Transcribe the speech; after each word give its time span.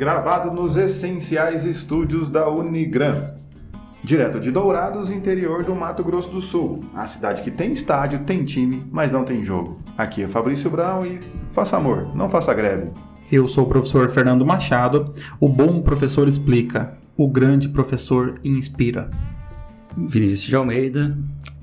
gravado 0.00 0.50
nos 0.50 0.78
essenciais 0.78 1.66
estúdios 1.66 2.30
da 2.30 2.48
Unigran. 2.48 3.34
Direto 4.02 4.40
de 4.40 4.50
Dourados, 4.50 5.10
interior 5.10 5.62
do 5.62 5.74
Mato 5.74 6.02
Grosso 6.02 6.30
do 6.30 6.40
Sul. 6.40 6.86
A 6.94 7.06
cidade 7.06 7.42
que 7.42 7.50
tem 7.50 7.70
estádio, 7.70 8.20
tem 8.20 8.42
time, 8.42 8.82
mas 8.90 9.12
não 9.12 9.24
tem 9.24 9.44
jogo. 9.44 9.78
Aqui 9.98 10.22
é 10.22 10.26
Fabrício 10.26 10.70
Brown 10.70 11.04
e 11.04 11.20
faça 11.50 11.76
amor, 11.76 12.16
não 12.16 12.30
faça 12.30 12.54
greve. 12.54 12.90
Eu 13.30 13.46
sou 13.46 13.64
o 13.64 13.68
professor 13.68 14.10
Fernando 14.10 14.46
Machado. 14.46 15.12
O 15.38 15.46
bom 15.46 15.82
professor 15.82 16.26
explica, 16.26 16.96
o 17.14 17.28
grande 17.28 17.68
professor 17.68 18.40
inspira. 18.42 19.10
Vinícius 19.94 20.48
de 20.48 20.56
Almeida 20.56 21.14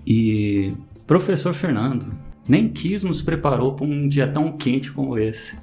e 0.06 0.76
professor 1.08 1.56
Fernando 1.56 2.06
nem 2.48 2.70
quis 2.70 3.02
nos 3.02 3.20
preparou 3.20 3.74
para 3.74 3.88
um 3.88 4.08
dia 4.08 4.28
tão 4.28 4.52
quente 4.52 4.92
como 4.92 5.18
esse. 5.18 5.58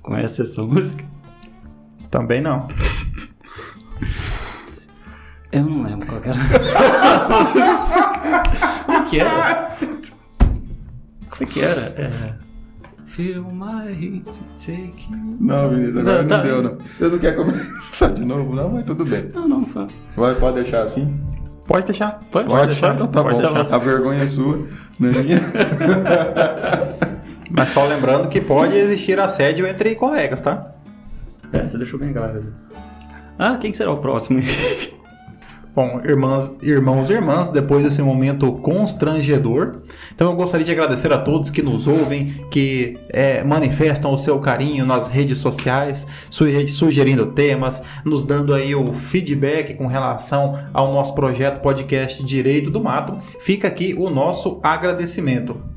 Conhece 0.00 0.40
essa 0.40 0.62
música? 0.62 1.15
Também 2.10 2.40
não. 2.40 2.66
Eu 5.52 5.64
não 5.64 5.82
lembro 5.82 6.06
qual 6.06 6.20
era. 6.22 6.36
Como 8.86 9.04
que 9.06 9.20
era? 9.20 9.76
Como 11.30 11.50
que 11.50 11.60
era? 11.60 11.80
É... 11.96 12.34
Feel 13.06 13.44
my 13.44 13.90
heat 13.92 14.24
take 14.56 15.08
Não, 15.40 15.70
Vinícius, 15.70 15.96
agora 15.96 16.22
não, 16.22 16.28
não 16.28 16.36
tá. 16.36 16.42
deu, 16.42 16.62
não. 16.62 16.76
Você 16.98 17.08
não 17.08 17.18
quer 17.18 17.34
começar 17.34 18.12
de 18.12 18.24
novo, 18.24 18.54
não? 18.54 18.68
Mas 18.68 18.84
tudo 18.84 19.06
bem. 19.06 19.30
Não, 19.32 19.48
não, 19.48 19.64
fã. 19.64 19.88
Vai, 20.14 20.34
pode 20.34 20.56
deixar 20.56 20.82
assim? 20.82 21.18
Pode 21.66 21.86
deixar. 21.86 22.20
Pode, 22.30 22.46
pode 22.46 22.66
deixar. 22.66 22.94
Então 22.94 23.06
tá 23.06 23.22
pode 23.22 23.36
bom. 23.36 23.40
Deixar. 23.40 23.74
A 23.74 23.78
vergonha 23.78 24.22
é 24.22 24.26
sua, 24.26 24.66
não 25.00 25.08
é 25.08 25.12
minha. 25.22 25.40
Mas 27.50 27.70
só 27.70 27.86
lembrando 27.86 28.28
que 28.28 28.40
pode 28.40 28.76
existir 28.76 29.18
assédio 29.18 29.66
entre 29.66 29.94
colegas, 29.94 30.42
tá? 30.42 30.75
É, 31.52 31.62
você 31.62 31.78
deixou 31.78 31.98
bem 31.98 32.12
claro. 32.12 32.52
Ah, 33.38 33.56
quem 33.56 33.72
será 33.72 33.90
o 33.92 33.98
próximo? 33.98 34.40
Bom, 35.76 36.00
irmãs, 36.02 36.54
irmãos 36.62 37.10
e 37.10 37.12
irmãs, 37.12 37.50
depois 37.50 37.84
desse 37.84 38.00
momento 38.00 38.50
constrangedor, 38.50 39.76
então 40.14 40.30
eu 40.30 40.34
gostaria 40.34 40.64
de 40.64 40.72
agradecer 40.72 41.12
a 41.12 41.18
todos 41.18 41.50
que 41.50 41.60
nos 41.60 41.86
ouvem, 41.86 42.28
que 42.50 42.94
é, 43.10 43.44
manifestam 43.44 44.10
o 44.10 44.16
seu 44.16 44.38
carinho 44.38 44.86
nas 44.86 45.08
redes 45.08 45.36
sociais, 45.36 46.06
sugerindo 46.30 47.26
temas, 47.26 47.82
nos 48.06 48.22
dando 48.22 48.54
aí 48.54 48.74
o 48.74 48.90
feedback 48.94 49.74
com 49.74 49.86
relação 49.86 50.58
ao 50.72 50.94
nosso 50.94 51.14
projeto 51.14 51.60
podcast 51.60 52.24
Direito 52.24 52.70
do 52.70 52.82
Mato. 52.82 53.20
Fica 53.38 53.68
aqui 53.68 53.92
o 53.98 54.08
nosso 54.08 54.58
agradecimento. 54.62 55.75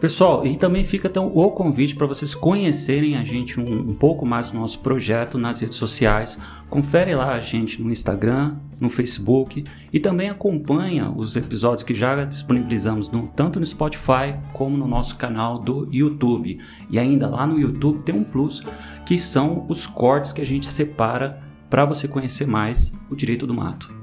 Pessoal, 0.00 0.46
e 0.46 0.56
também 0.56 0.82
fica 0.82 1.08
então 1.08 1.30
o 1.34 1.50
convite 1.50 1.94
para 1.94 2.06
vocês 2.06 2.34
conhecerem 2.34 3.18
a 3.18 3.22
gente 3.22 3.60
um, 3.60 3.90
um, 3.90 3.94
pouco 3.94 4.24
mais 4.24 4.50
do 4.50 4.58
nosso 4.58 4.78
projeto 4.78 5.36
nas 5.36 5.60
redes 5.60 5.76
sociais. 5.76 6.38
Confere 6.70 7.14
lá 7.14 7.34
a 7.34 7.40
gente 7.40 7.82
no 7.82 7.92
Instagram, 7.92 8.56
no 8.80 8.88
Facebook 8.88 9.62
e 9.92 10.00
também 10.00 10.30
acompanha 10.30 11.10
os 11.10 11.36
episódios 11.36 11.82
que 11.82 11.94
já 11.94 12.24
disponibilizamos 12.24 13.10
no, 13.10 13.28
tanto 13.28 13.60
no 13.60 13.66
Spotify 13.66 14.34
como 14.54 14.74
no 14.74 14.88
nosso 14.88 15.16
canal 15.16 15.58
do 15.58 15.86
YouTube. 15.92 16.58
E 16.88 16.98
ainda 16.98 17.28
lá 17.28 17.46
no 17.46 17.60
YouTube 17.60 18.02
tem 18.02 18.14
um 18.14 18.24
plus 18.24 18.62
que 19.04 19.18
são 19.18 19.66
os 19.68 19.86
cortes 19.86 20.32
que 20.32 20.40
a 20.40 20.46
gente 20.46 20.66
separa 20.66 21.42
para 21.68 21.84
você 21.84 22.08
conhecer 22.08 22.46
mais 22.46 22.90
o 23.10 23.14
direito 23.14 23.46
do 23.46 23.52
mato. 23.52 23.94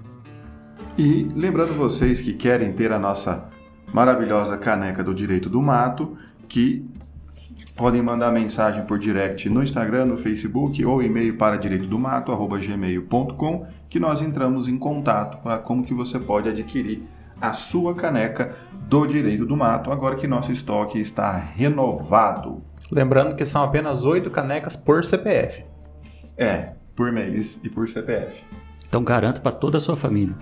E 0.96 1.28
lembrando 1.36 1.74
vocês 1.74 2.22
que 2.22 2.34
querem 2.34 2.72
ter 2.72 2.92
a 2.92 3.00
nossa 3.00 3.50
maravilhosa 3.94 4.58
caneca 4.58 5.04
do 5.04 5.14
Direito 5.14 5.50
do 5.50 5.62
Mato, 5.62 6.18
que 6.48 6.90
podem 7.76 8.02
mandar 8.02 8.32
mensagem 8.32 8.86
por 8.86 8.98
direct 8.98 9.50
no 9.50 9.62
Instagram, 9.62 10.06
no 10.06 10.18
Facebook 10.18 10.84
ou 10.84 11.04
e-mail 11.04 11.38
para 11.38 11.58
direitodomato@gmail.com, 11.58 13.68
que 13.90 14.00
nós 14.00 14.22
entramos 14.22 14.68
em 14.68 14.78
contato 14.78 15.38
para 15.44 15.60
como 15.60 15.84
que 15.84 15.94
você 15.94 16.20
pode 16.20 16.50
adquirir 16.50 17.04
a 17.40 17.54
sua 17.54 17.94
caneca 17.94 18.56
do 18.74 19.06
Direito 19.06 19.46
do 19.46 19.56
Mato, 19.56 19.92
agora 19.92 20.16
que 20.16 20.28
nosso 20.28 20.52
estoque 20.52 21.00
está 21.00 21.38
renovado. 21.38 22.64
Lembrando 22.92 23.36
que 23.36 23.46
são 23.46 23.64
apenas 23.64 24.04
oito 24.06 24.32
canecas 24.32 24.76
por 24.76 25.06
CPF. 25.06 25.64
É, 26.36 26.72
por 26.96 27.12
mês 27.12 27.62
e 27.64 27.70
por 27.70 27.88
CPF. 27.88 28.44
Então 28.88 29.04
garanto 29.04 29.40
para 29.42 29.52
toda 29.52 29.78
a 29.78 29.82
sua 29.82 29.96
família. 29.96 30.36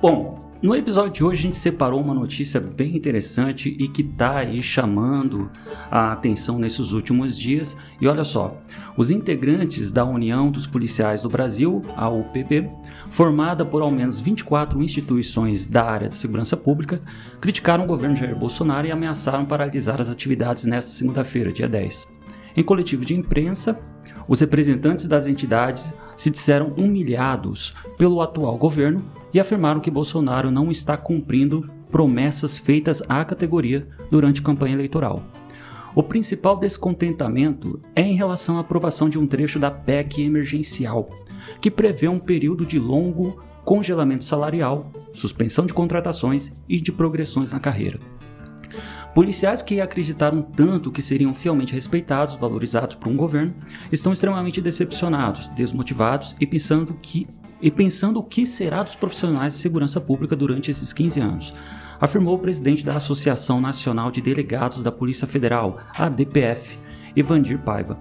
Bom, 0.00 0.43
no 0.64 0.74
episódio 0.74 1.12
de 1.12 1.22
hoje 1.22 1.40
a 1.40 1.42
gente 1.42 1.58
separou 1.58 2.00
uma 2.00 2.14
notícia 2.14 2.58
bem 2.58 2.96
interessante 2.96 3.76
e 3.78 3.86
que 3.86 4.00
está 4.00 4.38
aí 4.38 4.62
chamando 4.62 5.50
a 5.90 6.10
atenção 6.10 6.58
nesses 6.58 6.92
últimos 6.92 7.36
dias. 7.36 7.76
E 8.00 8.08
olha 8.08 8.24
só, 8.24 8.56
os 8.96 9.10
integrantes 9.10 9.92
da 9.92 10.06
União 10.06 10.50
dos 10.50 10.66
Policiais 10.66 11.20
do 11.20 11.28
Brasil, 11.28 11.84
a 11.94 12.08
UPB, 12.08 12.70
formada 13.10 13.62
por 13.62 13.82
ao 13.82 13.90
menos 13.90 14.18
24 14.18 14.82
instituições 14.82 15.66
da 15.66 15.84
área 15.84 16.08
da 16.08 16.14
segurança 16.14 16.56
pública, 16.56 16.98
criticaram 17.42 17.84
o 17.84 17.86
governo 17.86 18.16
Jair 18.16 18.34
Bolsonaro 18.34 18.86
e 18.86 18.90
ameaçaram 18.90 19.44
paralisar 19.44 20.00
as 20.00 20.08
atividades 20.08 20.64
nesta 20.64 20.92
segunda-feira, 20.92 21.52
dia 21.52 21.68
10. 21.68 22.08
Em 22.56 22.64
coletivo 22.64 23.04
de 23.04 23.12
imprensa, 23.12 23.78
os 24.26 24.40
representantes 24.40 25.04
das 25.04 25.26
entidades 25.26 25.92
se 26.16 26.30
disseram 26.30 26.72
humilhados 26.76 27.74
pelo 27.96 28.20
atual 28.20 28.56
governo 28.56 29.04
e 29.32 29.40
afirmaram 29.40 29.80
que 29.80 29.90
Bolsonaro 29.90 30.50
não 30.50 30.70
está 30.70 30.96
cumprindo 30.96 31.68
promessas 31.90 32.58
feitas 32.58 33.02
à 33.08 33.24
categoria 33.24 33.86
durante 34.10 34.42
campanha 34.42 34.74
eleitoral. 34.74 35.22
O 35.94 36.02
principal 36.02 36.56
descontentamento 36.56 37.80
é 37.94 38.02
em 38.02 38.16
relação 38.16 38.56
à 38.56 38.60
aprovação 38.60 39.08
de 39.08 39.18
um 39.18 39.26
trecho 39.26 39.60
da 39.60 39.70
PEC 39.70 40.22
emergencial, 40.22 41.08
que 41.60 41.70
prevê 41.70 42.08
um 42.08 42.18
período 42.18 42.66
de 42.66 42.80
longo 42.80 43.40
congelamento 43.64 44.24
salarial, 44.24 44.90
suspensão 45.14 45.64
de 45.64 45.72
contratações 45.72 46.52
e 46.68 46.80
de 46.80 46.90
progressões 46.90 47.52
na 47.52 47.60
carreira. 47.60 48.00
Policiais 49.14 49.62
que 49.62 49.80
acreditaram 49.80 50.42
tanto 50.42 50.90
que 50.90 51.00
seriam 51.00 51.32
fielmente 51.32 51.72
respeitados, 51.72 52.34
valorizados 52.34 52.96
por 52.96 53.08
um 53.08 53.16
governo, 53.16 53.54
estão 53.92 54.12
extremamente 54.12 54.60
decepcionados, 54.60 55.46
desmotivados 55.48 56.34
e 56.40 56.46
pensando 56.46 56.94
que 56.94 57.28
e 57.62 57.70
pensando 57.70 58.18
o 58.18 58.22
que 58.22 58.46
será 58.46 58.82
dos 58.82 58.94
profissionais 58.94 59.54
de 59.54 59.60
segurança 59.60 59.98
pública 59.98 60.36
durante 60.36 60.70
esses 60.70 60.92
15 60.92 61.20
anos, 61.20 61.54
afirmou 61.98 62.34
o 62.34 62.38
presidente 62.38 62.84
da 62.84 62.96
Associação 62.96 63.58
Nacional 63.60 64.10
de 64.10 64.20
Delegados 64.20 64.82
da 64.82 64.92
Polícia 64.92 65.26
Federal, 65.26 65.78
a 65.96 66.08
DPF, 66.08 66.78
Evandir 67.16 67.58
Paiva. 67.60 67.98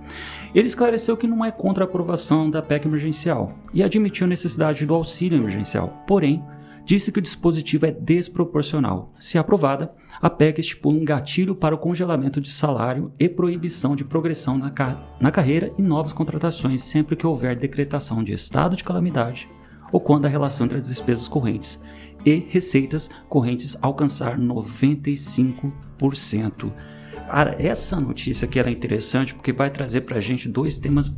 Ele 0.53 0.67
esclareceu 0.67 1.15
que 1.15 1.27
não 1.27 1.45
é 1.45 1.51
contra 1.51 1.83
a 1.83 1.87
aprovação 1.87 2.49
da 2.49 2.61
PEC 2.61 2.87
emergencial 2.87 3.53
e 3.73 3.83
admitiu 3.83 4.25
a 4.25 4.29
necessidade 4.29 4.85
do 4.85 4.95
auxílio 4.95 5.37
emergencial, 5.37 6.03
porém, 6.07 6.43
disse 6.85 7.11
que 7.11 7.19
o 7.19 7.21
dispositivo 7.21 7.85
é 7.85 7.91
desproporcional. 7.91 9.13
Se 9.19 9.37
aprovada, 9.37 9.93
a 10.21 10.29
PEC 10.29 10.59
estipula 10.59 10.97
um 10.97 11.05
gatilho 11.05 11.55
para 11.55 11.75
o 11.75 11.77
congelamento 11.77 12.41
de 12.41 12.51
salário 12.51 13.13
e 13.19 13.29
proibição 13.29 13.95
de 13.95 14.03
progressão 14.03 14.57
na, 14.57 14.69
car 14.69 15.15
na 15.19 15.31
carreira 15.31 15.71
e 15.77 15.81
novas 15.81 16.13
contratações 16.13 16.83
sempre 16.83 17.15
que 17.15 17.27
houver 17.27 17.55
decretação 17.55 18.23
de 18.23 18.33
estado 18.33 18.75
de 18.75 18.83
calamidade 18.83 19.49
ou 19.91 19.99
quando 19.99 20.25
a 20.25 20.29
relação 20.29 20.65
entre 20.65 20.79
as 20.79 20.87
despesas 20.87 21.27
correntes 21.27 21.79
e 22.25 22.47
receitas 22.49 23.09
correntes 23.29 23.77
alcançar 23.81 24.39
95%. 24.39 26.71
Cara, 27.27 27.55
essa 27.59 27.99
notícia 27.99 28.47
aqui 28.47 28.57
era 28.59 28.71
interessante 28.71 29.33
porque 29.33 29.51
vai 29.51 29.69
trazer 29.69 30.01
para 30.01 30.17
a 30.17 30.21
gente 30.21 30.49
dois 30.49 30.77
temas 30.77 31.11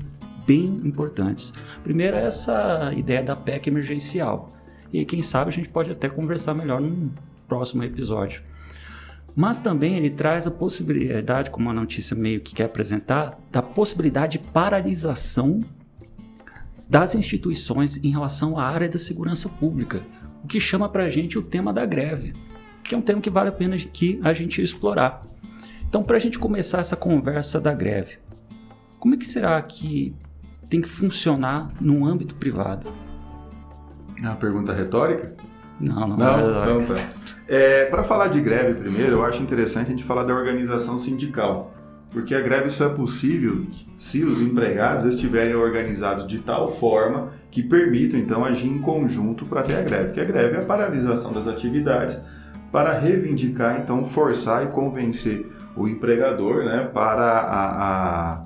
bem 0.46 0.82
importantes. 0.84 1.53
Primeiro, 1.84 2.18
essa 2.18 2.94
ideia 2.96 3.24
da 3.24 3.36
PEC 3.36 3.68
emergencial. 3.68 4.54
E 4.91 5.03
quem 5.06 5.22
sabe 5.22 5.50
a 5.50 5.53
gente 5.53 5.69
pode 5.69 5.91
até 5.91 6.09
conversar 6.09 6.53
melhor 6.53 6.81
num 6.81 7.12
próximo 7.47 7.84
episódio. 7.84 8.41
Mas 9.35 9.59
também 9.59 9.97
ele 9.97 10.09
traz 10.09 10.47
a 10.47 10.52
possibilidade, 10.52 11.52
como 11.52 11.70
a 11.70 11.73
notícia 11.73 12.16
meio 12.16 12.40
que 12.40 12.55
quer 12.55 12.66
apresentar, 12.66 13.37
da 13.52 13.61
possibilidade 13.61 14.37
de 14.37 14.46
paralisação 14.46 15.61
das 16.87 17.16
instituições 17.16 17.97
em 17.97 18.11
relação 18.11 18.58
à 18.58 18.64
área 18.64 18.87
da 18.87 18.97
segurança 18.97 19.49
pública, 19.49 20.05
o 20.43 20.47
que 20.47 20.59
chama 20.59 20.87
para 20.87 21.03
a 21.03 21.09
gente 21.09 21.37
o 21.37 21.41
tema 21.41 21.73
da 21.73 21.85
greve, 21.85 22.34
que 22.84 22.96
é 22.96 22.97
um 22.97 23.02
tema 23.02 23.20
que 23.20 23.29
vale 23.29 23.49
a 23.49 23.52
pena 23.52 23.76
que 23.78 24.20
a 24.23 24.32
gente 24.32 24.61
explorar. 24.61 25.23
Então, 25.90 26.03
para 26.03 26.17
a 26.17 26.20
gente 26.20 26.40
começar 26.40 26.79
essa 26.79 26.96
conversa 26.96 27.59
da 27.59 27.73
greve, 27.73 28.17
como 28.99 29.16
é 29.16 29.17
que 29.17 29.28
será 29.28 29.61
que 29.61 30.16
tem 30.70 30.82
que 30.82 30.87
funcionar 30.87 31.72
no 31.82 32.05
âmbito 32.05 32.35
privado? 32.35 32.90
É 34.17 34.28
uma 34.28 34.35
pergunta 34.35 34.73
retórica? 34.73 35.34
Não, 35.79 36.08
não, 36.08 36.17
não 36.17 36.28
é 36.28 36.35
retórica. 36.35 36.73
Não, 36.73 36.85
tá. 36.85 37.09
É, 37.47 37.85
Para 37.85 38.03
falar 38.03 38.28
de 38.28 38.41
greve 38.41 38.73
primeiro, 38.76 39.14
eu 39.14 39.26
acho 39.26 39.41
interessante 39.41 39.88
a 39.88 39.91
gente 39.91 40.03
falar 40.03 40.23
da 40.23 40.34
organização 40.34 40.97
sindical. 40.97 41.73
Porque 42.12 42.34
a 42.34 42.40
greve 42.40 42.70
só 42.70 42.85
é 42.85 42.90
possível 42.90 43.66
se 43.97 44.23
os 44.23 44.41
empregados 44.41 45.06
estiverem 45.06 45.53
organizados 45.53 46.26
de 46.26 46.40
tal 46.40 46.72
forma 46.72 47.34
que 47.52 47.62
permitam 47.62 48.17
então 48.17 48.46
agir 48.46 48.70
em 48.70 48.79
conjunto 48.79 49.46
para 49.46 49.62
ter 49.62 49.76
a 49.76 49.82
greve. 49.82 50.14
Que 50.14 50.22
a 50.22 50.23
greve 50.23 50.56
é 50.56 50.61
a 50.61 50.66
paralisação 50.66 51.34
das 51.34 51.47
atividades 51.47 52.20
para 52.72 52.97
reivindicar, 52.97 53.82
então 53.82 54.06
forçar 54.06 54.64
e 54.64 54.68
convencer 54.68 55.46
o 55.76 55.88
empregador 55.88 56.64
né, 56.64 56.90
para 56.94 57.26
a, 57.26 58.46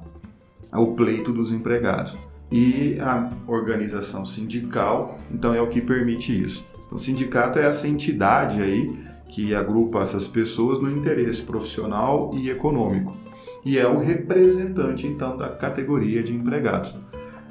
a 0.72 0.80
o 0.80 0.95
pleito 0.95 1.31
dos 1.31 1.51
empregados. 1.51 2.15
E 2.51 2.98
a 3.00 3.30
organização 3.48 4.25
sindical, 4.25 5.19
então, 5.31 5.54
é 5.54 5.62
o 5.62 5.68
que 5.68 5.81
permite 5.81 6.44
isso. 6.44 6.66
Então, 6.86 6.98
o 6.98 7.00
sindicato 7.00 7.60
é 7.60 7.66
essa 7.66 7.88
entidade 7.88 8.62
aí 8.62 8.98
que 9.28 9.54
agrupa 9.54 10.01
essas 10.01 10.28
pessoas 10.28 10.81
no 10.81 10.90
interesse 10.90 11.44
profissional 11.44 12.31
e 12.34 12.50
econômico. 12.50 13.16
E 13.63 13.78
é 13.78 13.88
o 13.88 14.00
representante, 14.00 15.06
então, 15.06 15.38
da 15.38 15.50
categoria 15.50 16.24
de 16.24 16.34
empregados. 16.34 16.98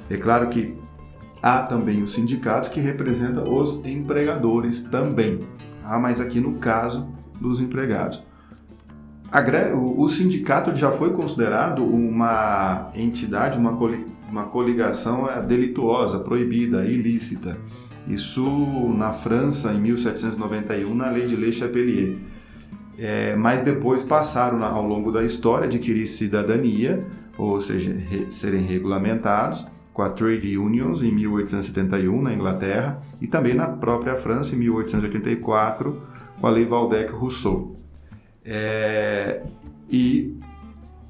É 0.09 0.17
claro 0.17 0.49
que 0.49 0.75
há 1.41 1.63
também 1.63 2.03
os 2.03 2.13
sindicatos 2.13 2.69
que 2.69 2.81
representam 2.81 3.43
os 3.43 3.83
empregadores 3.85 4.83
também. 4.83 5.39
Ah, 5.85 5.97
mas 5.97 6.19
aqui 6.19 6.41
no 6.41 6.55
caso 6.55 7.07
dos 7.39 7.61
empregados. 7.61 8.21
O 9.95 10.09
sindicato 10.09 10.75
já 10.75 10.91
foi 10.91 11.13
considerado 11.13 11.85
uma 11.85 12.91
entidade, 12.95 13.57
uma, 13.57 13.77
uma 14.29 14.45
coligação 14.45 15.29
é, 15.29 15.41
delituosa, 15.41 16.19
proibida, 16.19 16.85
ilícita. 16.85 17.57
Isso 18.07 18.43
na 18.97 19.13
França, 19.13 19.73
em 19.73 19.79
1791, 19.79 20.95
na 20.95 21.09
lei 21.09 21.27
de 21.27 21.35
Le 21.35 21.51
Chapelier. 21.51 22.17
É, 22.97 23.35
mas 23.35 23.61
depois 23.61 24.03
passaram 24.03 24.63
ao 24.63 24.85
longo 24.85 25.11
da 25.11 25.23
história 25.23 25.65
adquirir 25.65 26.07
cidadania, 26.07 27.05
ou 27.37 27.61
seja, 27.61 27.93
re, 27.93 28.27
serem 28.29 28.65
regulamentados 28.65 29.65
com 29.93 30.01
a 30.01 30.09
Trade 30.09 30.57
Unions 30.57 31.01
em 31.01 31.11
1871 31.11 32.21
na 32.21 32.33
Inglaterra 32.33 33.01
e 33.21 33.27
também 33.27 33.53
na 33.53 33.67
própria 33.67 34.15
França 34.15 34.55
em 34.55 34.59
1884 34.59 36.01
com 36.39 36.47
a 36.47 36.49
Lei 36.49 36.65
Valdec-Rousseau. 36.65 37.75
É, 38.43 39.43
e 39.89 40.37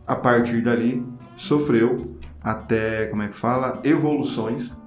a 0.07 0.15
partir 0.15 0.61
dali 0.61 1.05
sofreu 1.37 2.15
até, 2.43 3.05
como 3.07 3.21
é 3.23 3.27
que 3.27 3.35
fala, 3.35 3.79
evoluções 3.83 4.77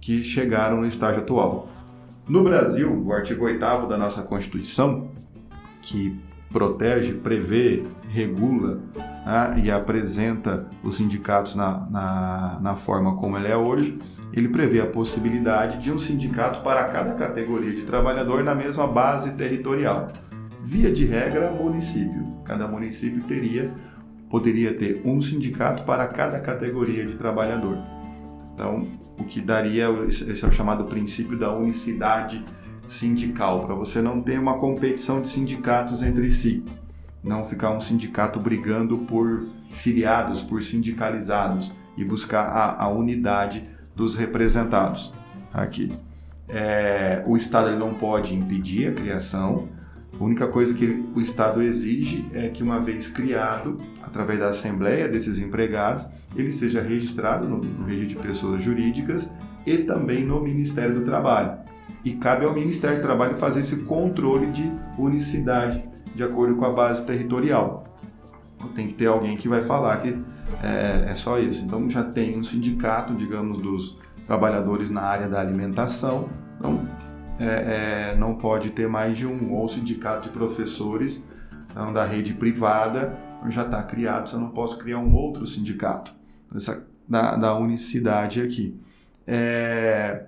que 0.00 0.22
chegaram 0.24 0.78
no 0.78 0.86
estágio 0.86 1.22
atual. 1.22 1.68
No 2.28 2.42
Brasil, 2.42 3.04
o 3.04 3.12
artigo 3.12 3.44
8 3.44 3.86
da 3.86 3.96
nossa 3.96 4.22
Constituição, 4.22 5.10
que 5.82 6.18
protege, 6.50 7.14
prevê, 7.14 7.84
regula 8.08 8.80
né, 8.94 9.62
e 9.64 9.70
apresenta 9.70 10.66
os 10.82 10.96
sindicatos 10.96 11.54
na, 11.54 11.86
na, 11.90 12.58
na 12.60 12.74
forma 12.74 13.16
como 13.16 13.36
ele 13.36 13.48
é 13.48 13.56
hoje, 13.56 13.98
ele 14.32 14.48
prevê 14.48 14.80
a 14.80 14.86
possibilidade 14.86 15.82
de 15.82 15.90
um 15.92 15.98
sindicato 15.98 16.62
para 16.62 16.84
cada 16.84 17.14
categoria 17.14 17.72
de 17.72 17.82
trabalhador 17.82 18.42
na 18.44 18.54
mesma 18.54 18.86
base 18.86 19.36
territorial. 19.36 20.08
Via 20.62 20.92
de 20.92 21.06
regra, 21.06 21.50
município. 21.52 22.26
Cada 22.44 22.66
município 22.66 23.22
teria, 23.22 23.72
poderia 24.28 24.74
ter 24.74 25.02
um 25.04 25.20
sindicato 25.20 25.84
para 25.84 26.06
cada 26.06 26.40
categoria 26.40 27.06
de 27.06 27.14
trabalhador. 27.14 27.78
Então, 28.54 28.86
o 29.18 29.24
que 29.24 29.40
daria, 29.40 29.88
esse 30.08 30.44
é 30.44 30.48
o 30.48 30.52
chamado 30.52 30.84
princípio 30.84 31.38
da 31.38 31.52
unicidade 31.54 32.44
sindical, 32.88 33.64
para 33.66 33.74
você 33.74 34.00
não 34.00 34.20
ter 34.20 34.38
uma 34.38 34.58
competição 34.58 35.20
de 35.20 35.28
sindicatos 35.28 36.02
entre 36.02 36.30
si, 36.30 36.64
não 37.22 37.44
ficar 37.44 37.70
um 37.70 37.80
sindicato 37.80 38.38
brigando 38.38 38.98
por 38.98 39.44
filiados, 39.70 40.42
por 40.42 40.62
sindicalizados 40.62 41.72
e 41.96 42.04
buscar 42.04 42.44
a, 42.44 42.84
a 42.84 42.88
unidade 42.88 43.64
dos 43.94 44.16
representados. 44.16 45.12
Aqui, 45.52 45.92
é, 46.48 47.22
o 47.26 47.36
Estado 47.36 47.68
ele 47.68 47.78
não 47.78 47.94
pode 47.94 48.34
impedir 48.34 48.88
a 48.88 48.92
criação. 48.92 49.68
A 50.18 50.24
única 50.24 50.46
coisa 50.46 50.72
que 50.72 51.04
o 51.14 51.20
Estado 51.20 51.62
exige 51.62 52.26
é 52.32 52.48
que, 52.48 52.62
uma 52.62 52.80
vez 52.80 53.10
criado, 53.10 53.80
através 54.02 54.38
da 54.38 54.48
Assembleia 54.48 55.08
desses 55.08 55.38
empregados, 55.38 56.06
ele 56.34 56.52
seja 56.52 56.80
registrado 56.80 57.48
no, 57.48 57.58
no 57.58 57.84
registro 57.84 58.20
de 58.20 58.28
pessoas 58.28 58.62
jurídicas 58.62 59.30
e 59.66 59.78
também 59.78 60.24
no 60.24 60.40
Ministério 60.40 60.94
do 60.94 61.04
Trabalho 61.04 61.58
e 62.06 62.12
cabe 62.12 62.44
ao 62.44 62.54
Ministério 62.54 62.98
do 62.98 63.02
Trabalho 63.02 63.34
fazer 63.34 63.60
esse 63.60 63.78
controle 63.78 64.46
de 64.52 64.72
unicidade 64.96 65.82
de 66.14 66.22
acordo 66.22 66.54
com 66.54 66.64
a 66.64 66.72
base 66.72 67.04
territorial. 67.04 67.82
Tem 68.76 68.86
que 68.86 68.94
ter 68.94 69.06
alguém 69.06 69.36
que 69.36 69.48
vai 69.48 69.60
falar 69.60 69.96
que 69.96 70.16
é, 70.62 71.10
é 71.10 71.14
só 71.16 71.36
isso. 71.40 71.64
Então 71.64 71.90
já 71.90 72.04
tem 72.04 72.38
um 72.38 72.44
sindicato, 72.44 73.12
digamos, 73.12 73.60
dos 73.60 73.98
trabalhadores 74.24 74.88
na 74.88 75.02
área 75.02 75.28
da 75.28 75.40
alimentação. 75.40 76.28
Então 76.56 76.88
é, 77.38 78.12
é, 78.12 78.16
não 78.16 78.34
pode 78.34 78.70
ter 78.70 78.88
mais 78.88 79.16
de 79.16 79.26
um, 79.26 79.52
ou 79.52 79.68
sindicato 79.68 80.22
de 80.22 80.30
professores 80.30 81.22
então, 81.70 81.92
da 81.92 82.04
rede 82.04 82.34
privada 82.34 83.18
já 83.48 83.62
está 83.62 83.82
criado, 83.82 84.28
você 84.28 84.36
não 84.36 84.50
posso 84.50 84.78
criar 84.78 84.98
um 84.98 85.14
outro 85.14 85.46
sindicato. 85.46 86.12
Essa, 86.54 86.84
da, 87.08 87.36
da 87.36 87.56
unicidade 87.56 88.42
aqui. 88.42 88.78
É, 89.26 90.24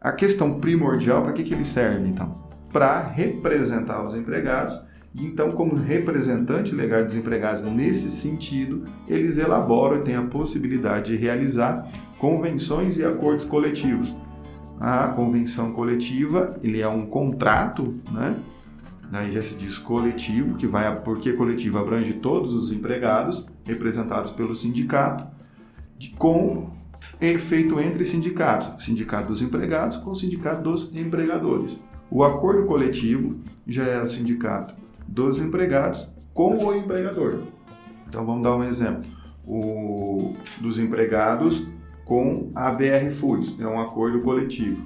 a 0.00 0.12
questão 0.12 0.60
primordial, 0.60 1.22
para 1.22 1.32
que, 1.32 1.44
que 1.44 1.54
ele 1.54 1.64
serve 1.64 2.08
então? 2.08 2.38
Para 2.72 3.00
representar 3.00 4.04
os 4.04 4.14
empregados. 4.14 4.80
Então, 5.14 5.52
como 5.52 5.74
representante 5.74 6.72
legal 6.74 7.04
dos 7.04 7.16
empregados 7.16 7.64
nesse 7.64 8.10
sentido, 8.10 8.84
eles 9.08 9.38
elaboram 9.38 10.00
e 10.00 10.04
têm 10.04 10.14
a 10.14 10.22
possibilidade 10.22 11.12
de 11.12 11.16
realizar 11.16 11.88
convenções 12.18 12.96
e 12.96 13.04
acordos 13.04 13.44
coletivos. 13.44 14.16
A 14.80 15.08
convenção 15.08 15.72
coletiva, 15.72 16.58
ele 16.62 16.80
é 16.80 16.88
um 16.88 17.04
contrato, 17.04 18.00
né? 18.10 18.34
Já 19.30 19.42
se 19.42 19.56
diz 19.56 19.76
coletivo, 19.76 20.56
que 20.56 20.66
vai 20.66 21.00
porque 21.02 21.34
coletivo 21.34 21.78
abrange 21.78 22.14
todos 22.14 22.54
os 22.54 22.72
empregados 22.72 23.44
representados 23.64 24.32
pelo 24.32 24.54
sindicato, 24.54 25.26
de, 25.98 26.10
com 26.10 26.70
é 27.20 27.36
feito 27.36 27.78
entre 27.78 28.06
sindicatos, 28.06 28.84
sindicato 28.84 29.28
dos 29.28 29.42
empregados 29.42 29.98
com 29.98 30.14
sindicato 30.14 30.62
dos 30.62 30.90
empregadores. 30.94 31.78
O 32.10 32.24
acordo 32.24 32.66
coletivo 32.66 33.38
já 33.66 33.84
era 33.84 34.04
o 34.04 34.08
sindicato 34.08 34.74
dos 35.06 35.40
empregados 35.40 36.08
com 36.32 36.56
o 36.56 36.74
empregador. 36.74 37.42
Então 38.08 38.24
vamos 38.24 38.42
dar 38.42 38.56
um 38.56 38.64
exemplo. 38.64 39.04
O 39.46 40.34
dos 40.60 40.78
empregados 40.78 41.66
com 42.10 42.50
a 42.56 42.72
BR 42.72 43.08
Foods, 43.08 43.56
é 43.60 43.66
um 43.68 43.78
acordo 43.78 44.20
coletivo. 44.20 44.84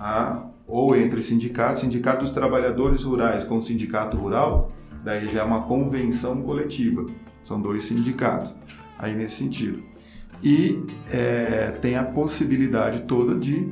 Ah, 0.00 0.46
ou 0.66 0.96
entre 0.96 1.22
sindicatos, 1.22 1.82
sindicato 1.82 2.22
dos 2.22 2.32
trabalhadores 2.32 3.04
rurais 3.04 3.44
com 3.44 3.58
o 3.58 3.62
sindicato 3.62 4.16
rural, 4.16 4.72
daí 5.04 5.28
já 5.28 5.42
é 5.42 5.44
uma 5.44 5.62
convenção 5.62 6.42
coletiva. 6.42 7.06
São 7.44 7.62
dois 7.62 7.84
sindicatos. 7.84 8.52
Aí 8.98 9.14
nesse 9.14 9.36
sentido 9.36 9.80
e 10.42 10.82
é, 11.12 11.72
tem 11.80 11.96
a 11.96 12.02
possibilidade 12.02 13.02
toda 13.02 13.36
de 13.36 13.68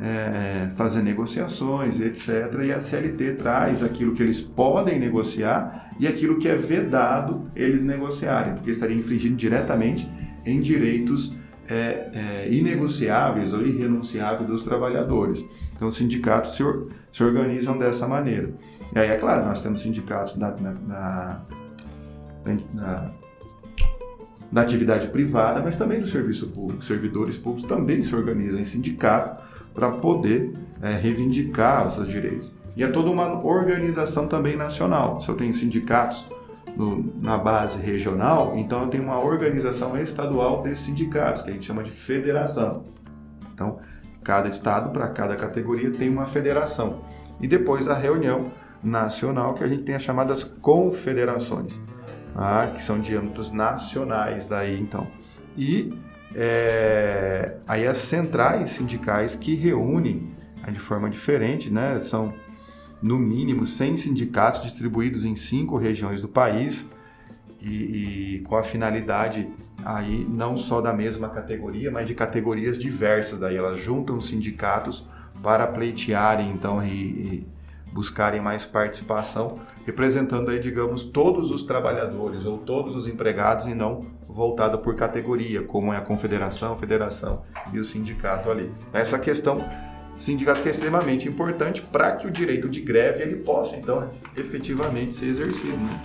é, 0.00 0.68
fazer 0.76 1.02
negociações, 1.02 2.00
etc. 2.00 2.28
E 2.64 2.72
a 2.72 2.80
CLT 2.80 3.32
traz 3.32 3.82
aquilo 3.82 4.14
que 4.14 4.22
eles 4.22 4.40
podem 4.40 5.00
negociar 5.00 5.90
e 5.98 6.06
aquilo 6.06 6.38
que 6.38 6.46
é 6.46 6.54
vedado 6.54 7.50
eles 7.56 7.82
negociarem, 7.82 8.54
porque 8.54 8.70
estaria 8.70 8.96
infringindo 8.96 9.36
diretamente 9.36 10.08
em 10.44 10.60
direitos 10.60 11.34
é, 11.68 12.44
é, 12.44 12.48
inegociáveis 12.50 13.52
ou 13.54 13.66
irrenunciáveis 13.66 14.48
dos 14.48 14.64
trabalhadores. 14.64 15.44
Então, 15.74 15.88
os 15.88 15.96
sindicatos 15.96 16.54
se, 16.54 16.62
se, 17.12 17.22
organizam 17.22 17.76
dessa 17.78 18.06
maneira. 18.06 18.50
E 18.94 18.98
aí, 18.98 19.10
é 19.10 19.16
claro, 19.16 19.44
nós 19.44 19.60
temos 19.60 19.82
sindicatos 19.82 20.36
na, 20.36 20.50
na, 20.52 20.72
na, 20.72 21.40
na 22.72 23.10
da 24.50 24.62
atividade 24.62 25.08
privada, 25.08 25.60
mas 25.60 25.76
também 25.76 26.00
do 26.00 26.06
serviço 26.06 26.48
público. 26.48 26.84
Servidores 26.84 27.36
públicos 27.36 27.68
também 27.68 28.02
se 28.02 28.14
organizam 28.14 28.60
em 28.60 28.64
sindicato 28.64 29.42
para 29.74 29.90
poder 29.90 30.52
é, 30.80 30.92
reivindicar 30.92 31.86
os 31.86 31.94
seus 31.94 32.08
direitos. 32.08 32.54
E 32.76 32.84
é 32.84 32.88
toda 32.88 33.10
uma 33.10 33.44
organização 33.44 34.26
também 34.28 34.56
nacional. 34.56 35.20
Se 35.20 35.28
eu 35.28 35.34
tenho 35.34 35.54
sindicatos 35.54 36.28
no, 36.76 37.12
na 37.22 37.38
base 37.38 37.80
regional, 37.80 38.56
então 38.56 38.82
eu 38.82 38.88
tenho 38.88 39.04
uma 39.04 39.24
organização 39.24 39.96
estadual 39.96 40.62
desses 40.62 40.80
sindicatos, 40.80 41.42
que 41.42 41.50
a 41.50 41.52
gente 41.52 41.66
chama 41.66 41.82
de 41.82 41.90
federação. 41.90 42.84
Então, 43.54 43.78
cada 44.22 44.48
estado, 44.48 44.90
para 44.90 45.08
cada 45.08 45.34
categoria, 45.36 45.90
tem 45.90 46.08
uma 46.08 46.26
federação. 46.26 47.02
E 47.40 47.48
depois 47.48 47.88
a 47.88 47.94
reunião 47.94 48.52
nacional, 48.82 49.54
que 49.54 49.64
a 49.64 49.66
gente 49.66 49.82
tem 49.82 49.94
as 49.94 50.02
chamadas 50.02 50.44
confederações 50.44 51.80
ah, 52.36 52.70
que 52.74 52.82
são 52.82 53.00
de 53.00 53.16
âmbitos 53.16 53.50
nacionais 53.50 54.46
daí 54.46 54.78
então. 54.78 55.06
E 55.56 55.98
é, 56.34 57.56
aí 57.66 57.86
as 57.86 57.98
centrais 57.98 58.72
sindicais 58.72 59.36
que 59.36 59.54
reúnem 59.54 60.36
de 60.70 60.80
forma 60.80 61.08
diferente, 61.08 61.72
né, 61.72 61.98
são 62.00 62.34
no 63.06 63.18
mínimo 63.18 63.66
100 63.66 63.96
sindicatos 63.96 64.62
distribuídos 64.62 65.24
em 65.24 65.36
cinco 65.36 65.76
regiões 65.76 66.20
do 66.20 66.28
país 66.28 66.86
e, 67.62 67.68
e, 68.38 68.42
com 68.46 68.56
a 68.56 68.64
finalidade 68.64 69.48
aí 69.84 70.26
não 70.28 70.58
só 70.58 70.80
da 70.80 70.92
mesma 70.92 71.28
categoria, 71.28 71.90
mas 71.90 72.08
de 72.08 72.14
categorias 72.14 72.76
diversas. 72.76 73.38
Daí 73.38 73.56
elas 73.56 73.78
juntam 73.78 74.20
sindicatos 74.20 75.06
para 75.40 75.66
pleitearem 75.68 76.50
então 76.50 76.84
e, 76.84 76.90
e 76.90 77.46
buscarem 77.92 78.40
mais 78.40 78.66
participação, 78.66 79.60
representando 79.86 80.50
aí, 80.50 80.58
digamos, 80.58 81.04
todos 81.04 81.50
os 81.50 81.62
trabalhadores 81.62 82.44
ou 82.44 82.58
todos 82.58 82.96
os 82.96 83.06
empregados 83.06 83.66
e 83.66 83.74
não 83.74 84.06
voltada 84.28 84.76
por 84.76 84.96
categoria, 84.96 85.62
como 85.62 85.94
é 85.94 85.96
a 85.96 86.00
confederação, 86.00 86.72
a 86.72 86.76
federação 86.76 87.42
e 87.72 87.78
o 87.78 87.84
sindicato 87.84 88.50
ali. 88.50 88.70
Essa 88.92 89.18
questão 89.18 89.64
sindicato 90.16 90.62
que 90.62 90.68
é 90.68 90.70
extremamente 90.70 91.28
importante 91.28 91.82
para 91.82 92.12
que 92.12 92.26
o 92.26 92.30
direito 92.30 92.68
de 92.68 92.80
greve 92.80 93.22
ele 93.22 93.36
possa 93.36 93.76
então 93.76 94.10
efetivamente 94.36 95.14
ser 95.14 95.26
exercido. 95.26 95.76
Né? 95.76 96.00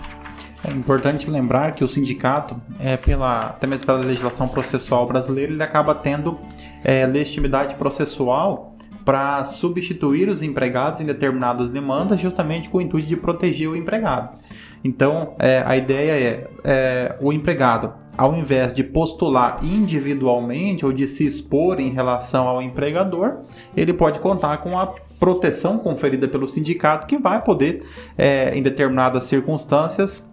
É 0.64 0.70
importante 0.70 1.28
lembrar 1.28 1.74
que 1.74 1.82
o 1.82 1.88
sindicato, 1.88 2.60
é 2.78 2.96
pela, 2.96 3.46
até 3.46 3.66
mesmo 3.66 3.84
pela 3.84 3.98
legislação 3.98 4.46
processual 4.46 5.08
brasileira, 5.08 5.52
ele 5.52 5.62
acaba 5.62 5.92
tendo 5.92 6.38
é, 6.84 7.04
legitimidade 7.04 7.74
processual 7.74 8.71
para 9.04 9.44
substituir 9.44 10.28
os 10.28 10.42
empregados 10.42 11.00
em 11.00 11.06
determinadas 11.06 11.70
demandas, 11.70 12.20
justamente 12.20 12.68
com 12.68 12.78
o 12.78 12.80
intuito 12.80 13.08
de 13.08 13.16
proteger 13.16 13.68
o 13.68 13.76
empregado. 13.76 14.36
Então, 14.84 15.34
é, 15.38 15.62
a 15.64 15.76
ideia 15.76 16.12
é, 16.12 16.50
é, 16.64 17.16
o 17.20 17.32
empregado, 17.32 17.92
ao 18.16 18.34
invés 18.34 18.74
de 18.74 18.82
postular 18.82 19.64
individualmente 19.64 20.84
ou 20.84 20.92
de 20.92 21.06
se 21.06 21.26
expor 21.26 21.78
em 21.78 21.90
relação 21.90 22.48
ao 22.48 22.60
empregador, 22.60 23.38
ele 23.76 23.92
pode 23.92 24.18
contar 24.18 24.56
com 24.58 24.78
a 24.78 24.92
proteção 25.20 25.78
conferida 25.78 26.26
pelo 26.26 26.48
sindicato 26.48 27.06
que 27.06 27.16
vai 27.16 27.40
poder, 27.42 27.84
é, 28.18 28.56
em 28.56 28.62
determinadas 28.62 29.24
circunstâncias, 29.24 30.28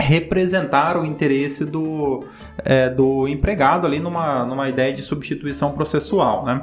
representar 0.00 0.96
o 0.96 1.04
interesse 1.04 1.64
do, 1.64 2.24
é, 2.58 2.88
do 2.88 3.28
empregado 3.28 3.86
ali 3.86 4.00
numa, 4.00 4.44
numa 4.44 4.68
ideia 4.68 4.92
de 4.92 5.02
substituição 5.02 5.72
processual. 5.72 6.44
Né? 6.44 6.62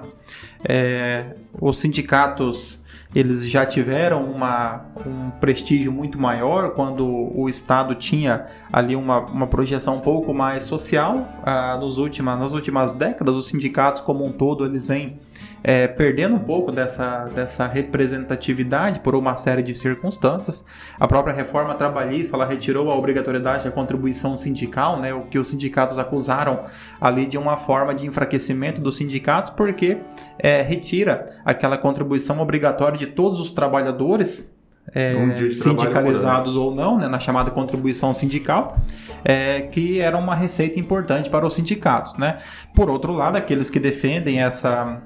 É, 0.67 1.35
os 1.59 1.79
sindicatos 1.79 2.81
eles 3.15 3.49
já 3.49 3.65
tiveram 3.65 4.25
uma, 4.25 4.85
um 5.05 5.29
prestígio 5.39 5.91
muito 5.91 6.19
maior 6.19 6.71
quando 6.71 7.05
o 7.05 7.47
Estado 7.47 7.95
tinha 7.95 8.45
ali 8.71 8.95
uma, 8.95 9.19
uma 9.19 9.47
projeção 9.47 9.95
um 9.95 10.01
pouco 10.01 10.33
mais 10.33 10.65
social. 10.65 11.27
Ah, 11.43 11.77
nos 11.79 11.97
últimas, 11.97 12.37
nas 12.37 12.51
últimas 12.51 12.93
décadas, 12.93 13.33
os 13.35 13.47
sindicatos 13.47 14.01
como 14.01 14.25
um 14.25 14.31
todo 14.31 14.65
eles 14.65 14.87
vêm 14.87 15.19
é, 15.67 15.85
perdendo 15.85 16.33
um 16.33 16.39
pouco 16.39 16.71
dessa, 16.71 17.25
dessa 17.35 17.67
representatividade 17.67 19.01
por 19.01 19.13
uma 19.15 19.35
série 19.35 19.61
de 19.61 19.75
circunstâncias. 19.75 20.65
A 20.97 21.05
própria 21.05 21.33
reforma 21.35 21.75
trabalhista 21.75 22.37
ela 22.37 22.45
retirou 22.45 22.89
a 22.89 22.95
obrigatoriedade 22.95 23.65
da 23.65 23.71
contribuição 23.71 24.37
sindical, 24.37 24.97
né, 24.97 25.13
o 25.13 25.23
que 25.23 25.37
os 25.37 25.49
sindicatos 25.49 25.99
acusaram 25.99 26.63
ali 27.01 27.25
de 27.25 27.37
uma 27.37 27.57
forma 27.57 27.93
de 27.93 28.05
enfraquecimento 28.05 28.79
dos 28.79 28.95
sindicatos, 28.95 29.51
porque 29.51 29.97
é, 30.39 30.61
retira 30.61 31.25
aquela 31.43 31.77
contribuição 31.77 32.39
obrigatória 32.39 32.97
de 32.97 33.07
todos 33.07 33.37
os 33.37 33.51
trabalhadores 33.51 34.49
é, 34.95 35.13
um 35.17 35.49
sindicalizados 35.49 36.55
ou 36.55 36.73
não, 36.73 36.97
né, 36.97 37.09
na 37.09 37.19
chamada 37.19 37.51
contribuição 37.51 38.13
sindical, 38.13 38.77
é, 39.25 39.63
que 39.63 39.99
era 39.99 40.17
uma 40.17 40.33
receita 40.33 40.79
importante 40.79 41.29
para 41.29 41.45
os 41.45 41.55
sindicatos. 41.55 42.17
Né? 42.17 42.37
Por 42.73 42.89
outro 42.89 43.11
lado, 43.11 43.35
aqueles 43.35 43.69
que 43.69 43.81
defendem 43.81 44.41
essa 44.41 45.01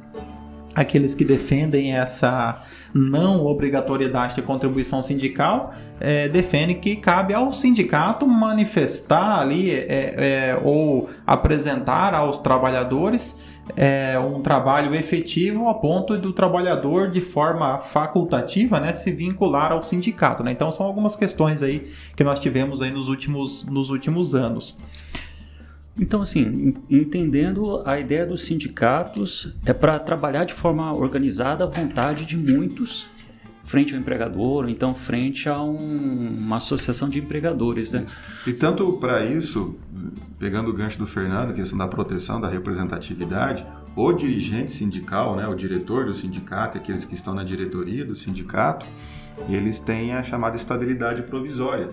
aqueles 0.76 1.14
que 1.14 1.26
defendem 1.26 1.96
essa 1.96 2.64
não 2.94 3.46
obrigatoriedade 3.46 4.36
de 4.36 4.42
contribuição 4.42 5.02
sindical 5.02 5.74
é, 6.00 6.28
defendem 6.28 6.76
que 6.76 6.96
cabe 6.96 7.34
ao 7.34 7.52
sindicato 7.52 8.28
manifestar 8.28 9.40
ali 9.40 9.72
é, 9.72 9.86
é, 9.88 10.62
ou 10.62 11.10
apresentar 11.26 12.14
aos 12.14 12.40
trabalhadores 12.40 13.40
é, 13.76 14.20
um 14.20 14.42
trabalho 14.42 14.94
efetivo 14.96 15.70
a 15.70 15.74
ponto 15.74 16.18
do 16.18 16.34
trabalhador 16.34 17.10
de 17.10 17.22
forma 17.22 17.80
facultativa 17.80 18.80
né, 18.80 18.92
se 18.92 19.12
vincular 19.12 19.72
ao 19.72 19.84
sindicato. 19.84 20.44
Né? 20.44 20.52
Então 20.52 20.72
são 20.72 20.86
algumas 20.86 21.16
questões 21.16 21.64
aí 21.64 21.92
que 22.16 22.24
nós 22.24 22.40
tivemos 22.40 22.82
aí 22.82 22.92
nos 22.92 23.08
últimos, 23.08 23.64
nos 23.66 23.90
últimos 23.90 24.36
anos. 24.36 24.78
Então, 25.98 26.22
assim, 26.22 26.74
entendendo 26.90 27.84
a 27.86 28.00
ideia 28.00 28.26
dos 28.26 28.46
sindicatos 28.46 29.56
é 29.66 29.74
para 29.74 30.00
trabalhar 30.00 30.46
de 30.46 30.54
forma 30.54 30.94
organizada 30.94 31.66
à 31.66 31.68
vontade 31.68 32.26
de 32.26 32.38
muitos 32.38 33.10
frente 33.64 33.94
ao 33.94 34.00
empregador, 34.00 34.64
ou 34.64 34.70
então 34.70 34.94
frente 34.94 35.48
a 35.48 35.62
um, 35.62 35.76
uma 36.40 36.58
associação 36.58 37.08
de 37.08 37.20
empregadores, 37.20 37.92
né? 37.92 38.06
E 38.46 38.54
tanto 38.54 38.94
para 38.94 39.26
isso, 39.26 39.76
pegando 40.40 40.70
o 40.70 40.74
gancho 40.74 40.98
do 40.98 41.06
Fernando, 41.06 41.54
questão 41.54 41.78
da 41.78 41.88
proteção, 41.88 42.42
da 42.42 42.50
representatividade, 42.50 43.64
o 43.96 44.12
dirigente 44.14 44.72
sindical, 44.72 45.36
né, 45.36 45.48
o 45.48 45.56
diretor 45.56 46.06
do 46.06 46.14
sindicato, 46.14 46.78
aqueles 46.78 47.06
que 47.06 47.14
estão 47.14 47.34
na 47.34 47.44
diretoria 47.44 48.06
do 48.06 48.16
sindicato, 48.16 48.88
eles 49.50 49.80
têm 49.80 50.14
a 50.14 50.24
chamada 50.24 50.56
estabilidade 50.56 51.22
provisória. 51.24 51.90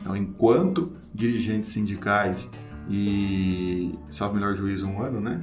Então, 0.00 0.16
enquanto 0.16 0.92
dirigentes 1.14 1.70
sindicais 1.70 2.50
e, 2.88 3.98
salvo 4.08 4.34
melhor 4.34 4.54
juízo, 4.54 4.86
um 4.86 5.02
ano, 5.02 5.20
né? 5.20 5.40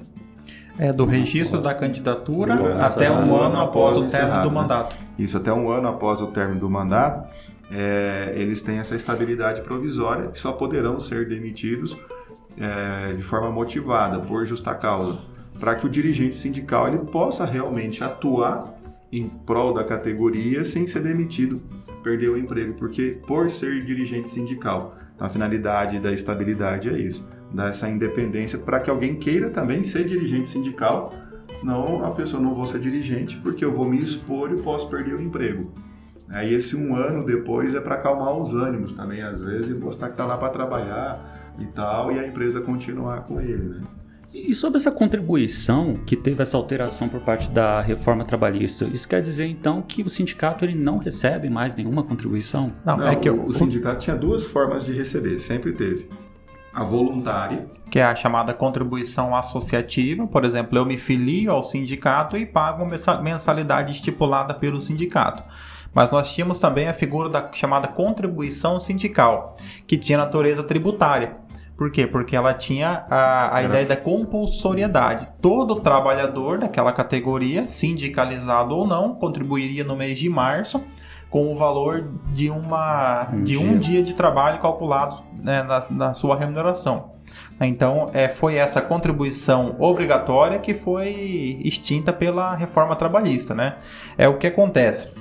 É, 0.78 0.92
do 0.92 1.06
registro 1.06 1.62
da 1.62 1.74
candidatura 1.74 2.56
até 2.84 3.12
um 3.12 3.36
ano 3.36 3.60
após 3.60 3.98
o 3.98 4.10
término 4.10 4.44
do 4.44 4.50
né? 4.50 4.56
mandato. 4.56 4.96
Isso, 5.20 5.38
até 5.38 5.52
um 5.52 5.70
ano 5.70 5.88
após 5.88 6.22
o 6.22 6.28
término 6.28 6.60
do 6.60 6.70
mandato, 6.70 7.34
é, 7.72 8.34
eles 8.36 8.62
têm 8.62 8.80
essa 8.80 8.96
estabilidade 8.96 9.62
provisória 9.62 10.30
que 10.30 10.40
só 10.40 10.52
poderão 10.52 11.00
ser 11.00 11.28
demitidos 11.28 11.98
é, 12.58 13.14
de 13.14 13.22
forma 13.22 13.50
motivada, 13.50 14.20
por 14.20 14.46
justa 14.46 14.74
causa, 14.74 15.20
para 15.60 15.76
que 15.76 15.86
o 15.86 15.90
dirigente 15.90 16.36
sindical 16.36 16.88
ele 16.88 17.00
possa 17.00 17.46
realmente 17.46 18.04
atuar 18.04 18.74
em 19.12 19.28
prol 19.28 19.74
da 19.74 19.84
categoria 19.84 20.64
sem 20.66 20.88
ser 20.88 21.02
demitido, 21.02 21.62
perder 22.02 22.30
o 22.30 22.38
emprego, 22.38 22.74
porque 22.74 23.20
por 23.28 23.52
ser 23.52 23.86
dirigente 23.86 24.30
sindical 24.30 24.96
a 25.22 25.30
finalidade 25.30 26.00
da 26.00 26.12
estabilidade 26.12 26.90
é 26.90 26.98
isso, 26.98 27.30
dar 27.54 27.70
essa 27.70 27.88
independência 27.88 28.58
para 28.58 28.80
que 28.80 28.90
alguém 28.90 29.16
queira 29.16 29.52
também 29.52 29.84
ser 29.84 30.08
dirigente 30.08 30.50
sindical, 30.50 31.14
senão 31.58 32.04
a 32.04 32.10
pessoa 32.10 32.42
não 32.42 32.56
vou 32.56 32.66
ser 32.66 32.80
dirigente 32.80 33.38
porque 33.38 33.64
eu 33.64 33.72
vou 33.72 33.88
me 33.88 34.02
expor 34.02 34.52
e 34.52 34.58
posso 34.64 34.90
perder 34.90 35.14
o 35.14 35.22
emprego. 35.22 35.72
Aí 36.28 36.52
esse 36.52 36.76
um 36.76 36.96
ano 36.96 37.24
depois 37.24 37.76
é 37.76 37.80
para 37.80 37.96
acalmar 37.96 38.34
os 38.34 38.56
ânimos 38.56 38.94
também, 38.94 39.22
às 39.22 39.42
vezes, 39.42 39.70
e 39.70 39.74
mostrar 39.76 40.08
que 40.08 40.14
está 40.14 40.26
lá 40.26 40.38
para 40.38 40.50
trabalhar 40.50 41.54
e 41.60 41.68
tal, 41.68 42.12
e 42.12 42.18
a 42.18 42.26
empresa 42.26 42.60
continuar 42.60 43.22
com 43.26 43.40
ele, 43.40 43.70
né? 43.70 43.82
E 44.34 44.56
sobre 44.56 44.78
essa 44.78 44.90
contribuição 44.90 45.96
que 46.06 46.16
teve 46.16 46.42
essa 46.42 46.56
alteração 46.56 47.10
por 47.10 47.20
parte 47.20 47.50
da 47.50 47.82
reforma 47.82 48.24
trabalhista, 48.24 48.86
isso 48.86 49.08
quer 49.08 49.22
dizer 49.22 49.46
então 49.48 49.82
que 49.82 50.02
o 50.02 50.10
sindicato 50.10 50.64
ele 50.64 50.74
não 50.74 51.00
recebe 51.00 51.50
mais 51.50 51.76
nenhuma 51.76 52.02
contribuição? 52.02 52.72
Não, 52.86 52.96
não 52.96 53.08
é 53.10 53.16
que 53.18 53.30
o, 53.30 53.44
o 53.44 53.54
sindicato 53.54 54.00
tinha 54.00 54.16
duas 54.16 54.46
formas 54.46 54.86
de 54.86 54.94
receber, 54.94 55.38
sempre 55.40 55.74
teve. 55.74 56.08
A 56.74 56.86
voluntária, 56.86 57.68
que 57.90 58.00
é 58.00 58.04
a 58.04 58.16
chamada 58.16 58.54
contribuição 58.54 59.36
associativa, 59.36 60.26
por 60.26 60.46
exemplo, 60.46 60.78
eu 60.78 60.86
me 60.86 60.98
filio 60.98 61.52
ao 61.52 61.62
sindicato 61.62 62.38
e 62.38 62.46
pago 62.46 62.86
uma 62.86 63.22
mensalidade 63.22 63.92
estipulada 63.92 64.54
pelo 64.54 64.80
sindicato. 64.80 65.44
Mas 65.94 66.10
nós 66.10 66.32
tínhamos 66.34 66.58
também 66.58 66.88
a 66.88 66.94
figura 66.94 67.28
da 67.28 67.52
chamada 67.52 67.90
contribuição 67.90 68.80
sindical, 68.80 69.58
que 69.86 69.98
tinha 69.98 70.18
natureza 70.18 70.64
tributária. 70.64 71.36
Por 71.82 71.90
quê? 71.90 72.06
Porque 72.06 72.36
ela 72.36 72.54
tinha 72.54 73.06
a, 73.10 73.58
a 73.58 73.64
ideia 73.64 73.88
da 73.88 73.98
compulsoriedade. 73.98 75.28
Todo 75.42 75.80
trabalhador 75.80 76.60
daquela 76.60 76.94
categoria, 76.94 77.68
sindicalizado 77.68 78.78
ou 78.78 78.86
não, 78.86 79.16
contribuiria 79.16 79.84
no 79.84 79.96
mês 79.96 80.20
de 80.20 80.30
março 80.30 80.80
com 81.28 81.52
o 81.52 81.56
valor 81.56 82.08
de, 82.34 82.52
uma, 82.52 83.28
um 83.34 83.44
de 83.44 83.58
dia. 83.58 83.60
um 83.60 83.80
dia 83.80 84.04
de 84.04 84.14
trabalho 84.14 84.62
calculado 84.62 85.24
né, 85.42 85.64
na, 85.64 85.86
na, 85.90 86.14
sua 86.14 86.38
remuneração. 86.38 87.14
Então, 87.60 88.12
é, 88.14 88.30
foi 88.30 88.58
essa 88.58 88.80
contribuição 88.80 89.76
obrigatória 89.80 90.60
que 90.60 90.76
foi 90.76 91.60
extinta 91.66 92.14
pela 92.14 92.54
reforma 92.54 92.96
trabalhista. 92.96 93.56
Né? 93.56 93.78
É 94.20 94.28
o 94.28 94.38
que 94.38 94.46
acontece. 94.46 95.12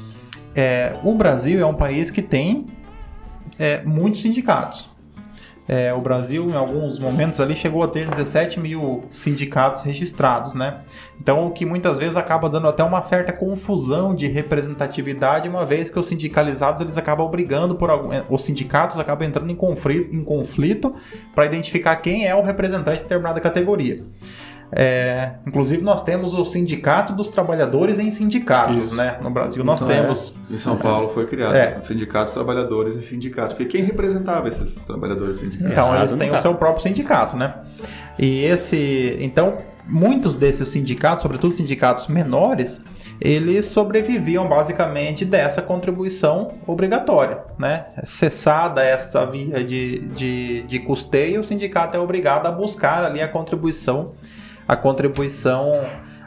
É, 0.55 0.93
o 1.03 1.15
Brasil 1.15 1.59
é 1.59 1.65
um 1.65 1.73
país 1.75 2.11
que 2.11 2.21
tem 2.21 2.67
é, 3.59 3.83
muitos 3.83 4.21
sindicatos. 4.21 4.90
É, 5.73 5.95
o 5.95 6.01
Brasil, 6.01 6.51
em 6.51 6.57
alguns 6.57 6.99
momentos 6.99 7.39
ali, 7.39 7.55
chegou 7.55 7.81
a 7.85 7.87
ter 7.87 8.05
17 8.05 8.59
mil 8.59 9.05
sindicatos 9.13 9.83
registrados, 9.83 10.53
né? 10.53 10.81
Então, 11.21 11.47
o 11.47 11.53
que 11.53 11.65
muitas 11.65 11.97
vezes 11.97 12.17
acaba 12.17 12.51
dando 12.51 12.67
até 12.67 12.83
uma 12.83 13.01
certa 13.03 13.33
confusão 13.33 14.13
de 14.13 14.27
representatividade, 14.27 15.49
uma 15.49 15.65
vez 15.65 15.89
que 15.89 15.97
os 15.97 16.09
sindicalizados 16.09 16.81
eles 16.83 16.99
acabam 16.99 17.31
brigando 17.31 17.77
por 17.77 17.89
algum, 17.89 18.13
é, 18.13 18.25
os 18.29 18.45
sindicatos 18.45 18.99
acabam 18.99 19.29
entrando 19.29 19.49
em 19.49 19.55
conflito, 19.55 20.13
em 20.13 20.25
conflito 20.25 20.93
para 21.33 21.47
identificar 21.47 21.95
quem 21.95 22.27
é 22.27 22.35
o 22.35 22.43
representante 22.43 22.97
de 22.97 23.03
determinada 23.05 23.41
categoria. 23.41 24.03
É, 24.73 25.33
inclusive 25.47 25.83
nós 25.83 26.03
temos 26.03 26.33
o 26.35 26.45
Sindicato 26.45 27.13
dos 27.13 27.31
Trabalhadores 27.31 27.99
em 27.99 28.11
Sindicatos, 28.11 28.83
Isso. 28.83 28.95
né? 28.95 29.19
No 29.21 29.31
Brasil 29.31 29.65
nós 29.65 29.81
temos. 29.81 30.35
É, 30.51 30.55
em 30.55 30.59
São 30.59 30.77
Paulo 30.77 31.09
foi 31.09 31.27
criado 31.27 31.57
é. 31.57 31.79
o 31.81 31.85
Sindicato 31.85 32.27
dos 32.27 32.35
Trabalhadores 32.35 32.97
em 32.97 33.03
Sindicatos, 33.03 33.55
porque 33.55 33.71
quem 33.71 33.85
representava 33.85 34.49
esses 34.49 34.77
trabalhadores 34.77 35.41
sindicatos? 35.41 35.73
Então 35.73 35.97
eles 35.97 36.13
têm 36.13 36.35
o 36.35 36.39
seu 36.39 36.55
próprio 36.55 36.83
sindicato, 36.83 37.37
né? 37.37 37.55
E 38.19 38.45
esse, 38.45 39.17
então 39.21 39.59
muitos 39.91 40.37
desses 40.37 40.69
sindicatos, 40.69 41.23
sobretudo 41.23 41.53
sindicatos 41.53 42.07
menores, 42.07 42.85
eles 43.21 43.67
sobreviviam 43.67 44.49
basicamente 44.49 45.25
dessa 45.25 45.61
contribuição 45.61 46.53
obrigatória. 46.67 47.39
Né? 47.59 47.87
Cessada 48.05 48.83
essa 48.83 49.27
via 49.27 49.65
de, 49.65 49.99
de, 50.09 50.63
de 50.63 50.79
custeio, 50.79 51.41
o 51.41 51.45
sindicato 51.45 51.97
é 51.97 52.01
obrigado 52.01 52.47
a 52.47 52.53
buscar 52.53 53.05
ali 53.05 53.21
a 53.21 53.29
contribuição, 53.29 54.13
a 54.71 54.77
contribuição 54.77 55.73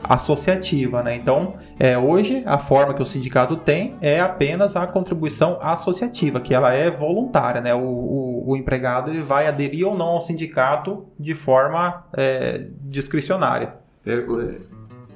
associativa, 0.04 1.02
né? 1.02 1.16
Então, 1.16 1.56
é, 1.80 1.98
hoje 1.98 2.44
a 2.46 2.58
forma 2.58 2.94
que 2.94 3.02
o 3.02 3.06
sindicato 3.06 3.56
tem 3.56 3.96
é 4.02 4.20
apenas 4.20 4.76
a 4.76 4.86
contribuição 4.86 5.58
associativa, 5.62 6.42
que 6.42 6.54
ela 6.54 6.74
é 6.74 6.92
voluntária, 6.92 7.62
né? 7.62 7.74
O, 7.74 7.80
o, 7.80 8.52
o 8.52 8.58
empregado 8.58 9.10
ele 9.10 9.22
vai 9.22 9.48
aderir 9.48 9.88
ou 9.88 9.98
não 9.98 10.08
ao 10.08 10.20
sindicato 10.20 11.06
de 11.18 11.34
forma 11.34 12.04
é, 12.12 12.68
discricionária. 12.82 13.76
É, 14.06 14.16
é, 14.16 14.58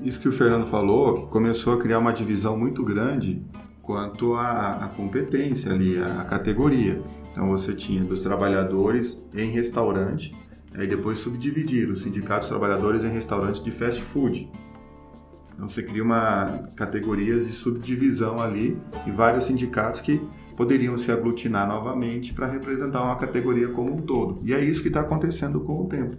isso 0.02 0.22
que 0.22 0.30
o 0.30 0.32
Fernando 0.32 0.66
falou, 0.66 1.24
que 1.24 1.28
começou 1.28 1.74
a 1.74 1.78
criar 1.78 2.00
uma 2.00 2.14
divisão 2.14 2.58
muito 2.58 2.82
grande 2.82 3.42
quanto 3.82 4.36
à, 4.36 4.86
à 4.86 4.88
competência 4.88 5.74
ali, 5.74 6.02
à, 6.02 6.24
categoria. 6.24 7.02
Então 7.30 7.50
você 7.50 7.74
tinha 7.74 8.06
dos 8.06 8.24
trabalhadores 8.24 9.22
em 9.36 9.52
restaurante, 9.52 10.34
aí 10.78 10.88
depois 10.88 11.20
subdividiram 11.20 11.94
os 11.94 12.02
sindicatos 12.02 12.48
trabalhadores 12.48 13.04
em 13.04 13.10
restaurantes 13.10 13.64
de 13.64 13.72
fast 13.72 14.02
food. 14.02 14.50
Então 15.54 15.68
você 15.68 15.82
cria 15.82 16.04
uma 16.04 16.70
categoria 16.76 17.40
de 17.40 17.52
subdivisão 17.52 18.40
ali 18.40 18.78
e 19.08 19.12
vários 19.12 19.46
sindicatos 19.46 20.02
que 20.02 20.22
poderiam 20.56 20.98
se 20.98 21.12
aglutinar 21.12 21.68
novamente 21.68 22.34
para 22.34 22.48
representar 22.48 23.04
uma 23.04 23.16
categoria 23.16 23.68
como 23.70 23.94
um 23.94 24.02
todo. 24.02 24.40
E 24.44 24.54
é 24.54 24.64
isso 24.64 24.82
que 24.82 24.88
está 24.88 25.02
acontecendo 25.02 25.60
com 25.62 25.84
o 25.84 25.88
tempo. 25.88 26.18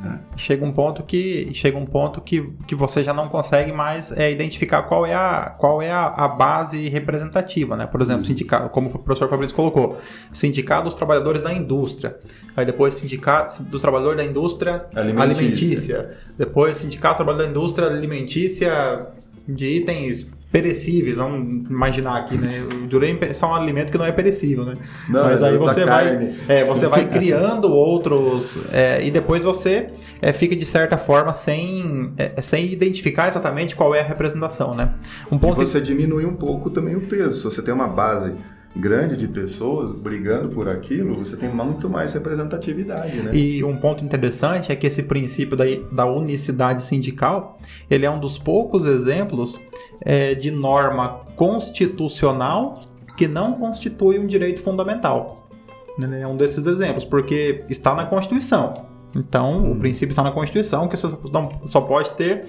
Né? 0.00 0.18
Chega 0.36 0.64
um 0.64 0.72
ponto 0.72 1.02
que 1.02 1.50
chega 1.54 1.78
um 1.78 1.86
ponto 1.86 2.20
que, 2.20 2.50
que 2.66 2.74
você 2.74 3.02
já 3.02 3.14
não 3.14 3.28
consegue 3.28 3.72
mais 3.72 4.12
é, 4.12 4.30
identificar 4.30 4.82
qual 4.82 5.06
é 5.06 5.14
a, 5.14 5.54
qual 5.58 5.80
é 5.80 5.90
a, 5.90 6.06
a 6.06 6.28
base 6.28 6.88
representativa, 6.88 7.76
né? 7.76 7.86
Por 7.86 8.02
exemplo, 8.02 8.22
uhum. 8.22 8.26
sindicato, 8.26 8.68
como 8.70 8.88
o 8.88 8.98
professor 8.98 9.28
Fabrício 9.28 9.54
colocou, 9.54 9.98
sindicato 10.32 10.84
dos 10.84 10.94
trabalhadores 10.94 11.42
da 11.42 11.52
indústria, 11.52 12.16
aí 12.56 12.66
depois 12.66 12.94
sindicato 12.94 13.62
dos 13.64 13.80
trabalhadores 13.80 14.18
da 14.18 14.24
indústria 14.24 14.86
alimentícia, 14.94 15.44
alimentícia. 15.44 16.10
depois 16.36 16.76
sindicato 16.76 17.14
dos 17.14 17.24
trabalhadores 17.24 17.52
da 17.52 17.60
indústria 17.60 17.88
alimentícia 17.88 19.06
de 19.46 19.66
itens 19.66 20.26
perecíveis, 20.54 21.16
vamos 21.16 21.68
imaginar 21.68 22.16
aqui, 22.16 22.38
né? 22.38 22.62
O 22.62 22.86
durei 22.86 23.10
é 23.10 23.44
um 23.44 23.54
alimento 23.54 23.90
que 23.90 23.98
não 23.98 24.06
é 24.06 24.12
perecível, 24.12 24.64
né? 24.64 24.74
Não, 25.08 25.24
Mas 25.24 25.42
aí 25.42 25.56
você 25.56 25.84
vai, 25.84 26.32
é, 26.46 26.64
você 26.64 26.86
vai 26.86 27.10
criando 27.10 27.64
outros 27.74 28.56
é, 28.72 29.04
e 29.04 29.10
depois 29.10 29.42
você 29.42 29.88
é, 30.22 30.32
fica 30.32 30.54
de 30.54 30.64
certa 30.64 30.96
forma 30.96 31.34
sem, 31.34 32.12
é, 32.16 32.40
sem 32.40 32.72
identificar 32.72 33.26
exatamente 33.26 33.74
qual 33.74 33.96
é 33.96 34.00
a 34.00 34.04
representação, 34.04 34.76
né? 34.76 34.94
Um 35.28 35.38
ponto 35.38 35.60
e 35.60 35.66
você 35.66 35.80
diminui 35.80 36.24
um 36.24 36.36
pouco 36.36 36.70
também 36.70 36.94
o 36.94 37.00
peso. 37.00 37.50
Você 37.50 37.60
tem 37.60 37.74
uma 37.74 37.88
base 37.88 38.34
grande 38.76 39.16
de 39.16 39.28
pessoas 39.28 39.92
brigando 39.92 40.48
por 40.48 40.68
aquilo, 40.68 41.16
você 41.16 41.36
tem 41.36 41.48
muito 41.48 41.88
mais 41.88 42.12
representatividade, 42.12 43.22
né? 43.22 43.34
E 43.34 43.62
um 43.62 43.76
ponto 43.76 44.04
interessante 44.04 44.72
é 44.72 44.76
que 44.76 44.86
esse 44.86 45.02
princípio 45.04 45.56
da, 45.56 45.64
da 45.92 46.06
unicidade 46.06 46.82
sindical, 46.84 47.58
ele 47.88 48.04
é 48.04 48.10
um 48.10 48.18
dos 48.18 48.36
poucos 48.36 48.84
exemplos 48.84 49.60
é, 50.00 50.34
de 50.34 50.50
norma 50.50 51.20
constitucional 51.36 52.74
que 53.16 53.28
não 53.28 53.52
constitui 53.52 54.18
um 54.18 54.26
direito 54.26 54.60
fundamental. 54.60 55.48
É 56.20 56.26
um 56.26 56.36
desses 56.36 56.66
exemplos, 56.66 57.04
porque 57.04 57.64
está 57.68 57.94
na 57.94 58.04
Constituição. 58.04 58.74
Então, 59.14 59.58
hum. 59.58 59.72
o 59.72 59.76
princípio 59.76 60.10
está 60.10 60.24
na 60.24 60.32
Constituição, 60.32 60.88
que 60.88 60.96
você 60.96 61.08
só 61.66 61.80
pode 61.80 62.10
ter 62.12 62.42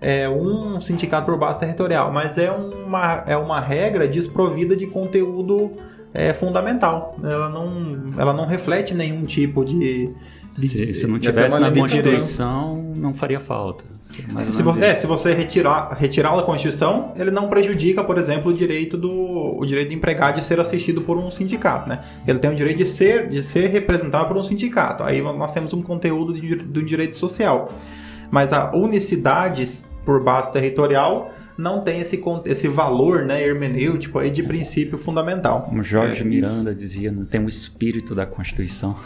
é, 0.00 0.28
um 0.28 0.80
sindicato 0.80 1.26
por 1.26 1.36
base 1.36 1.60
territorial, 1.60 2.12
mas 2.12 2.38
é 2.38 2.50
uma, 2.50 3.24
é 3.26 3.36
uma 3.36 3.60
regra 3.60 4.06
desprovida 4.06 4.76
de 4.76 4.86
conteúdo 4.86 5.72
é, 6.14 6.32
fundamental. 6.32 7.16
Ela 7.22 7.48
não, 7.48 8.10
ela 8.16 8.32
não 8.32 8.46
reflete 8.46 8.94
nenhum 8.94 9.24
tipo 9.24 9.64
de. 9.64 10.10
de 10.56 10.68
se, 10.68 10.94
se 10.94 11.06
não 11.06 11.18
tivesse 11.18 11.58
na 11.58 11.70
Constituição, 11.70 12.72
não 12.96 13.12
faria 13.12 13.40
falta. 13.40 13.84
Se 14.50 14.62
você, 14.62 14.84
é, 14.84 14.94
se 14.94 15.06
você 15.06 15.34
retirar, 15.34 15.92
retirar 15.92 16.34
da 16.34 16.42
Constituição, 16.42 17.12
ele 17.14 17.30
não 17.30 17.48
prejudica, 17.48 18.02
por 18.02 18.16
exemplo, 18.16 18.50
o 18.50 18.54
direito 18.54 18.96
do 18.96 19.12
o 19.58 19.66
direito 19.66 19.88
do 19.88 19.94
empregado 19.94 20.36
de 20.36 20.44
ser 20.44 20.58
assistido 20.58 21.02
por 21.02 21.18
um 21.18 21.30
sindicato, 21.30 21.88
né? 21.88 22.00
Ele 22.26 22.38
tem 22.38 22.50
o 22.50 22.54
direito 22.54 22.78
de 22.78 22.86
ser 22.86 23.28
de 23.28 23.42
ser 23.42 23.68
representado 23.68 24.26
por 24.26 24.36
um 24.36 24.42
sindicato. 24.42 25.02
Aí 25.02 25.20
nós 25.20 25.52
temos 25.52 25.74
um 25.74 25.82
conteúdo 25.82 26.32
de, 26.32 26.54
do 26.56 26.82
direito 26.82 27.16
social. 27.16 27.68
Mas 28.30 28.52
a 28.52 28.74
unicidade 28.74 29.64
por 30.08 30.24
base 30.24 30.50
territorial 30.50 31.34
não 31.58 31.82
tem 31.82 32.00
esse, 32.00 32.18
esse 32.46 32.66
valor 32.66 33.26
né, 33.26 33.42
hermenêutico 33.42 34.18
aí 34.18 34.30
de 34.30 34.42
princípio 34.42 34.96
fundamental. 34.96 35.64
Como 35.64 35.82
Jorge 35.82 36.22
é, 36.22 36.24
Miranda 36.24 36.74
dizia, 36.74 37.12
não 37.12 37.26
tem 37.26 37.44
o 37.44 37.48
espírito 37.48 38.14
da 38.14 38.24
Constituição. 38.24 38.96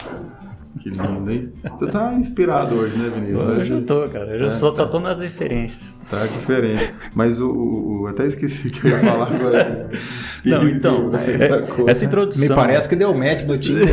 Que 0.79 0.89
lindo, 0.89 1.29
hein? 1.29 1.51
Você 1.77 1.87
tá 1.87 2.13
inspirado 2.13 2.75
hoje, 2.75 2.97
né, 2.97 3.09
Vinícius? 3.09 3.41
Hoje 3.41 3.73
eu 3.73 3.85
tô, 3.85 4.07
cara. 4.07 4.33
Eu 4.33 4.47
é, 4.47 4.51
só, 4.51 4.71
tá. 4.71 4.77
só 4.77 4.85
tô 4.85 5.01
nas 5.01 5.19
referências. 5.19 5.93
Tá 6.09 6.25
diferente. 6.25 6.93
Mas 7.13 7.41
o, 7.41 7.51
o, 7.51 8.01
o, 8.03 8.07
Até 8.07 8.25
esqueci 8.25 8.69
que 8.69 8.87
eu 8.87 8.91
ia 8.91 8.99
falar 8.99 9.27
agora. 9.27 9.89
Não, 10.45 10.69
então, 10.69 11.11
é, 11.15 11.91
essa 11.91 12.05
introdução. 12.05 12.47
Me 12.47 12.55
parece 12.55 12.87
que 12.87 12.95
deu 12.95 13.13
match 13.13 13.43
no 13.43 13.57
time. 13.57 13.81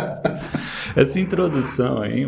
essa 0.96 1.20
introdução 1.20 2.00
aí 2.00 2.26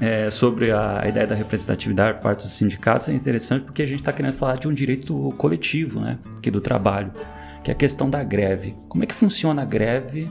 é, 0.00 0.30
sobre 0.30 0.70
a, 0.70 1.02
a, 1.02 1.08
ideia 1.08 1.26
da 1.26 1.34
representatividade 1.34 2.18
por 2.18 2.22
parte 2.22 2.42
dos 2.42 2.52
sindicatos 2.52 3.08
é 3.08 3.12
interessante 3.12 3.64
porque 3.64 3.82
a 3.82 3.86
gente 3.86 4.00
está 4.00 4.12
querendo 4.12 4.34
falar 4.34 4.56
de 4.56 4.68
um 4.68 4.72
direito 4.72 5.32
coletivo, 5.36 6.00
né, 6.00 6.18
aqui 6.36 6.50
do 6.50 6.60
trabalho, 6.60 7.12
que 7.62 7.70
é 7.70 7.74
a 7.74 7.76
questão 7.76 8.08
da 8.08 8.22
greve. 8.22 8.74
Como 8.88 9.04
é 9.04 9.06
que 9.06 9.14
funciona 9.14 9.62
a 9.62 9.64
greve 9.64 10.30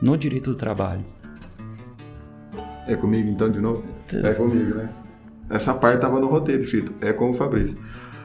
no 0.00 0.16
direito 0.16 0.50
do 0.50 0.56
trabalho? 0.56 1.04
É 2.86 2.96
comigo 2.96 3.28
então 3.28 3.50
de 3.50 3.60
novo? 3.60 3.84
É 4.12 4.34
comigo, 4.34 4.74
né? 4.76 4.88
Essa 5.48 5.74
parte 5.74 5.96
estava 5.96 6.18
no 6.20 6.26
roteiro 6.26 6.62
escrito, 6.62 6.92
é 7.00 7.12
com 7.12 7.30
o 7.30 7.34
Fabrício. 7.34 7.78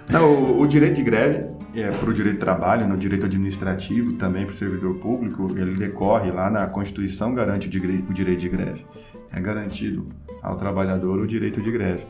Não, 0.09 0.33
o, 0.33 0.61
o 0.61 0.67
direito 0.67 0.95
de 0.95 1.03
greve 1.03 1.45
é 1.75 1.91
para 1.91 2.09
o 2.09 2.13
direito 2.13 2.35
de 2.35 2.39
trabalho, 2.39 2.87
no 2.87 2.97
direito 2.97 3.25
administrativo 3.25 4.13
também 4.13 4.45
para 4.45 4.53
o 4.53 4.55
servidor 4.55 4.95
público, 4.95 5.53
ele 5.57 5.75
decorre 5.75 6.31
lá 6.31 6.49
na 6.49 6.65
Constituição 6.67 7.33
garante 7.33 7.67
o 7.67 7.69
direito 7.69 8.41
de 8.41 8.49
greve. 8.49 8.85
É 9.31 9.39
garantido 9.39 10.07
ao 10.41 10.55
trabalhador 10.57 11.19
o 11.19 11.27
direito 11.27 11.61
de 11.61 11.71
greve. 11.71 12.05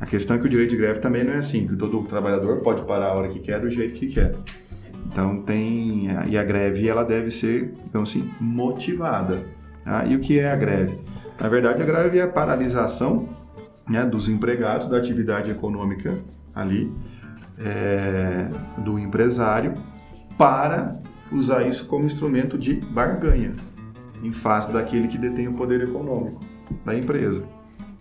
A 0.00 0.06
questão 0.06 0.36
é 0.36 0.38
que 0.38 0.46
o 0.46 0.48
direito 0.48 0.70
de 0.70 0.76
greve 0.76 0.98
também 0.98 1.22
não 1.22 1.32
é 1.32 1.36
assim, 1.36 1.66
que 1.66 1.76
todo 1.76 2.02
trabalhador 2.02 2.58
pode 2.60 2.82
parar 2.82 3.06
a 3.06 3.14
hora 3.14 3.28
que 3.28 3.38
quer, 3.38 3.60
do 3.60 3.70
jeito 3.70 3.94
que 3.98 4.08
quer. 4.08 4.34
Então 5.06 5.42
tem 5.42 6.08
e 6.28 6.36
a 6.36 6.42
greve 6.42 6.88
ela 6.88 7.04
deve 7.04 7.30
ser, 7.30 7.72
então 7.86 8.02
assim, 8.02 8.28
motivada. 8.40 9.44
Tá? 9.84 10.04
E 10.06 10.16
o 10.16 10.20
que 10.20 10.38
é 10.38 10.50
a 10.50 10.56
greve? 10.56 10.98
Na 11.40 11.48
verdade, 11.48 11.82
a 11.82 11.86
greve 11.86 12.18
é 12.18 12.22
a 12.22 12.28
paralisação 12.28 13.28
né, 13.88 14.04
dos 14.04 14.28
empregados 14.28 14.88
da 14.88 14.96
atividade 14.96 15.50
econômica 15.50 16.18
ali 16.54 16.92
é, 17.58 18.48
do 18.78 18.98
empresário 18.98 19.74
para 20.36 21.00
usar 21.30 21.62
isso 21.66 21.86
como 21.86 22.04
instrumento 22.04 22.58
de 22.58 22.74
barganha 22.74 23.54
em 24.22 24.32
face 24.32 24.72
daquele 24.72 25.08
que 25.08 25.18
detém 25.18 25.48
o 25.48 25.54
poder 25.54 25.80
econômico 25.80 26.40
da 26.84 26.94
empresa. 26.94 27.42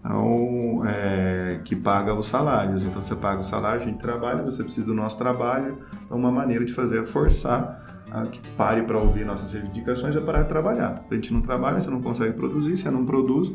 Então, 0.04 0.84
é, 0.86 1.60
que 1.64 1.76
paga 1.76 2.14
os 2.14 2.28
salários. 2.28 2.84
Então, 2.84 3.02
você 3.02 3.16
paga 3.16 3.42
o 3.42 3.44
salário, 3.44 3.84
a 3.84 3.86
gente 3.86 4.00
trabalha, 4.00 4.42
você 4.42 4.64
precisa 4.64 4.88
do 4.88 4.96
nosso 4.96 5.18
trabalho. 5.18 5.78
Então, 6.06 6.18
uma 6.18 6.32
maneira 6.32 6.66
de 6.66 6.74
fazer 6.74 7.04
é 7.04 7.04
forçar 7.04 8.02
a 8.12 8.26
que 8.26 8.42
pare 8.58 8.82
para 8.82 8.98
ouvir 8.98 9.26
nossas 9.26 9.54
reivindicações 9.54 10.16
é 10.16 10.20
parar 10.20 10.42
de 10.42 10.50
trabalhar. 10.50 10.96
Se 10.96 11.06
a 11.10 11.16
gente 11.16 11.32
não 11.32 11.42
trabalha, 11.42 11.80
você 11.80 11.90
não 11.90 12.02
consegue 12.02 12.34
produzir. 12.34 12.76
Se 12.76 12.84
você 12.84 12.92
não 12.92 13.06
produz, 13.06 13.54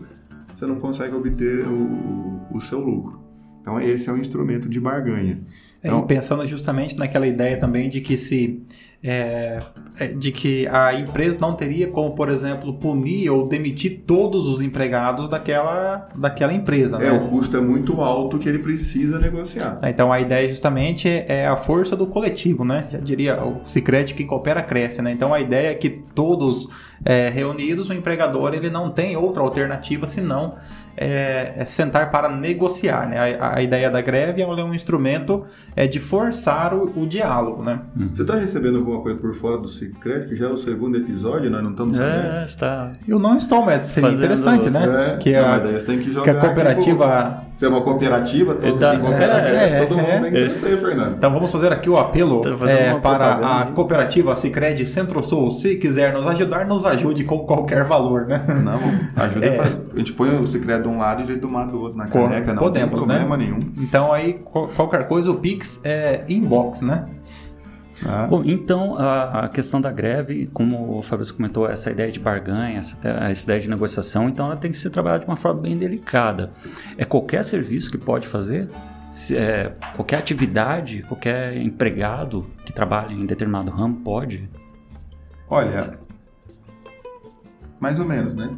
você 0.54 0.66
não 0.66 0.76
consegue 0.76 1.14
obter 1.14 1.66
o, 1.66 2.40
o 2.50 2.60
seu 2.60 2.80
lucro. 2.80 3.20
Então, 3.60 3.80
esse 3.80 4.08
é 4.08 4.12
um 4.12 4.16
instrumento 4.16 4.68
de 4.68 4.78
barganha. 4.78 5.40
Então, 5.82 6.00
e 6.00 6.06
pensando 6.06 6.46
justamente 6.46 6.96
naquela 6.96 7.26
ideia 7.26 7.58
também 7.58 7.88
de 7.88 8.00
que 8.00 8.16
se 8.16 8.62
é, 9.08 9.62
é, 9.98 10.08
de 10.08 10.32
que 10.32 10.66
a 10.66 10.92
empresa 10.94 11.38
não 11.40 11.54
teria 11.54 11.86
como, 11.86 12.16
por 12.16 12.28
exemplo, 12.28 12.74
punir 12.74 13.30
ou 13.30 13.46
demitir 13.46 14.02
todos 14.06 14.46
os 14.46 14.60
empregados 14.60 15.28
daquela, 15.28 16.08
daquela 16.16 16.52
empresa. 16.52 16.96
É, 16.96 17.10
né? 17.10 17.12
o 17.12 17.28
custo 17.28 17.56
é 17.56 17.60
muito 17.60 18.00
alto 18.00 18.38
que 18.38 18.48
ele 18.48 18.58
precisa 18.58 19.18
negociar. 19.18 19.78
É, 19.82 19.90
então 19.90 20.12
a 20.12 20.20
ideia 20.20 20.48
justamente 20.48 21.08
é 21.08 21.46
a 21.46 21.56
força 21.56 21.94
do 21.94 22.06
coletivo, 22.06 22.64
né? 22.64 22.88
Já 22.90 22.98
diria 22.98 23.44
o 23.44 23.60
Cicred 23.68 24.12
que 24.12 24.24
coopera 24.24 24.62
cresce, 24.62 25.00
né? 25.00 25.12
Então 25.12 25.32
a 25.32 25.40
ideia 25.40 25.68
é 25.68 25.74
que 25.74 25.90
todos 25.90 26.68
é, 27.04 27.28
reunidos, 27.28 27.88
o 27.88 27.92
empregador 27.92 28.54
ele 28.54 28.70
não 28.70 28.90
tem 28.90 29.16
outra 29.16 29.42
alternativa 29.42 30.06
senão 30.06 30.56
é, 30.96 31.52
é 31.58 31.64
sentar 31.64 32.10
para 32.10 32.28
negociar. 32.28 33.06
Né? 33.08 33.36
A, 33.38 33.56
a, 33.58 33.62
ideia 33.62 33.90
da 33.90 34.00
greve 34.00 34.40
é 34.40 34.46
um 34.46 34.72
instrumento 34.74 35.44
é, 35.74 35.86
de 35.86 36.00
forçar 36.00 36.72
o, 36.72 36.90
o 36.96 37.06
diálogo. 37.06 37.62
Né? 37.64 37.80
Você 38.14 38.22
está 38.22 38.36
recebendo 38.36 38.78
alguma 38.78 39.00
coisa 39.02 39.20
por 39.20 39.34
fora 39.34 39.58
do 39.58 39.68
secreto, 39.68 40.28
que 40.28 40.36
já 40.36 40.46
é 40.46 40.50
o 40.50 40.56
segundo 40.56 40.96
episódio, 40.96 41.50
nós 41.50 41.62
não 41.62 41.70
estamos 41.72 41.96
sabendo. 41.98 42.26
É, 42.28 42.44
está. 42.46 42.92
Eu 43.06 43.18
não 43.18 43.36
estou, 43.36 43.62
mas 43.64 43.82
seria 43.82 44.08
Fazendo- 44.10 44.24
interessante, 44.24 44.70
né? 44.70 45.14
É, 45.14 45.16
que, 45.18 45.32
não, 45.32 45.44
a, 45.44 45.48
mas 45.48 45.62
daí 45.62 45.72
você 45.78 45.86
tem 45.86 45.98
que 45.98 46.06
que 46.06 46.12
jogar. 46.12 46.32
a 46.36 46.40
cooperativa. 46.40 47.42
Se 47.56 47.64
é 47.64 47.68
uma 47.68 47.80
cooperativa, 47.80 48.54
todos 48.54 48.80
Tá- 48.80 48.94
é, 48.94 49.78
é, 49.78 49.84
todo 49.86 49.96
mundo 49.96 50.08
é. 50.08 50.20
tem 50.20 50.30
que 50.30 50.44
crescer, 50.44 50.78
Fernando. 50.78 51.14
Então 51.16 51.32
vamos 51.32 51.50
fazer 51.50 51.72
aqui 51.72 51.88
o 51.88 51.96
apelo 51.96 52.42
é, 52.68 52.92
uma 52.92 53.00
para 53.00 53.24
a 53.26 53.62
aí. 53.64 53.72
cooperativa 53.72 54.36
Sicredi 54.36 54.86
Centro-Sul. 54.86 55.50
Se 55.50 55.76
quiser 55.76 56.12
nos 56.12 56.26
ajudar, 56.26 56.66
nos 56.66 56.84
ajude 56.84 57.24
com 57.24 57.38
qualquer 57.40 57.84
valor, 57.84 58.26
né? 58.26 58.42
Não, 58.62 58.78
ajuda 59.22 59.46
É. 59.46 59.48
a 59.48 59.62
fazer. 59.62 59.76
A 59.94 59.98
gente 59.98 60.12
põe 60.12 60.28
o 60.38 60.46
secreto 60.46 60.85
de 60.88 60.94
um 60.94 60.98
lado 60.98 61.20
e 61.20 61.24
o 61.24 61.26
jeito 61.26 61.40
do 61.46 61.52
lado 61.52 61.72
do 61.72 61.80
outro 61.80 61.98
na 61.98 62.06
caneca, 62.06 62.52
não 62.52 62.62
podemos, 62.62 62.88
tem 62.90 62.98
problema 62.98 63.36
né? 63.36 63.44
nenhum. 63.44 63.60
Então 63.78 64.12
aí 64.12 64.34
qual- 64.34 64.68
qualquer 64.68 65.06
coisa 65.08 65.30
o 65.30 65.36
Pix 65.36 65.80
é 65.84 66.24
inbox, 66.28 66.80
né? 66.80 67.08
Tá? 68.02 68.26
Bom, 68.26 68.42
então 68.44 68.96
a, 68.98 69.46
a 69.46 69.48
questão 69.48 69.80
da 69.80 69.90
greve, 69.90 70.50
como 70.52 70.98
o 70.98 71.02
Fabrício 71.02 71.34
comentou, 71.34 71.66
essa 71.68 71.90
ideia 71.90 72.12
de 72.12 72.20
barganha, 72.20 72.78
essa, 72.78 72.96
essa 73.08 73.44
ideia 73.44 73.60
de 73.60 73.68
negociação, 73.70 74.28
então 74.28 74.46
ela 74.46 74.56
tem 74.56 74.70
que 74.70 74.76
ser 74.76 74.90
trabalhada 74.90 75.24
de 75.24 75.30
uma 75.30 75.36
forma 75.36 75.62
bem 75.62 75.78
delicada. 75.78 76.52
É 76.98 77.04
qualquer 77.06 77.42
serviço 77.42 77.90
que 77.90 77.96
pode 77.96 78.28
fazer, 78.28 78.68
se- 79.08 79.34
é, 79.34 79.72
qualquer 79.94 80.18
atividade, 80.18 81.02
qualquer 81.08 81.56
empregado 81.56 82.44
que 82.66 82.72
trabalha 82.72 83.14
em 83.14 83.24
determinado 83.24 83.70
ramo 83.70 83.96
pode. 84.04 84.46
Olha, 85.48 85.98
mais 87.80 87.98
ou 87.98 88.04
menos, 88.04 88.34
né? 88.34 88.50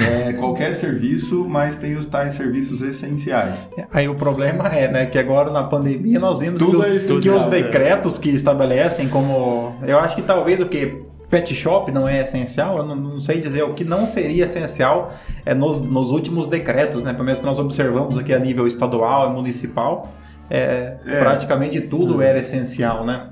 É 0.00 0.32
qualquer 0.32 0.74
serviço, 0.74 1.46
mas 1.48 1.76
tem 1.76 1.96
os 1.96 2.06
tais 2.06 2.34
serviços 2.34 2.82
essenciais. 2.82 3.68
Aí 3.92 4.08
o 4.08 4.14
problema 4.14 4.68
é, 4.68 4.88
né, 4.88 5.06
que 5.06 5.18
agora 5.18 5.50
na 5.50 5.64
pandemia 5.64 6.18
nós 6.18 6.40
vimos 6.40 6.60
Tudo 6.60 6.82
que, 6.82 6.90
os, 6.90 7.10
é 7.10 7.20
que 7.20 7.30
os 7.30 7.44
né? 7.44 7.50
decretos 7.50 8.18
que 8.18 8.30
estabelecem 8.30 9.08
como. 9.08 9.76
Eu 9.86 9.98
acho 9.98 10.16
que 10.16 10.22
talvez 10.22 10.60
o 10.60 10.66
que 10.66 11.02
pet 11.30 11.54
shop 11.54 11.92
não 11.92 12.08
é 12.08 12.22
essencial, 12.22 12.78
eu 12.78 12.84
não, 12.86 12.96
não 12.96 13.20
sei 13.20 13.40
dizer 13.40 13.62
o 13.62 13.74
que 13.74 13.84
não 13.84 14.06
seria 14.06 14.44
essencial 14.44 15.12
é 15.44 15.54
nos, 15.54 15.80
nos 15.82 16.10
últimos 16.10 16.46
decretos, 16.46 17.02
né? 17.04 17.12
Pelo 17.12 17.24
menos 17.24 17.40
que 17.40 17.46
nós 17.46 17.58
observamos 17.58 18.16
aqui 18.16 18.32
a 18.32 18.38
nível 18.38 18.66
estadual 18.66 19.30
e 19.30 19.34
municipal, 19.34 20.10
é, 20.50 20.96
É. 21.06 21.18
praticamente 21.20 21.80
tudo 21.82 22.22
era 22.22 22.38
essencial, 22.38 23.04
né? 23.04 23.28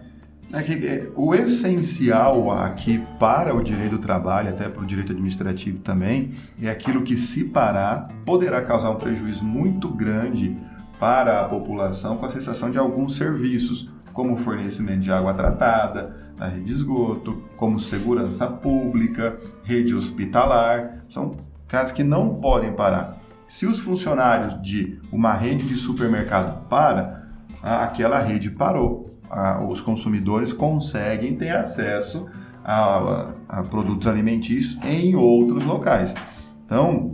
É 0.52 0.62
que, 0.62 0.86
é, 0.86 1.10
o 1.16 1.34
essencial 1.34 2.50
aqui 2.52 3.04
para 3.18 3.54
o 3.54 3.62
direito 3.62 3.92
do 3.92 3.98
trabalho, 3.98 4.50
até 4.50 4.68
para 4.68 4.82
o 4.82 4.86
direito 4.86 5.12
administrativo 5.12 5.80
também, 5.80 6.34
é 6.62 6.70
aquilo 6.70 7.02
que, 7.02 7.16
se 7.16 7.44
parar, 7.44 8.08
poderá 8.24 8.62
causar 8.62 8.90
um 8.90 8.96
prejuízo 8.96 9.44
muito 9.44 9.88
grande 9.88 10.56
para 10.98 11.40
a 11.40 11.44
população 11.48 12.16
com 12.16 12.26
a 12.26 12.30
cessação 12.30 12.70
de 12.70 12.78
alguns 12.78 13.16
serviços, 13.16 13.90
como 14.12 14.36
fornecimento 14.36 15.00
de 15.00 15.12
água 15.12 15.34
tratada, 15.34 16.16
na 16.38 16.46
rede 16.46 16.64
de 16.64 16.72
esgoto, 16.72 17.42
como 17.56 17.78
segurança 17.78 18.46
pública, 18.46 19.38
rede 19.62 19.94
hospitalar. 19.94 21.04
São 21.08 21.36
casos 21.68 21.92
que 21.92 22.02
não 22.02 22.36
podem 22.36 22.72
parar. 22.72 23.18
Se 23.46 23.66
os 23.66 23.80
funcionários 23.80 24.60
de 24.62 24.98
uma 25.12 25.34
rede 25.34 25.68
de 25.68 25.76
supermercado 25.76 26.66
para, 26.68 27.26
aquela 27.62 28.18
rede 28.20 28.50
parou. 28.50 29.15
A- 29.30 29.60
os 29.64 29.80
consumidores 29.80 30.52
conseguem 30.52 31.34
ter 31.36 31.50
acesso 31.50 32.26
a, 32.64 32.96
a- 32.98 33.26
a 33.48 33.62
produtos 33.62 34.06
alimentícios 34.08 34.78
em 34.84 35.14
outros 35.16 35.64
locais. 35.64 36.14
Então, 36.64 37.12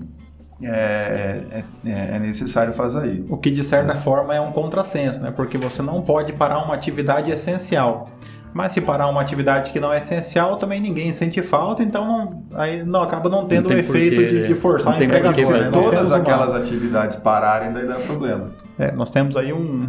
é, 0.62 1.62
é- 1.84 2.16
é 2.16 2.18
necessário 2.18 2.72
fazer 2.72 3.06
isso. 3.06 3.26
O 3.28 3.36
que 3.36 3.50
de 3.50 3.64
certa 3.64 3.94
forma 3.94 4.34
é 4.34 4.40
um 4.40 4.52
contrassenso, 4.52 5.20
né? 5.20 5.32
Porque 5.34 5.58
você 5.58 5.82
não 5.82 6.02
pode 6.02 6.32
parar 6.32 6.62
uma 6.64 6.74
atividade 6.74 7.30
essencial. 7.30 8.10
Mas 8.54 8.72
se 8.72 8.82
parar 8.82 9.08
uma 9.08 9.22
atividade 9.22 9.72
que 9.72 9.80
não 9.80 9.90
é 9.90 9.96
essencial, 9.98 10.56
também 10.56 10.78
ninguém 10.78 11.10
sente 11.14 11.40
falta, 11.42 11.82
então 11.82 12.06
não, 12.06 12.44
aí 12.60 12.84
não 12.84 13.02
acaba 13.02 13.30
não 13.30 13.46
tendo 13.46 13.64
o 13.64 13.68
tem 13.70 13.78
efeito 13.78 14.14
porquê- 14.16 14.28
de, 14.42 14.46
de 14.48 14.54
forçar 14.54 14.92
não 14.92 15.00
a 15.00 15.04
empregação. 15.04 15.50
Né? 15.52 15.64
Se 15.64 15.70
Nós 15.70 15.84
todas 15.86 16.12
aquelas 16.12 16.54
atividades 16.54 17.16
pararem, 17.16 17.72
daí 17.72 17.86
dá 17.88 17.94
problema. 17.94 18.44
É, 18.82 18.90
nós 18.92 19.10
temos 19.10 19.36
aí 19.36 19.52
um. 19.52 19.88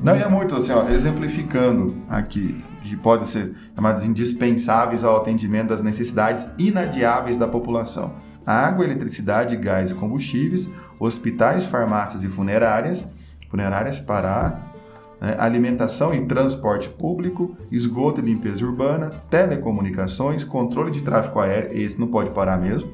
Não, 0.00 0.16
e 0.16 0.22
é 0.22 0.28
muito 0.28 0.54
assim, 0.54 0.72
ó, 0.72 0.88
exemplificando 0.88 1.96
aqui, 2.08 2.62
que 2.82 2.96
podem 2.96 3.26
ser 3.26 3.52
chamados 3.74 4.04
indispensáveis 4.04 5.02
ao 5.02 5.16
atendimento 5.16 5.68
das 5.68 5.82
necessidades 5.82 6.48
inadiáveis 6.56 7.36
da 7.36 7.48
população. 7.48 8.14
Água, 8.46 8.84
eletricidade, 8.84 9.56
gás 9.56 9.90
e 9.90 9.94
combustíveis, 9.94 10.70
hospitais, 11.00 11.66
farmácias 11.66 12.22
e 12.22 12.28
funerárias, 12.28 13.06
funerárias 13.50 14.00
parar, 14.00 14.72
né, 15.20 15.34
alimentação 15.36 16.14
e 16.14 16.24
transporte 16.24 16.88
público, 16.88 17.56
esgoto 17.72 18.20
e 18.20 18.24
limpeza 18.24 18.64
urbana, 18.64 19.10
telecomunicações, 19.28 20.44
controle 20.44 20.92
de 20.92 21.02
tráfego 21.02 21.40
aéreo, 21.40 21.76
esse 21.76 22.00
não 22.00 22.06
pode 22.06 22.30
parar 22.30 22.58
mesmo, 22.58 22.88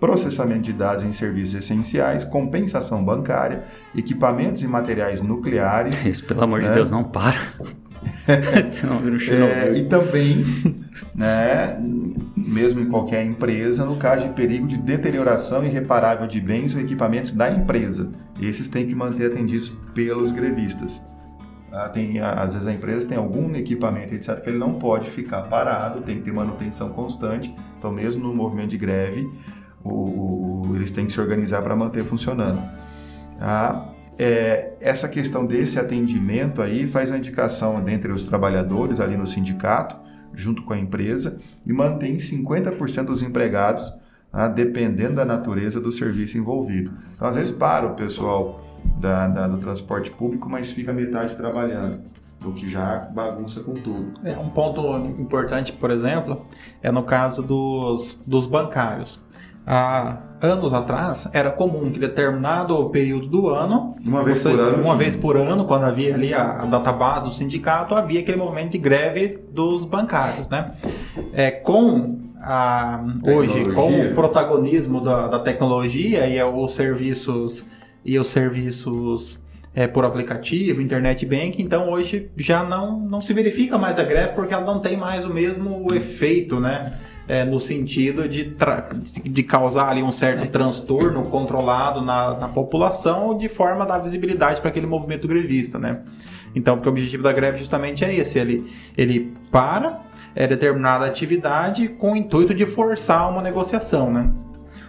processamento 0.00 0.62
de 0.62 0.72
dados 0.72 1.04
em 1.04 1.12
serviços 1.12 1.54
essenciais, 1.54 2.24
compensação 2.24 3.04
bancária, 3.04 3.62
equipamentos 3.96 4.62
e 4.62 4.66
materiais 4.66 5.22
nucleares, 5.22 6.04
Isso, 6.06 6.24
pelo 6.24 6.42
amor 6.44 6.60
de 6.60 6.66
É. 6.66 6.74
Deus, 6.74 6.90
não 6.90 7.04
para. 7.04 7.38
Senão 8.72 8.98
vira 8.98 9.12
um 9.12 9.16
É, 9.16 9.18
Chernobyl. 9.18 9.76
e 9.76 9.84
também, 9.86 10.44
né, 11.14 11.76
mesmo 12.36 12.80
em 12.80 12.88
qualquer 12.88 13.24
empresa, 13.24 13.84
no 13.84 13.96
caso 13.96 14.28
de 14.28 14.34
perigo 14.34 14.66
de 14.66 14.76
deterioração 14.76 15.64
irreparável 15.64 16.26
de 16.26 16.40
bens 16.40 16.74
ou 16.74 16.80
equipamentos 16.80 17.32
da 17.32 17.50
empresa. 17.50 18.10
Esses 18.40 18.68
têm 18.68 18.86
que 18.86 18.94
manter 18.94 19.32
atendidos 19.32 19.70
pelos 19.94 20.30
grevistas. 20.30 21.02
Ah, 21.72 21.88
tem, 21.88 22.20
às 22.20 22.54
vezes 22.54 22.66
a 22.66 22.72
empresa 22.72 23.06
tem 23.08 23.18
algum 23.18 23.54
equipamento, 23.54 24.14
etc., 24.14 24.40
que 24.40 24.48
ele 24.50 24.58
não 24.58 24.74
pode 24.74 25.10
ficar 25.10 25.42
parado, 25.42 26.00
tem 26.00 26.16
que 26.16 26.22
ter 26.22 26.32
manutenção 26.32 26.88
constante. 26.90 27.54
Então, 27.78 27.92
mesmo 27.92 28.22
no 28.26 28.34
movimento 28.34 28.70
de 28.70 28.78
greve, 28.78 29.28
o- 29.92 30.66
o- 30.70 30.76
eles 30.76 30.90
têm 30.90 31.06
que 31.06 31.12
se 31.12 31.20
organizar 31.20 31.62
para 31.62 31.74
manter 31.76 32.04
funcionando. 32.04 32.60
Tá? 33.38 33.88
É, 34.18 34.72
essa 34.80 35.08
questão 35.08 35.44
desse 35.44 35.78
atendimento 35.78 36.62
aí 36.62 36.86
faz 36.86 37.12
a 37.12 37.18
indicação 37.18 37.82
dentre 37.82 38.10
os 38.12 38.24
trabalhadores 38.24 38.98
ali 38.98 39.16
no 39.16 39.26
sindicato, 39.26 39.96
junto 40.34 40.62
com 40.62 40.72
a 40.72 40.78
empresa, 40.78 41.38
e 41.66 41.72
mantém 41.72 42.18
50% 42.18 43.06
dos 43.06 43.22
empregados, 43.22 43.92
tá? 44.32 44.48
dependendo 44.48 45.16
da 45.16 45.24
natureza 45.24 45.80
do 45.80 45.92
serviço 45.92 46.38
envolvido. 46.38 46.92
Então, 47.14 47.28
às 47.28 47.36
vezes, 47.36 47.50
para 47.52 47.86
o 47.86 47.94
pessoal 47.94 48.60
da- 49.00 49.28
da- 49.28 49.48
do 49.48 49.58
transporte 49.58 50.10
público, 50.10 50.48
mas 50.48 50.70
fica 50.70 50.92
metade 50.92 51.34
trabalhando, 51.36 52.00
o 52.44 52.52
que 52.52 52.68
já 52.70 52.98
bagunça 53.14 53.60
com 53.62 53.74
tudo. 53.74 54.12
É, 54.24 54.36
um 54.38 54.48
ponto 54.48 54.80
importante, 55.20 55.72
por 55.72 55.90
exemplo, 55.90 56.42
é 56.82 56.90
no 56.90 57.02
caso 57.02 57.42
dos, 57.42 58.22
dos 58.26 58.46
bancários. 58.46 59.22
Há 59.66 60.18
anos 60.42 60.72
atrás, 60.72 61.28
era 61.32 61.50
comum 61.50 61.90
que 61.90 61.98
determinado 61.98 62.88
período 62.90 63.26
do 63.26 63.48
ano, 63.48 63.94
Uma 64.06 64.22
vez 64.22 64.38
você- 64.38 64.50
por 64.50 64.60
ano. 64.60 64.82
uma 64.84 64.94
vez 64.96 65.16
por 65.16 65.36
ano, 65.36 65.64
quando 65.64 65.84
havia 65.84 66.14
ali 66.14 66.32
a, 66.32 66.60
a 66.62 66.64
database 66.66 67.26
do 67.26 67.34
sindicato, 67.34 67.94
havia 67.94 68.20
aquele 68.20 68.36
movimento 68.36 68.72
de 68.72 68.78
greve 68.78 69.38
dos 69.50 69.84
bancários, 69.84 70.48
né? 70.48 70.72
É, 71.32 71.50
com 71.50 72.18
a, 72.40 73.00
hoje, 73.24 73.72
com 73.72 74.02
o 74.02 74.14
protagonismo 74.14 75.00
da, 75.00 75.26
da 75.26 75.38
tecnologia 75.40 76.28
e 76.28 76.40
os 76.40 76.74
serviços 76.74 77.66
e 78.04 78.16
os 78.20 78.28
serviços 78.28 79.42
é, 79.76 79.86
por 79.86 80.06
aplicativo, 80.06 80.80
internet 80.80 81.26
banking, 81.26 81.62
então 81.62 81.90
hoje 81.90 82.30
já 82.34 82.64
não, 82.64 82.98
não 82.98 83.20
se 83.20 83.34
verifica 83.34 83.76
mais 83.76 83.98
a 83.98 84.04
greve 84.04 84.32
porque 84.32 84.54
ela 84.54 84.64
não 84.64 84.80
tem 84.80 84.96
mais 84.96 85.26
o 85.26 85.34
mesmo 85.34 85.94
efeito, 85.94 86.58
né? 86.58 86.98
É, 87.28 87.44
no 87.44 87.58
sentido 87.58 88.28
de, 88.28 88.54
de 89.24 89.42
causar 89.42 89.88
ali 89.88 90.00
um 90.00 90.12
certo 90.12 90.48
transtorno 90.48 91.24
controlado 91.24 92.00
na, 92.00 92.38
na 92.38 92.48
população 92.48 93.36
de 93.36 93.48
forma 93.48 93.82
a 93.82 93.86
dar 93.86 93.98
visibilidade 93.98 94.60
para 94.60 94.70
aquele 94.70 94.86
movimento 94.86 95.26
grevista, 95.26 95.76
né? 95.76 96.02
Então, 96.54 96.76
porque 96.76 96.88
o 96.88 96.92
objetivo 96.92 97.24
da 97.24 97.32
greve 97.32 97.58
justamente 97.58 98.04
é 98.04 98.14
esse, 98.14 98.38
ele, 98.38 98.64
ele 98.96 99.32
para 99.50 100.02
é, 100.36 100.46
determinada 100.46 101.04
atividade 101.04 101.88
com 101.88 102.12
o 102.12 102.16
intuito 102.16 102.54
de 102.54 102.64
forçar 102.64 103.28
uma 103.28 103.42
negociação, 103.42 104.10
né? 104.10 104.30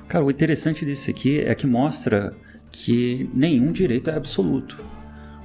Cara, 0.08 0.24
o 0.24 0.30
interessante 0.30 0.86
disso 0.86 1.10
aqui 1.10 1.42
é 1.42 1.54
que 1.56 1.66
mostra 1.66 2.34
que 2.84 3.30
nenhum 3.34 3.72
direito 3.72 4.10
é 4.10 4.16
absoluto. 4.16 4.78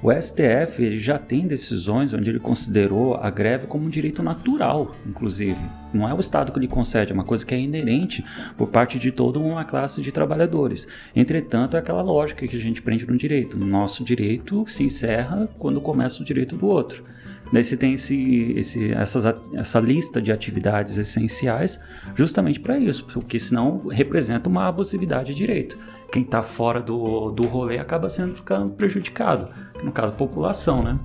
O 0.02 0.12
STF 0.12 0.98
já 0.98 1.16
tem 1.16 1.46
decisões 1.46 2.12
onde 2.12 2.28
ele 2.28 2.40
considerou 2.40 3.14
a 3.14 3.30
greve 3.30 3.68
como 3.68 3.86
um 3.86 3.88
direito 3.88 4.22
natural, 4.22 4.96
inclusive. 5.06 5.64
Não 5.94 6.08
é 6.08 6.12
o 6.12 6.18
Estado 6.18 6.50
que 6.50 6.58
lhe 6.58 6.66
concede, 6.66 7.12
é 7.12 7.14
uma 7.14 7.24
coisa 7.24 7.46
que 7.46 7.54
é 7.54 7.58
inerente 7.58 8.24
por 8.56 8.68
parte 8.68 8.98
de 8.98 9.12
toda 9.12 9.38
uma 9.38 9.64
classe 9.64 10.02
de 10.02 10.10
trabalhadores. 10.10 10.88
Entretanto, 11.14 11.76
é 11.76 11.78
aquela 11.78 12.02
lógica 12.02 12.46
que 12.46 12.56
a 12.56 12.60
gente 12.60 12.82
prende 12.82 13.06
no 13.06 13.16
direito. 13.16 13.56
Nosso 13.56 14.02
direito 14.02 14.64
se 14.66 14.82
encerra 14.82 15.48
quando 15.58 15.80
começa 15.80 16.20
o 16.20 16.24
direito 16.24 16.56
do 16.56 16.66
outro. 16.66 17.04
Daí 17.52 17.62
você 17.62 17.76
tem 17.76 17.92
esse, 17.92 18.54
esse, 18.56 18.92
essas, 18.92 19.24
essa 19.52 19.78
lista 19.78 20.22
de 20.22 20.32
atividades 20.32 20.96
essenciais 20.96 21.78
justamente 22.16 22.58
para 22.58 22.78
isso, 22.78 23.04
porque 23.04 23.38
senão 23.38 23.88
representa 23.88 24.48
uma 24.48 24.66
abusividade 24.66 25.32
de 25.32 25.38
direito. 25.38 25.76
Quem 26.10 26.22
está 26.22 26.42
fora 26.42 26.80
do, 26.80 27.30
do 27.30 27.42
rolê 27.44 27.78
acaba 27.78 28.08
sendo 28.08 28.34
ficando 28.34 28.70
prejudicado, 28.70 29.50
no 29.82 29.92
caso 29.92 30.08
a 30.08 30.12
população, 30.12 30.82
né? 30.82 30.98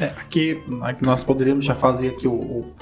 É, 0.00 0.06
aqui, 0.06 0.62
aqui 0.82 1.04
nós 1.04 1.24
poderíamos 1.24 1.64
já 1.64 1.74
fazer 1.74 2.10
aqui 2.10 2.28
o, 2.28 2.32
o, 2.32 2.72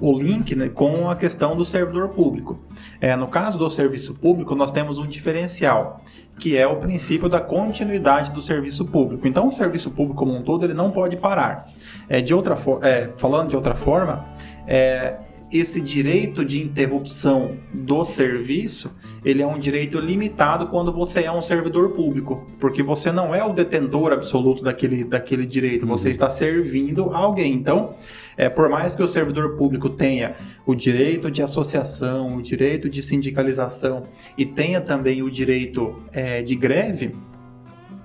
o 0.00 0.18
link 0.18 0.54
né, 0.54 0.68
com 0.68 1.08
a 1.10 1.16
questão 1.16 1.56
do 1.56 1.64
servidor 1.64 2.10
público. 2.10 2.58
É, 3.00 3.16
no 3.16 3.26
caso 3.26 3.58
do 3.58 3.68
serviço 3.70 4.14
público, 4.14 4.54
nós 4.54 4.72
temos 4.72 4.98
um 4.98 5.06
diferencial, 5.06 6.02
que 6.38 6.56
é 6.56 6.66
o 6.66 6.76
princípio 6.76 7.28
da 7.28 7.40
continuidade 7.40 8.30
do 8.30 8.42
serviço 8.42 8.84
público. 8.84 9.26
Então, 9.26 9.48
o 9.48 9.52
serviço 9.52 9.90
público 9.90 10.18
como 10.18 10.34
um 10.34 10.42
todo 10.42 10.64
ele 10.64 10.74
não 10.74 10.90
pode 10.90 11.16
parar. 11.16 11.66
É, 12.08 12.20
de 12.20 12.34
outra 12.34 12.56
é, 12.82 13.10
falando 13.16 13.48
de 13.48 13.56
outra 13.56 13.74
forma, 13.74 14.22
é, 14.66 15.16
esse 15.50 15.80
direito 15.80 16.44
de 16.44 16.60
interrupção 16.60 17.56
do 17.72 18.04
serviço, 18.04 18.90
ele 19.24 19.42
é 19.42 19.46
um 19.46 19.58
direito 19.58 19.98
limitado 19.98 20.66
quando 20.68 20.92
você 20.92 21.22
é 21.22 21.32
um 21.32 21.40
servidor 21.40 21.90
público, 21.90 22.46
porque 22.58 22.82
você 22.82 23.12
não 23.12 23.34
é 23.34 23.44
o 23.44 23.52
detentor 23.52 24.12
absoluto 24.12 24.62
daquele, 24.62 25.04
daquele 25.04 25.46
direito, 25.46 25.82
uhum. 25.82 25.88
você 25.88 26.10
está 26.10 26.28
servindo 26.28 27.10
alguém. 27.14 27.52
Então, 27.52 27.94
é, 28.36 28.48
por 28.48 28.68
mais 28.68 28.94
que 28.94 29.02
o 29.02 29.08
servidor 29.08 29.56
público 29.56 29.88
tenha 29.88 30.36
o 30.66 30.74
direito 30.74 31.30
de 31.30 31.42
associação, 31.42 32.36
o 32.36 32.42
direito 32.42 32.90
de 32.90 33.02
sindicalização 33.02 34.04
e 34.36 34.44
tenha 34.44 34.80
também 34.80 35.22
o 35.22 35.30
direito 35.30 36.02
é, 36.12 36.42
de 36.42 36.56
greve, 36.56 37.14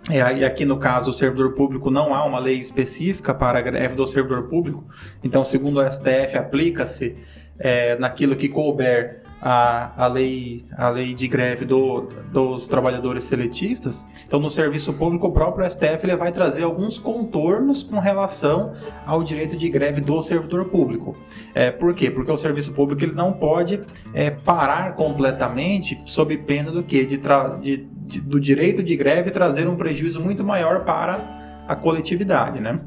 é, 0.10 0.38
e 0.38 0.44
aqui 0.44 0.66
no 0.66 0.78
caso 0.78 1.12
o 1.12 1.14
servidor 1.14 1.54
público 1.54 1.92
não 1.92 2.14
há 2.14 2.26
uma 2.26 2.40
lei 2.40 2.58
específica 2.58 3.34
para 3.34 3.60
a 3.60 3.62
greve 3.62 3.96
do 3.96 4.08
servidor 4.08 4.44
público, 4.44 4.84
então 5.24 5.44
segundo 5.44 5.80
o 5.80 5.92
STF 5.92 6.38
aplica-se 6.38 7.18
é, 7.60 7.96
naquilo 7.98 8.36
que 8.36 8.50
couber 8.50 9.22
a, 9.42 10.06
a, 10.06 10.08
lei, 10.08 10.66
a 10.78 10.90
lei 10.90 11.16
de 11.16 11.28
greve 11.28 11.66
do, 11.66 12.10
dos 12.32 12.68
trabalhadores 12.68 13.24
seletistas. 13.24 14.06
Então, 14.26 14.40
no 14.40 14.52
serviço 14.52 14.94
público, 14.94 15.28
o 15.28 15.32
próprio 15.32 15.68
STF 15.70 16.04
ele 16.04 16.16
vai 16.16 16.32
trazer 16.32 16.64
alguns 16.64 17.00
contornos 17.00 17.82
com 17.82 17.98
relação 18.00 18.74
ao 19.06 19.24
direito 19.24 19.58
de 19.58 19.68
greve 19.68 20.00
do 20.00 20.22
servidor 20.22 20.66
público. 20.66 21.18
É, 21.56 21.72
por 21.72 21.96
quê? 21.96 22.12
Porque 22.12 22.32
o 22.32 22.38
serviço 22.38 22.72
público 22.72 23.04
ele 23.04 23.16
não 23.16 23.34
pode 23.34 23.82
é, 24.14 24.30
parar 24.30 24.94
completamente 24.96 26.00
sob 26.06 26.38
pena 26.38 26.72
do 26.72 26.84
quê? 26.84 27.04
De, 27.04 27.18
de, 27.18 27.78
de, 27.78 27.90
do 28.20 28.40
direito 28.40 28.84
de 28.84 28.96
greve 28.96 29.32
trazer 29.32 29.68
um 29.68 29.76
prejuízo 29.76 30.20
muito 30.20 30.44
maior 30.44 30.84
para 30.84 31.20
a 31.68 31.76
coletividade, 31.76 32.62
né? 32.62 32.80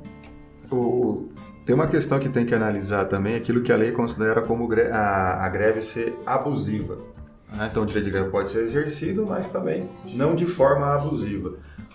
O, 0.71 1.29
tem 1.65 1.75
uma 1.75 1.87
questão 1.87 2.19
que 2.19 2.29
tem 2.29 2.45
que 2.45 2.55
analisar 2.55 3.07
também, 3.07 3.37
aquilo 3.37 3.63
que 3.63 3.73
a 3.73 3.77
lei 3.77 3.93
considera 3.93 4.43
como 4.43 4.69
a, 4.93 5.45
a 5.45 5.49
greve 5.49 5.81
ser 5.83 6.15
abusiva. 6.27 6.99
Né? 7.53 7.69
Então, 7.71 7.85
o 7.85 7.87
direito 7.87 8.05
de 8.07 8.11
greve 8.11 8.31
pode 8.31 8.51
ser 8.51 8.65
exercido, 8.65 9.25
mas 9.27 9.49
também 9.49 9.89
não 10.13 10.35
de 10.35 10.47
forma 10.47 10.95
abusiva. 10.95 11.55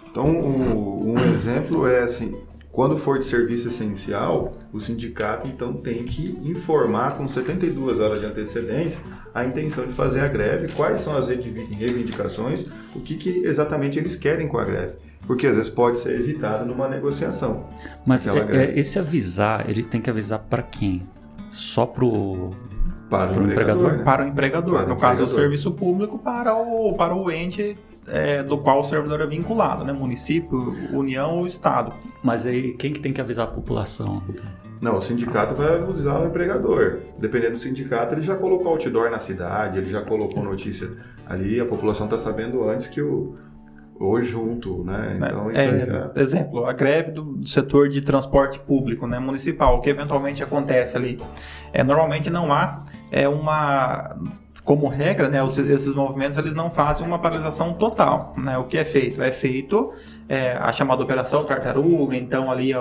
Então, 0.10 0.26
um, 0.26 1.13
um 1.13 1.20
exemplo 1.32 1.88
é 1.88 2.02
assim, 2.02 2.36
quando 2.80 2.96
for 2.96 3.20
de 3.20 3.26
serviço 3.26 3.68
essencial, 3.68 4.54
o 4.72 4.80
sindicato 4.80 5.50
então 5.50 5.74
tem 5.74 5.98
que 6.06 6.39
informar 6.50 7.18
com 7.18 7.28
72 7.28 8.00
horas 8.00 8.22
de 8.22 8.26
antecedência 8.26 9.04
a 9.36 9.44
intenção 9.44 9.86
de 9.86 9.92
fazer 9.92 10.22
a 10.22 10.30
greve, 10.30 10.74
quais 10.74 11.02
são 11.02 11.13
as 11.18 11.28
reivindicações, 11.28 12.68
o 12.96 13.02
que, 13.02 13.18
que 13.18 13.44
exatamente 13.44 14.00
eles 14.00 14.15
querem 14.15 14.48
com 14.48 14.58
a 14.58 14.63
greve 14.63 14.94
porque 15.28 15.46
às 15.46 15.58
vezes 15.58 15.70
pode 15.70 16.00
ser 16.00 16.15
evitado 16.22 16.65
numa 16.65 16.88
negociação. 16.88 17.65
Mas 18.06 18.26
é, 18.26 18.32
é, 18.50 18.80
esse 18.80 18.98
avisar, 18.98 19.70
ele 19.70 19.84
tem 19.84 20.00
que 20.00 20.10
avisar 20.10 20.39
para 20.39 20.63
quem? 20.63 21.06
Só 21.52 21.86
pro 21.86 22.52
para 23.10 23.34
o 23.34 23.44
empregador? 23.44 23.52
empregador? 23.52 24.04
Para 24.06 24.24
o 24.24 24.28
empregador. 24.30 24.74
Para 24.76 24.88
no 24.88 24.94
o 24.94 24.98
caso, 24.98 25.26
do 25.26 25.32
serviço 25.32 25.72
público, 25.72 26.18
para 26.18 26.56
o, 26.56 26.94
para 26.94 27.13
o 27.13 27.30
ente 27.30 27.76
é, 28.12 28.43
do 28.43 28.58
qual 28.58 28.80
o 28.80 28.84
servidor 28.84 29.22
é 29.22 29.28
vinculado, 29.28 29.84
né? 29.86 29.93
Município, 29.93 30.58
União 30.91 31.36
ou 31.36 31.45
Estado. 31.45 31.93
Mas 32.24 32.45
aí, 32.45 32.74
quem 32.74 32.91
que 32.91 33.00
tem 33.00 33.13
que 33.13 33.22
avisar 33.22 33.48
a 33.48 33.52
população? 33.52 34.24
Não, 34.82 34.98
o 34.98 35.02
sindicato 35.02 35.56
vai 35.56 35.76
avisar 35.76 36.22
o 36.22 36.28
empregador. 36.28 37.00
Dependendo 37.17 37.54
do 37.54 37.60
sindicato, 37.60 38.13
ele 38.13 38.22
já 38.22 38.36
colocou 38.36 38.69
outdoor 38.69 39.10
na 39.10 39.19
cidade, 39.19 39.80
ele 39.80 39.89
já 39.89 40.02
colocou 40.02 40.43
notícia 40.43 40.89
ali, 41.26 41.60
a 41.60 41.65
população 41.65 42.06
está 42.06 42.17
sabendo 42.17 42.67
antes 42.67 42.88
que 42.88 43.02
o, 43.02 43.36
ou 44.00 44.24
junto, 44.24 44.84
né? 44.86 45.17
né? 45.19 45.28
Então, 45.28 45.52
isso 45.52 45.62
é, 45.62 46.12
é... 46.15 46.22
Exemplo, 46.22 46.65
a 46.65 46.72
greve 46.72 47.12
do 47.12 47.45
setor 47.45 47.89
de 47.89 48.00
transporte 48.00 48.58
público, 48.58 49.06
né, 49.06 49.19
municipal, 49.19 49.78
o 49.78 49.82
que 49.82 49.89
eventualmente 49.89 50.41
acontece 50.41 50.95
ali. 50.95 51.19
É, 51.74 51.84
normalmente 51.84 52.30
não 52.30 52.54
há 52.54 52.86
é, 53.12 53.28
uma 53.28 54.15
como 54.69 54.88
regra, 54.88 55.27
né, 55.27 55.43
esses 55.43 55.95
movimentos 55.95 56.38
eles 56.38 56.53
não 56.53 56.69
fazem 56.69 57.03
uma 57.03 57.17
paralisação 57.17 57.73
total. 57.73 58.36
Né? 58.38 58.55
O 58.60 58.65
que 58.65 58.77
é 58.77 58.86
feito? 58.86 59.19
É 59.19 59.32
feito 59.32 59.95
é, 60.27 60.51
a 60.62 60.71
chamada 60.71 61.01
operação 61.01 61.43
tartaruga, 61.43 62.15
então 62.15 62.51
ali 62.51 62.71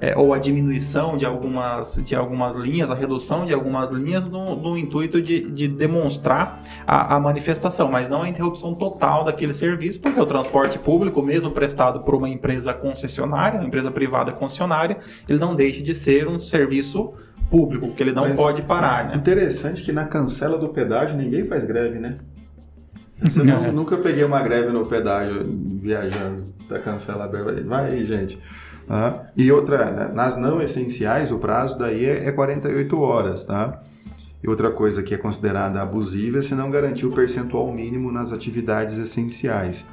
é, 0.00 0.16
ou 0.16 0.32
a 0.32 0.38
diminuição 0.38 1.16
de 1.16 1.26
algumas, 1.26 2.00
de 2.06 2.14
algumas 2.14 2.54
linhas, 2.54 2.92
a 2.92 2.94
redução 2.94 3.44
de 3.44 3.52
algumas 3.52 3.90
linhas 3.90 4.24
no, 4.24 4.54
no 4.54 4.78
intuito 4.78 5.20
de, 5.20 5.50
de 5.50 5.66
demonstrar 5.66 6.62
a, 6.86 7.16
a, 7.16 7.18
manifestação, 7.18 7.90
mas 7.90 8.08
não 8.08 8.22
a 8.22 8.28
interrupção 8.28 8.72
total 8.72 9.24
daquele 9.24 9.52
serviço, 9.52 10.00
porque 10.00 10.20
o 10.20 10.26
transporte 10.26 10.78
público, 10.78 11.20
mesmo 11.22 11.50
prestado 11.50 12.04
por 12.04 12.14
uma 12.14 12.28
empresa 12.28 12.72
concessionária, 12.72 13.58
uma 13.58 13.66
empresa 13.66 13.90
privada 13.90 14.30
concessionária, 14.30 14.98
ele 15.28 15.40
não 15.40 15.56
deixa 15.56 15.82
de 15.82 15.92
ser 15.92 16.28
um 16.28 16.38
serviço 16.38 17.14
público, 17.52 17.92
que 17.92 18.02
ele 18.02 18.12
não 18.12 18.22
Mas 18.22 18.38
pode 18.38 18.62
parar, 18.62 19.08
né? 19.08 19.14
Interessante 19.14 19.82
que 19.82 19.92
na 19.92 20.06
cancela 20.06 20.56
do 20.56 20.70
pedágio 20.70 21.18
ninguém 21.18 21.44
faz 21.44 21.66
greve, 21.66 21.98
né? 21.98 22.16
Você 23.20 23.42
não, 23.44 23.70
nunca 23.70 23.98
peguei 23.98 24.24
uma 24.24 24.40
greve 24.42 24.70
no 24.70 24.86
pedágio 24.86 25.46
viajando 25.82 26.46
da 26.66 26.78
cancela 26.78 27.26
aberta. 27.26 27.62
Vai 27.62 27.90
aí, 27.90 28.04
gente. 28.04 28.40
Ah, 28.88 29.26
e 29.36 29.52
outra, 29.52 29.90
né, 29.90 30.10
nas 30.14 30.36
não 30.36 30.62
essenciais, 30.62 31.30
o 31.30 31.38
prazo 31.38 31.78
daí 31.78 32.06
é 32.06 32.32
48 32.32 32.98
horas, 32.98 33.44
tá? 33.44 33.82
E 34.42 34.48
outra 34.48 34.70
coisa 34.70 35.02
que 35.02 35.14
é 35.14 35.18
considerada 35.18 35.80
abusiva 35.82 36.38
é 36.38 36.42
se 36.42 36.54
não 36.54 36.70
garantir 36.70 37.06
o 37.06 37.12
percentual 37.12 37.70
mínimo 37.70 38.10
nas 38.10 38.32
atividades 38.32 38.98
essenciais. 38.98 39.86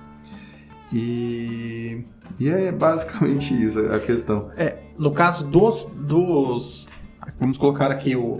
E, 0.91 2.04
e 2.39 2.50
é 2.50 2.72
basicamente 2.72 3.54
isso 3.62 3.80
a 3.93 4.00
questão. 4.00 4.50
É, 4.58 4.78
no 4.98 5.12
caso 5.12 5.43
dos, 5.43 5.86
dos 5.93 6.88
vamos 7.37 7.57
colocar 7.57 7.91
aqui 7.91 8.15
o 8.15 8.39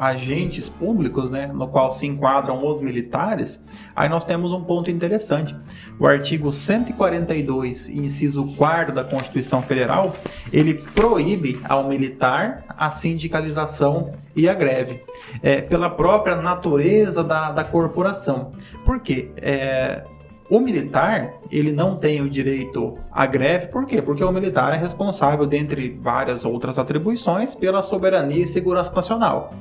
agentes 0.00 0.66
públicos, 0.66 1.28
né, 1.28 1.46
no 1.48 1.68
qual 1.68 1.92
se 1.92 2.06
enquadram 2.06 2.66
os 2.66 2.80
militares, 2.80 3.62
aí 3.94 4.08
nós 4.08 4.24
temos 4.24 4.50
um 4.50 4.64
ponto 4.64 4.90
interessante. 4.90 5.54
O 5.98 6.06
artigo 6.06 6.50
142, 6.50 7.90
inciso 7.90 8.46
4 8.56 8.94
da 8.94 9.04
Constituição 9.04 9.60
Federal, 9.60 10.16
ele 10.50 10.72
proíbe 10.94 11.60
ao 11.68 11.86
militar 11.86 12.64
a 12.66 12.90
sindicalização 12.90 14.08
e 14.34 14.48
a 14.48 14.54
greve, 14.54 15.04
é, 15.42 15.60
pela 15.60 15.90
própria 15.90 16.36
natureza 16.36 17.22
da, 17.22 17.52
da 17.52 17.62
corporação. 17.62 18.52
Por 18.86 19.00
quê? 19.00 19.30
É, 19.36 20.02
o 20.50 20.58
militar, 20.58 21.34
ele 21.48 21.70
não 21.70 21.94
tem 21.96 22.20
o 22.20 22.28
direito 22.28 22.98
à 23.12 23.24
greve, 23.24 23.68
por 23.68 23.86
quê? 23.86 24.02
Porque 24.02 24.24
o 24.24 24.32
militar 24.32 24.74
é 24.74 24.76
responsável, 24.76 25.46
dentre 25.46 25.96
várias 26.02 26.44
outras 26.44 26.76
atribuições, 26.76 27.54
pela 27.54 27.80
soberania 27.80 28.42
e 28.42 28.46
segurança 28.48 28.92
nacional. 28.92 29.54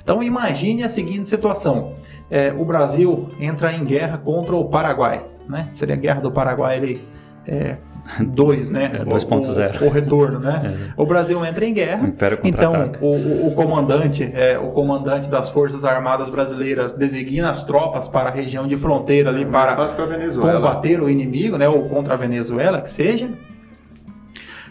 Então 0.00 0.22
imagine 0.22 0.84
a 0.84 0.88
seguinte 0.88 1.28
situação: 1.28 1.94
é, 2.30 2.54
o 2.56 2.64
Brasil 2.64 3.28
entra 3.40 3.72
em 3.72 3.84
guerra 3.84 4.18
contra 4.18 4.54
o 4.54 4.64
Paraguai, 4.68 5.26
né? 5.48 5.68
Seria 5.74 5.96
a 5.96 5.98
guerra 5.98 6.20
do 6.20 6.30
Paraguai 6.30 6.76
ali. 6.76 7.02
É, 7.46 7.76
2, 8.20 8.70
né? 8.70 8.90
É, 9.00 9.04
2.0. 9.04 9.82
O, 9.82 9.86
o, 9.86 9.88
retorno, 9.88 10.38
né? 10.38 10.90
É. 10.90 11.00
O 11.00 11.06
Brasil 11.06 11.44
entra 11.44 11.64
em 11.64 11.72
guerra. 11.72 12.12
então, 12.44 12.92
o, 13.00 13.48
o, 13.48 13.54
comandante, 13.54 14.30
é, 14.34 14.58
o 14.58 14.70
comandante 14.70 15.28
das 15.28 15.48
Forças 15.48 15.84
Armadas 15.84 16.28
Brasileiras 16.28 16.92
designa 16.92 17.50
as 17.50 17.64
tropas 17.64 18.08
para 18.08 18.28
a 18.28 18.32
região 18.32 18.66
de 18.66 18.76
fronteira 18.76 19.30
ali 19.30 19.42
é 19.42 19.46
para 19.46 19.76
combater 19.76 21.00
o 21.00 21.10
inimigo, 21.10 21.56
né? 21.56 21.68
Ou 21.68 21.88
contra 21.88 22.14
a 22.14 22.16
Venezuela, 22.16 22.80
que 22.80 22.90
seja. 22.90 23.30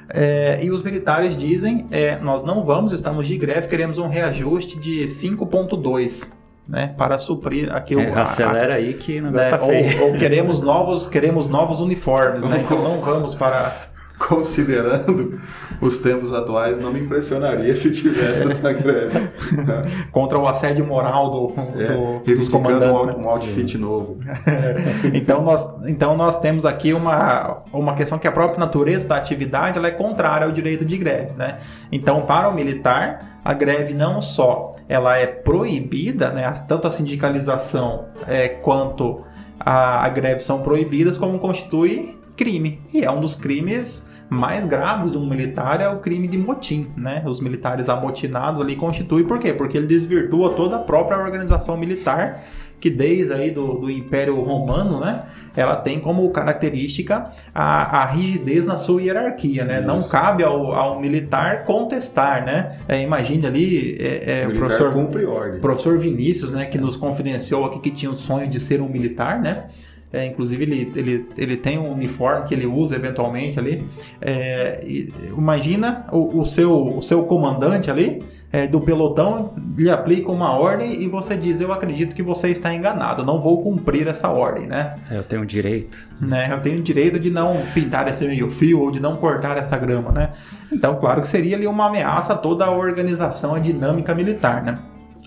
É, 0.10 0.64
e 0.64 0.72
os 0.72 0.82
militares 0.82 1.38
dizem: 1.38 1.88
é, 1.92 2.18
nós 2.20 2.44
não 2.44 2.64
vamos, 2.64 2.94
estamos 2.94 3.28
de 3.28 3.38
greve, 3.38 3.68
queremos 3.68 3.98
um 3.98 4.08
reajuste 4.08 4.80
de 4.80 5.06
5,2 5.06 6.32
né, 6.68 6.94
para 6.98 7.18
suprir 7.20 7.74
aqui 7.74 7.98
é, 7.98 8.14
acelera 8.14 8.74
a, 8.74 8.78
aí 8.78 8.94
que 8.94 9.20
o 9.20 9.24
negócio 9.24 9.52
né, 9.52 9.58
tá 9.58 9.66
feio. 9.66 10.02
Ou, 10.02 10.12
ou, 10.12 10.18
queremos 10.18 10.60
novos, 10.60 11.08
queremos 11.08 11.48
novos 11.48 11.80
uniformes, 11.80 12.44
né? 12.44 12.62
Então 12.66 12.82
não 12.82 13.00
vamos 13.02 13.36
para 13.36 13.90
considerando 14.18 15.40
os 15.82 15.98
tempos 15.98 16.34
atuais, 16.34 16.80
não 16.80 16.92
me 16.92 17.02
impressionaria 17.02 17.76
se 17.76 17.92
tivesse 17.92 18.44
essa 18.44 18.72
greve. 18.72 19.30
Contra 20.12 20.40
o 20.40 20.48
assédio 20.48 20.86
moral 20.86 21.30
do, 21.30 21.54
é, 21.78 22.34
dos 22.34 22.48
comandantes. 22.48 23.02
Um, 23.02 23.06
né? 23.06 23.16
um 23.24 23.30
outfit 23.30 23.78
novo. 23.78 24.18
então, 25.14 25.44
nós, 25.44 25.70
então 25.86 26.16
nós 26.16 26.40
temos 26.40 26.66
aqui 26.66 26.94
uma, 26.94 27.64
uma 27.72 27.94
questão 27.94 28.18
que 28.18 28.28
a 28.28 28.32
própria 28.32 28.60
natureza 28.60 29.08
da 29.08 29.18
atividade 29.18 29.78
ela 29.78 29.88
é 29.88 29.92
contrária 29.92 30.48
ao 30.48 30.52
direito 30.52 30.86
de 30.86 30.98
greve. 30.98 31.34
Né? 31.38 31.58
Então, 31.92 32.22
para 32.22 32.50
o 32.50 32.54
militar, 32.54 33.35
a 33.46 33.54
greve 33.54 33.94
não 33.94 34.22
só 34.22 34.76
ela 34.90 35.16
é 35.18 35.28
proibida, 35.28 36.32
né? 36.32 36.52
tanto 36.68 36.88
a 36.88 36.92
sindicalização 36.92 38.06
é, 38.28 38.50
quanto 38.50 39.24
a, 39.60 40.04
a 40.04 40.10
greve 40.10 40.40
são 40.40 40.64
proibidas, 40.64 41.16
como 41.16 41.38
constitui 41.38 42.18
crime. 42.36 42.82
E 42.92 43.06
é 43.06 43.12
um 43.12 43.20
dos 43.20 43.36
crimes 43.36 44.04
mais 44.28 44.66
graves 44.66 45.12
de 45.12 45.18
um 45.20 45.30
militar 45.30 45.80
é 45.80 45.88
o 45.88 46.00
crime 46.00 46.28
de 46.28 46.38
motim, 46.40 46.92
né? 46.98 47.24
Os 47.28 47.40
militares 47.40 47.88
amotinados 47.88 48.60
ali 48.60 48.76
constituem 48.76 49.24
por 49.24 49.40
quê? 49.40 49.54
Porque 49.54 49.78
ele 49.78 49.86
desvirtua 49.86 50.54
toda 50.54 50.78
a 50.78 50.80
própria 50.80 51.18
organização 51.18 51.78
militar 51.78 52.42
desde 52.90 53.34
aí 53.34 53.52
do, 53.52 53.76
do 53.76 53.90
Império 53.90 54.40
Romano, 54.42 55.00
né, 55.00 55.24
ela 55.56 55.76
tem 55.76 56.00
como 56.00 56.30
característica 56.32 57.32
a, 57.54 58.02
a 58.02 58.06
rigidez 58.06 58.66
na 58.66 58.78
sua 58.78 59.02
hierarquia, 59.02 59.64
né? 59.64 59.80
Isso. 59.80 59.88
Não 59.88 60.04
cabe 60.04 60.44
ao, 60.44 60.74
ao 60.74 61.00
militar 61.00 61.64
contestar, 61.64 62.46
né? 62.46 62.78
É, 62.88 63.02
imagine 63.02 63.46
ali 63.46 63.98
é, 64.00 64.42
é, 64.42 64.48
o, 64.48 64.56
professor, 64.56 64.94
cumpre 64.94 65.26
ordem. 65.26 65.62
professor 65.62 65.98
Vinícius, 65.98 66.52
né, 66.52 66.66
que 66.66 66.78
nos 66.78 66.96
confidenciou 66.96 67.66
aqui 67.66 67.80
que 67.80 67.92
tinha 67.92 68.12
o 68.12 68.16
sonho 68.16 68.48
de 68.48 68.60
ser 68.60 68.82
um 68.82 68.90
militar, 68.90 69.40
né? 69.40 69.66
É, 70.16 70.26
inclusive, 70.26 70.64
ele, 70.64 70.92
ele, 70.96 71.26
ele 71.38 71.58
tem 71.58 71.78
um 71.78 71.92
uniforme 71.92 72.48
que 72.48 72.54
ele 72.54 72.66
usa 72.66 72.96
eventualmente 72.96 73.60
ali. 73.60 73.86
É, 74.22 74.82
imagina 75.38 76.08
o, 76.10 76.40
o, 76.40 76.46
seu, 76.46 76.98
o 76.98 77.02
seu 77.02 77.24
comandante 77.24 77.92
ali 77.92 78.24
é, 78.50 78.66
do 78.66 78.80
pelotão 78.80 79.54
lhe 79.78 79.90
aplica 79.90 80.32
uma 80.32 80.58
ordem 80.58 81.04
e 81.04 81.08
você 81.10 81.36
diz: 81.36 81.60
Eu 81.60 81.74
acredito 81.74 82.16
que 82.16 82.24
você 82.24 82.48
está 82.48 82.74
enganado, 82.74 83.26
não 83.26 83.40
vou 83.40 83.62
cumprir 83.62 84.08
essa 84.08 84.30
ordem, 84.30 84.68
né? 84.68 84.96
Eu 85.12 85.24
tenho 85.24 85.46
direito. 85.46 85.98
Né? 86.22 86.48
Eu 86.50 86.62
tenho 86.62 86.82
direito 86.82 87.20
de 87.20 87.30
não 87.30 87.58
pintar 87.74 88.08
esse 88.08 88.26
meio 88.26 88.50
fio 88.50 88.80
ou 88.80 88.92
de 88.92 89.02
não 89.02 89.18
cortar 89.18 89.58
essa 89.58 89.78
grama, 89.78 90.14
né? 90.14 90.30
Então, 90.72 90.96
claro 90.96 91.22
que 91.22 91.28
seria 91.28 91.58
ali 91.58 91.68
uma 91.68 91.88
ameaça 91.88 92.32
a 92.32 92.38
toda 92.38 92.64
a 92.64 92.72
organização, 92.72 93.54
a 93.54 93.60
dinâmica 93.60 94.16
militar, 94.16 94.64
né? 94.64 94.80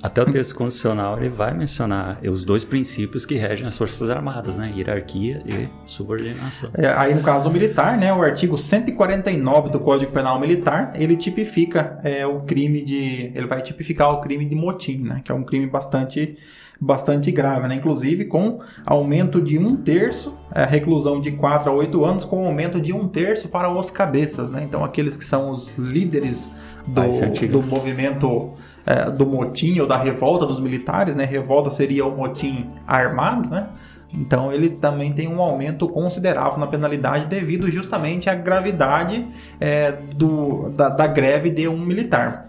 Até 0.03 0.23
o 0.23 0.27
texto 0.27 0.55
constitucional 0.55 1.19
ele 1.19 1.29
vai 1.29 1.53
mencionar 1.53 2.21
os 2.23 2.45
dois 2.45 2.65
princípios 2.65 3.27
que 3.27 3.35
regem 3.35 3.67
as 3.67 3.77
Forças 3.77 4.09
Armadas, 4.11 4.57
né? 4.57 4.73
Hierarquia 4.77 5.43
e 5.45 5.69
subordinação. 5.87 6.71
É, 6.75 6.89
aí 6.89 7.15
no 7.15 7.23
caso 7.23 7.45
do 7.45 7.51
militar, 7.51 7.97
né, 7.97 8.13
o 8.13 8.23
artigo 8.23 8.57
149 8.57 9.71
do 9.71 9.81
Código 9.81 10.13
Penal 10.13 10.39
Militar, 10.39 10.93
ele 10.95 11.17
tipifica 11.17 11.99
é, 12.03 12.27
o 12.27 12.41
crime 12.41 12.83
de... 12.83 13.33
ele 13.35 13.47
vai 13.47 13.63
tipificar 13.63 14.13
o 14.13 14.21
crime 14.21 14.45
de 14.45 14.55
motim, 14.55 14.99
né? 14.99 15.21
Que 15.25 15.33
é 15.33 15.35
um 15.35 15.45
crime 15.45 15.67
bastante 15.67 16.37
bastante 16.81 17.33
grave, 17.33 17.67
né? 17.67 17.75
Inclusive 17.75 18.27
com 18.27 18.61
aumento 18.87 19.43
de 19.43 19.59
um 19.59 19.77
terço, 19.77 20.39
é, 20.55 20.65
reclusão 20.65 21.21
de 21.21 21.33
4 21.33 21.71
a 21.71 21.75
8 21.75 22.05
anos, 22.05 22.25
com 22.25 22.47
aumento 22.47 22.81
de 22.81 22.93
um 22.93 23.09
terço 23.09 23.49
para 23.49 23.69
os 23.69 23.91
cabeças, 23.91 24.53
né? 24.53 24.63
Então 24.63 24.85
aqueles 24.85 25.17
que 25.17 25.25
são 25.25 25.51
os 25.51 25.77
líderes 25.77 26.53
do, 26.88 27.01
ah, 27.01 27.46
do 27.48 27.62
movimento 27.62 28.53
é, 28.88 29.11
do 29.11 29.27
motim 29.27 29.79
ou 29.81 29.87
da 29.87 29.98
revolta 29.98 30.46
dos 30.46 30.59
militares, 30.59 31.14
né? 31.14 31.24
Revolta 31.24 31.70
seria 31.70 32.07
o 32.07 32.16
motim 32.16 32.70
armado, 32.87 33.51
né? 33.51 33.66
Então 34.14 34.51
ele 34.51 34.70
também 34.70 35.12
tem 35.12 35.29
um 35.29 35.42
aumento 35.42 35.87
considerável 35.87 36.59
na 36.59 36.66
penalidade 36.66 37.27
devido 37.27 37.70
justamente 37.70 38.31
à 38.31 38.35
gravidade 38.35 39.27
é, 39.61 39.92
do, 39.92 40.70
da, 40.70 40.88
da, 40.88 41.07
greve 41.07 41.51
de 41.51 41.68
um 41.68 41.79
militar. 41.79 42.48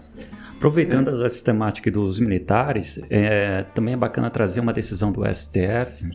Aproveitando 0.60 1.22
é. 1.22 1.26
essa 1.26 1.42
temática 1.42 1.90
dos 1.90 2.20
militares, 2.20 3.00
é, 3.08 3.64
também 3.74 3.94
é 3.94 3.96
bacana 3.96 4.28
trazer 4.28 4.60
uma 4.60 4.74
decisão 4.74 5.10
do 5.10 5.22
STF, 5.24 6.06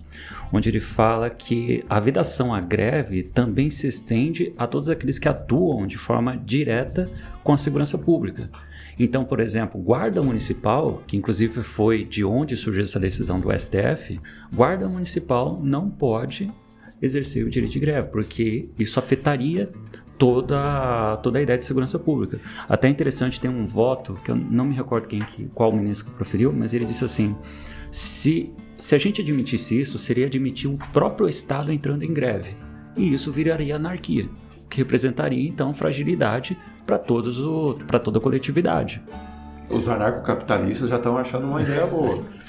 onde 0.54 0.70
ele 0.70 0.80
fala 0.80 1.32
que 1.32 1.84
a 1.90 2.00
vedação 2.00 2.54
à 2.54 2.62
greve 2.62 3.24
também 3.24 3.72
se 3.72 3.88
estende 3.88 4.54
a 4.56 4.68
todos 4.68 4.88
aqueles 4.88 5.18
que 5.18 5.28
atuam 5.28 5.88
de 5.88 5.98
forma 5.98 6.38
direta 6.38 7.10
com 7.44 7.54
a 7.54 7.58
segurança 7.58 7.98
pública. 7.98 8.52
Então, 9.00 9.26
por 9.26 9.40
exemplo, 9.40 9.82
guarda 9.82 10.22
municipal, 10.22 11.02
que 11.08 11.18
inclusive 11.18 11.64
foi 11.64 12.06
de 12.06 12.24
onde 12.24 12.56
surgiu 12.56 12.84
essa 12.84 13.00
decisão 13.00 13.40
do 13.40 13.50
STF, 13.52 14.22
guarda 14.54 14.88
municipal 14.88 15.60
não 15.60 15.90
pode 15.90 16.46
exercer 17.02 17.44
o 17.44 17.50
direito 17.50 17.74
de 17.74 17.80
greve, 17.80 18.10
porque 18.10 18.70
isso 18.78 19.00
afetaria 19.00 19.72
toda, 20.18 21.18
toda 21.18 21.40
a 21.40 21.42
ideia 21.42 21.58
de 21.58 21.66
segurança 21.66 22.00
pública. 22.00 22.40
Até 22.68 22.88
interessante, 22.88 23.40
tem 23.40 23.50
um 23.50 23.66
voto, 23.66 24.14
que 24.24 24.32
eu 24.32 24.36
não 24.36 24.66
me 24.66 24.76
recordo 24.76 25.08
quem 25.08 25.24
que, 25.24 25.46
qual 25.54 25.72
ministro 25.72 26.10
que 26.10 26.16
proferiu, 26.16 26.52
mas 26.52 26.74
ele 26.74 26.86
disse 26.86 27.04
assim: 27.04 27.36
se, 27.92 28.54
se 28.78 28.96
a 28.96 28.98
gente 28.98 29.22
admitisse 29.22 29.80
isso, 29.80 29.98
seria 29.98 30.26
admitir 30.26 30.70
o 30.70 30.78
próprio 30.92 31.28
Estado 31.28 31.72
entrando 31.72 32.04
em 32.04 32.14
greve. 32.14 32.56
E 32.96 33.14
isso 33.14 33.32
viraria 33.32 33.76
anarquia, 33.76 34.30
que 34.70 34.78
representaria 34.78 35.48
então 35.48 35.74
fragilidade 35.74 36.58
para 36.86 36.98
todos 36.98 37.40
o 37.40 37.78
para 37.88 38.00
toda 38.00 38.20
a 38.20 38.22
coletividade. 38.22 39.02
Os 39.70 39.90
anarcocapitalistas 39.90 40.90
já 40.90 40.98
estão 40.98 41.18
achando 41.18 41.48
uma 41.48 41.62
ideia 41.62 41.86
boa. 41.86 42.24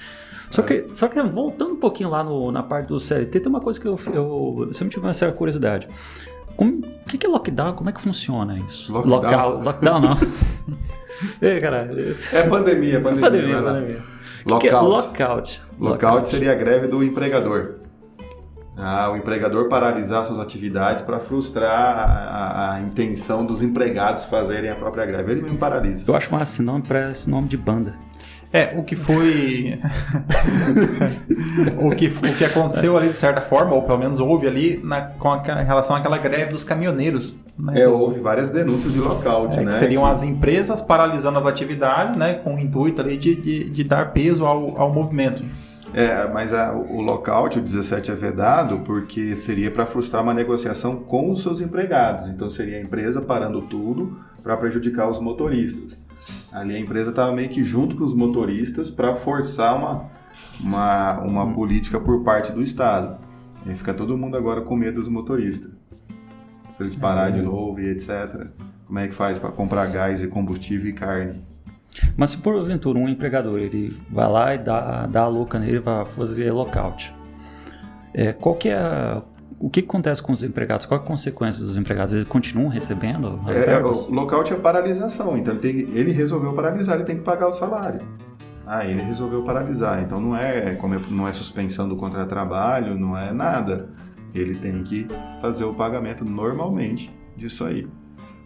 Só 0.48 0.62
que, 0.62 0.86
só 0.94 1.08
que 1.08 1.20
voltando 1.22 1.72
um 1.72 1.76
pouquinho 1.76 2.08
lá 2.08 2.22
no, 2.22 2.52
na 2.52 2.62
parte 2.62 2.86
do 2.86 3.00
CLT, 3.00 3.40
tem 3.40 3.48
uma 3.48 3.60
coisa 3.60 3.80
que 3.80 3.86
eu, 3.88 3.98
eu 4.14 4.68
sempre 4.72 4.94
tive 4.94 5.04
uma 5.04 5.12
certa 5.12 5.36
curiosidade. 5.36 5.88
O 6.58 7.08
que, 7.08 7.18
que 7.18 7.26
é 7.26 7.28
lockdown? 7.28 7.74
Como 7.74 7.88
é 7.90 7.92
que 7.92 8.00
funciona 8.00 8.58
isso? 8.58 8.92
Lockdown? 8.92 9.20
Local, 9.20 9.62
lockdown 9.62 10.00
não. 10.00 10.18
Ei, 11.40 11.60
cara. 11.60 11.88
É 12.32 12.42
pandemia, 12.48 13.00
pandemia. 13.00 13.30
pandemia, 13.30 13.62
pandemia. 13.62 14.16
Lockout. 14.46 14.60
Que 14.60 14.68
é 14.68 14.80
lockout? 14.80 15.62
Lockout 15.78 16.28
seria 16.28 16.52
a 16.52 16.54
greve 16.54 16.86
do 16.86 17.02
empregador. 17.02 17.76
Ah, 18.76 19.10
o 19.10 19.16
empregador 19.16 19.68
paralisar 19.68 20.24
suas 20.24 20.38
atividades 20.38 21.02
para 21.02 21.18
frustrar 21.18 21.98
a, 21.98 22.04
a, 22.04 22.74
a, 22.74 22.80
intenção 22.80 23.42
dos 23.42 23.62
empregados 23.62 24.24
fazerem 24.24 24.70
a 24.70 24.74
própria 24.74 25.06
greve. 25.06 25.32
Ele 25.32 25.42
mesmo 25.42 25.56
paralisa. 25.56 26.04
Eu 26.06 26.14
acho 26.14 26.30
massa 26.30 26.54
esse 26.54 26.62
nome 26.62 26.82
para 26.82 27.10
esse 27.10 27.28
nome 27.28 27.48
de 27.48 27.56
banda. 27.56 27.94
É, 28.52 28.74
o 28.76 28.82
que 28.82 28.94
foi. 28.94 29.78
o, 31.78 31.90
que, 31.90 32.06
o 32.06 32.34
que 32.36 32.44
aconteceu 32.44 32.96
ali 32.96 33.08
de 33.08 33.16
certa 33.16 33.40
forma, 33.40 33.74
ou 33.74 33.82
pelo 33.82 33.98
menos 33.98 34.20
houve 34.20 34.46
ali 34.46 34.80
na, 34.82 35.02
com 35.02 35.32
a, 35.32 35.62
em 35.62 35.66
relação 35.66 35.96
àquela 35.96 36.16
greve 36.18 36.52
dos 36.52 36.64
caminhoneiros. 36.64 37.38
Né? 37.58 37.80
É, 37.82 37.88
houve 37.88 38.20
várias 38.20 38.50
denúncias 38.50 38.92
de 38.92 39.00
lockout, 39.00 39.58
é, 39.58 39.62
né? 39.62 39.72
Que 39.72 39.78
seriam 39.78 40.04
que... 40.04 40.10
as 40.10 40.22
empresas 40.22 40.80
paralisando 40.80 41.38
as 41.38 41.46
atividades, 41.46 42.16
né? 42.16 42.34
Com 42.34 42.54
o 42.54 42.58
intuito 42.58 43.00
ali 43.00 43.16
de, 43.16 43.34
de, 43.34 43.70
de 43.70 43.84
dar 43.84 44.12
peso 44.12 44.44
ao, 44.46 44.80
ao 44.80 44.92
movimento. 44.92 45.42
É, 45.92 46.30
mas 46.32 46.52
a, 46.52 46.74
o 46.74 47.00
lockout, 47.00 47.58
o 47.58 47.62
17 47.62 48.10
é 48.10 48.14
vedado 48.14 48.80
porque 48.80 49.34
seria 49.36 49.70
para 49.70 49.86
frustrar 49.86 50.22
uma 50.22 50.34
negociação 50.34 50.96
com 50.96 51.30
os 51.30 51.42
seus 51.42 51.60
empregados. 51.60 52.28
Então 52.28 52.50
seria 52.50 52.78
a 52.78 52.80
empresa 52.80 53.20
parando 53.22 53.62
tudo 53.62 54.18
para 54.42 54.56
prejudicar 54.56 55.08
os 55.08 55.18
motoristas. 55.18 55.98
Ali 56.56 56.74
a 56.74 56.80
empresa 56.80 57.10
estava 57.10 57.32
meio 57.32 57.50
que 57.50 57.62
junto 57.62 57.96
com 57.96 58.02
os 58.02 58.14
motoristas 58.14 58.90
para 58.90 59.14
forçar 59.14 59.76
uma, 59.76 60.10
uma, 60.58 61.20
uma 61.20 61.52
política 61.52 62.00
por 62.00 62.24
parte 62.24 62.50
do 62.50 62.62
Estado. 62.62 63.22
E 63.66 63.74
fica 63.74 63.92
todo 63.92 64.16
mundo 64.16 64.38
agora 64.38 64.62
com 64.62 64.74
medo 64.74 64.94
dos 64.94 65.06
motoristas. 65.06 65.70
Se 66.74 66.82
eles 66.82 66.96
pararem 66.96 67.34
de 67.34 67.42
novo 67.42 67.78
e 67.78 67.90
etc. 67.90 68.46
Como 68.86 68.98
é 68.98 69.06
que 69.06 69.12
faz 69.12 69.38
para 69.38 69.50
comprar 69.50 69.84
gás 69.88 70.22
e 70.22 70.28
combustível 70.28 70.88
e 70.88 70.94
carne? 70.94 71.44
Mas 72.16 72.30
se 72.30 72.38
porventura 72.38 72.98
um 72.98 73.06
empregador 73.06 73.58
ele 73.58 73.94
vai 74.10 74.26
lá 74.26 74.54
e 74.54 74.58
dá, 74.58 75.06
dá 75.06 75.20
a 75.24 75.28
louca 75.28 75.58
nele 75.58 75.82
para 75.82 76.06
fazer 76.06 76.52
lockout, 76.52 77.14
é, 78.14 78.32
qual 78.32 78.54
que 78.54 78.70
é 78.70 78.78
a, 78.78 79.22
o 79.58 79.70
que 79.70 79.80
acontece 79.80 80.22
com 80.22 80.32
os 80.32 80.42
empregados? 80.42 80.86
Qual 80.86 81.00
é 81.00 81.02
a 81.02 81.06
consequência 81.06 81.64
dos 81.64 81.76
empregados? 81.76 82.12
Eles 82.12 82.26
continuam 82.26 82.68
recebendo 82.68 83.40
as 83.46 83.56
é, 83.56 83.82
O 83.82 84.14
lockout 84.14 84.52
é 84.52 84.56
paralisação, 84.56 85.36
então 85.36 85.54
ele, 85.54 85.60
tem, 85.60 85.96
ele 85.96 86.12
resolveu 86.12 86.52
paralisar, 86.52 86.96
ele 86.96 87.04
tem 87.04 87.16
que 87.16 87.22
pagar 87.22 87.48
o 87.48 87.54
salário. 87.54 88.00
Ah, 88.66 88.84
ele 88.84 89.00
resolveu 89.00 89.42
paralisar, 89.44 90.02
então 90.02 90.20
não 90.20 90.36
é, 90.36 90.74
como 90.74 90.94
é, 90.94 91.00
não 91.08 91.26
é 91.26 91.32
suspensão 91.32 91.88
do 91.88 91.96
contrato 91.96 92.24
de 92.24 92.28
trabalho, 92.28 92.98
não 92.98 93.16
é 93.16 93.32
nada. 93.32 93.88
Ele 94.34 94.56
tem 94.56 94.82
que 94.82 95.06
fazer 95.40 95.64
o 95.64 95.72
pagamento 95.72 96.24
normalmente 96.24 97.10
disso 97.36 97.64
aí. 97.64 97.88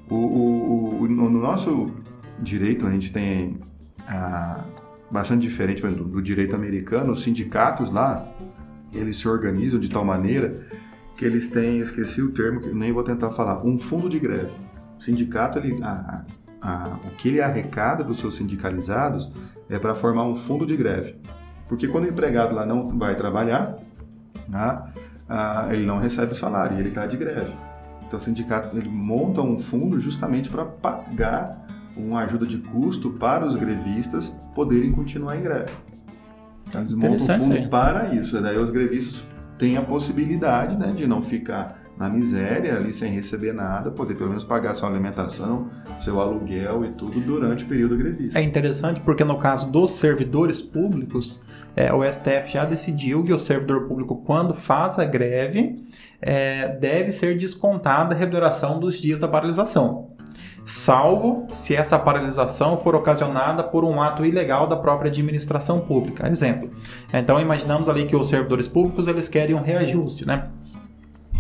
O, 0.09 0.17
o, 0.17 1.03
o 1.03 1.09
no 1.09 1.31
nosso 1.31 1.91
direito, 2.39 2.87
a 2.87 2.91
gente 2.91 3.11
tem 3.11 3.59
ah, 4.07 4.65
bastante 5.11 5.43
diferente 5.43 5.85
exemplo, 5.85 6.05
do 6.05 6.23
direito 6.23 6.55
americano, 6.55 7.13
os 7.13 7.23
sindicatos 7.23 7.91
lá, 7.91 8.29
eles 8.93 9.19
se 9.19 9.29
organizam 9.29 9.81
de 9.81 9.89
tal 9.89 10.05
maneira 10.05 10.61
que 11.21 11.27
eles 11.27 11.51
têm, 11.51 11.81
esqueci 11.81 12.23
o 12.23 12.31
termo, 12.31 12.63
que 12.63 12.73
nem 12.73 12.93
vou 12.93 13.03
tentar 13.03 13.31
falar, 13.31 13.63
um 13.63 13.77
fundo 13.77 14.09
de 14.09 14.19
greve. 14.19 14.53
O 14.99 15.03
sindicato, 15.03 15.59
ele, 15.59 15.79
a, 15.83 16.25
a, 16.63 16.97
o 17.05 17.11
que 17.11 17.29
ele 17.29 17.43
arrecada 17.43 18.03
dos 18.03 18.19
seus 18.19 18.37
sindicalizados 18.37 19.31
é 19.69 19.79
para 19.79 19.95
formar 19.95 20.25
um 20.25 20.35
fundo 20.35 20.65
de 20.65 20.75
greve. 20.75 21.17
Porque 21.69 21.87
quando 21.87 22.05
o 22.05 22.09
empregado 22.09 22.55
lá 22.55 22.65
não 22.65 22.99
vai 22.99 23.15
trabalhar, 23.17 23.77
né, 24.49 24.83
ah, 25.29 25.69
ele 25.71 25.85
não 25.85 25.99
recebe 25.99 26.33
o 26.33 26.35
salário 26.35 26.79
e 26.79 26.81
ele 26.81 26.89
está 26.89 27.05
de 27.05 27.19
greve. 27.19 27.53
Então 28.07 28.19
o 28.19 28.23
sindicato 28.23 28.75
ele 28.75 28.89
monta 28.89 29.43
um 29.43 29.59
fundo 29.59 30.01
justamente 30.01 30.49
para 30.49 30.65
pagar 30.65 31.67
uma 31.95 32.21
ajuda 32.21 32.47
de 32.47 32.57
custo 32.57 33.11
para 33.11 33.45
os 33.45 33.57
grevistas 33.57 34.35
poderem 34.55 34.91
continuar 34.91 35.37
em 35.37 35.43
greve. 35.43 35.71
Então, 36.67 36.81
eles 36.81 36.95
montam 36.95 37.37
um 37.37 37.43
fundo 37.43 37.69
para 37.69 38.15
isso. 38.15 38.41
Daí 38.41 38.57
os 38.57 38.71
grevistas 38.71 39.23
têm 39.61 39.77
a 39.77 39.83
possibilidade 39.83 40.75
né, 40.75 40.93
de 40.97 41.07
não 41.07 41.23
ficar 41.23 41.79
na 41.99 42.09
miséria, 42.09 42.77
ali 42.77 42.95
sem 42.95 43.13
receber 43.13 43.53
nada, 43.53 43.91
poder 43.91 44.15
pelo 44.15 44.31
menos 44.31 44.43
pagar 44.43 44.75
sua 44.75 44.89
alimentação, 44.89 45.67
seu 46.01 46.19
aluguel 46.19 46.83
e 46.83 46.93
tudo 46.93 47.21
durante 47.21 47.63
o 47.63 47.67
período 47.67 47.95
grevista. 47.95 48.41
É 48.41 48.43
interessante 48.43 49.01
porque 49.01 49.23
no 49.23 49.37
caso 49.37 49.71
dos 49.71 49.93
servidores 49.93 50.63
públicos, 50.63 51.43
é, 51.77 51.93
o 51.93 52.03
STF 52.11 52.55
já 52.55 52.65
decidiu 52.65 53.23
que 53.23 53.35
o 53.35 53.39
servidor 53.39 53.87
público, 53.87 54.17
quando 54.25 54.55
faz 54.55 54.99
a 54.99 55.05
greve, 55.05 55.87
é, 56.23 56.69
deve 56.79 57.13
ser 57.13 57.37
descontada 57.37 58.15
a 58.15 58.19
remuneração 58.19 58.81
dos 58.81 58.99
dias 58.99 59.21
da 59.21 59.29
paralisação 59.29 60.10
salvo 60.71 61.49
se 61.51 61.75
essa 61.75 61.99
paralisação 61.99 62.79
for 62.79 62.95
ocasionada 62.95 63.63
por 63.63 63.85
um 63.85 64.01
ato 64.01 64.25
ilegal 64.25 64.69
da 64.69 64.77
própria 64.77 65.11
administração 65.11 65.81
pública. 65.81 66.29
Exemplo. 66.29 66.71
Então 67.13 67.41
imaginamos 67.41 67.89
ali 67.89 68.07
que 68.07 68.15
os 68.15 68.29
servidores 68.29 68.69
públicos 68.69 69.09
eles 69.09 69.29
querem 69.29 69.57
um 69.57 69.61
reajuste, 69.61 70.25
né? 70.25 70.49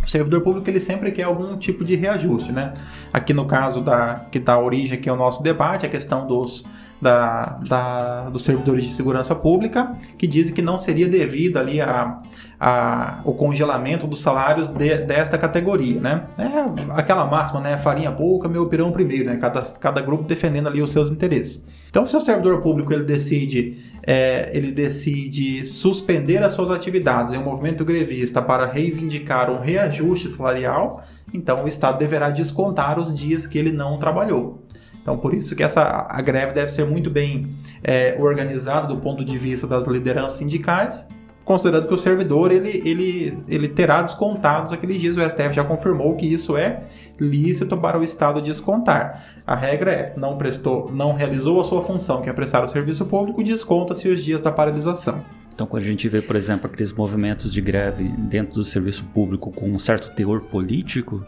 O 0.02 0.08
servidor 0.08 0.40
público 0.40 0.68
ele 0.68 0.80
sempre 0.80 1.12
quer 1.12 1.24
algum 1.24 1.56
tipo 1.56 1.84
de 1.84 1.94
reajuste, 1.94 2.50
né? 2.50 2.74
Aqui 3.12 3.32
no 3.32 3.46
caso 3.46 3.80
da 3.80 4.26
que 4.32 4.40
dá 4.40 4.58
origem 4.58 4.98
aqui 4.98 5.08
ao 5.08 5.16
nosso 5.16 5.44
debate, 5.44 5.86
a 5.86 5.88
questão 5.88 6.26
dos 6.26 6.64
da, 7.00 7.58
da, 7.66 8.28
dos 8.30 8.44
servidores 8.44 8.84
de 8.84 8.92
segurança 8.92 9.34
pública, 9.34 9.96
que 10.18 10.26
dizem 10.26 10.54
que 10.54 10.62
não 10.62 10.76
seria 10.76 11.08
devido 11.08 11.56
ali 11.58 11.80
a, 11.80 12.20
a, 12.58 13.20
o 13.24 13.32
congelamento 13.32 14.06
dos 14.06 14.20
salários 14.20 14.68
de, 14.68 14.98
desta 14.98 15.38
categoria, 15.38 15.98
né? 15.98 16.26
É 16.36 17.00
aquela 17.00 17.24
máxima, 17.24 17.60
né? 17.60 17.78
Farinha 17.78 18.12
pouca, 18.12 18.48
meu 18.48 18.66
pirão 18.66 18.92
primeiro, 18.92 19.30
né? 19.30 19.38
Cada, 19.40 19.62
cada 19.80 20.00
grupo 20.02 20.24
defendendo 20.24 20.68
ali 20.68 20.82
os 20.82 20.92
seus 20.92 21.10
interesses. 21.10 21.64
Então, 21.88 22.06
se 22.06 22.16
o 22.16 22.20
servidor 22.20 22.60
público 22.60 22.92
ele 22.92 23.02
decide, 23.02 23.78
é, 24.06 24.50
ele 24.52 24.70
decide 24.70 25.66
suspender 25.66 26.42
as 26.42 26.52
suas 26.52 26.70
atividades 26.70 27.32
em 27.32 27.38
um 27.38 27.44
movimento 27.44 27.84
grevista 27.84 28.40
para 28.40 28.66
reivindicar 28.66 29.50
um 29.50 29.58
reajuste 29.58 30.28
salarial, 30.28 31.02
então 31.34 31.64
o 31.64 31.68
Estado 31.68 31.98
deverá 31.98 32.30
descontar 32.30 32.98
os 32.98 33.16
dias 33.16 33.46
que 33.46 33.58
ele 33.58 33.72
não 33.72 33.98
trabalhou. 33.98 34.62
Então, 35.02 35.16
por 35.16 35.34
isso 35.34 35.56
que 35.56 35.62
essa, 35.62 36.06
a 36.08 36.20
greve 36.20 36.52
deve 36.52 36.70
ser 36.70 36.84
muito 36.84 37.10
bem 37.10 37.48
é, 37.82 38.16
organizada 38.18 38.86
do 38.86 38.96
ponto 38.98 39.24
de 39.24 39.36
vista 39.38 39.66
das 39.66 39.86
lideranças 39.86 40.38
sindicais, 40.38 41.06
considerando 41.44 41.88
que 41.88 41.94
o 41.94 41.98
servidor 41.98 42.52
ele, 42.52 42.82
ele, 42.84 43.38
ele 43.48 43.68
terá 43.68 44.02
descontados 44.02 44.72
aqueles 44.72 45.00
dias. 45.00 45.16
O 45.16 45.20
STF 45.20 45.52
já 45.52 45.64
confirmou 45.64 46.14
que 46.16 46.26
isso 46.26 46.56
é 46.56 46.82
lícito 47.18 47.76
para 47.76 47.98
o 47.98 48.04
Estado 48.04 48.40
descontar. 48.40 49.24
A 49.46 49.56
regra 49.56 49.92
é, 49.92 50.12
não 50.16 50.36
prestou, 50.36 50.92
não 50.92 51.14
realizou 51.14 51.60
a 51.60 51.64
sua 51.64 51.82
função, 51.82 52.20
que 52.22 52.28
é 52.28 52.32
prestar 52.32 52.62
o 52.62 52.68
serviço 52.68 53.04
público, 53.06 53.42
desconta-se 53.42 54.08
os 54.08 54.22
dias 54.22 54.42
da 54.42 54.52
paralisação. 54.52 55.24
Então, 55.52 55.66
quando 55.66 55.82
a 55.82 55.86
gente 55.86 56.08
vê, 56.08 56.22
por 56.22 56.36
exemplo, 56.36 56.70
aqueles 56.70 56.92
movimentos 56.92 57.52
de 57.52 57.60
greve 57.60 58.04
dentro 58.16 58.54
do 58.54 58.64
serviço 58.64 59.04
público 59.12 59.50
com 59.50 59.68
um 59.68 59.78
certo 59.78 60.14
teor 60.14 60.42
político, 60.42 61.22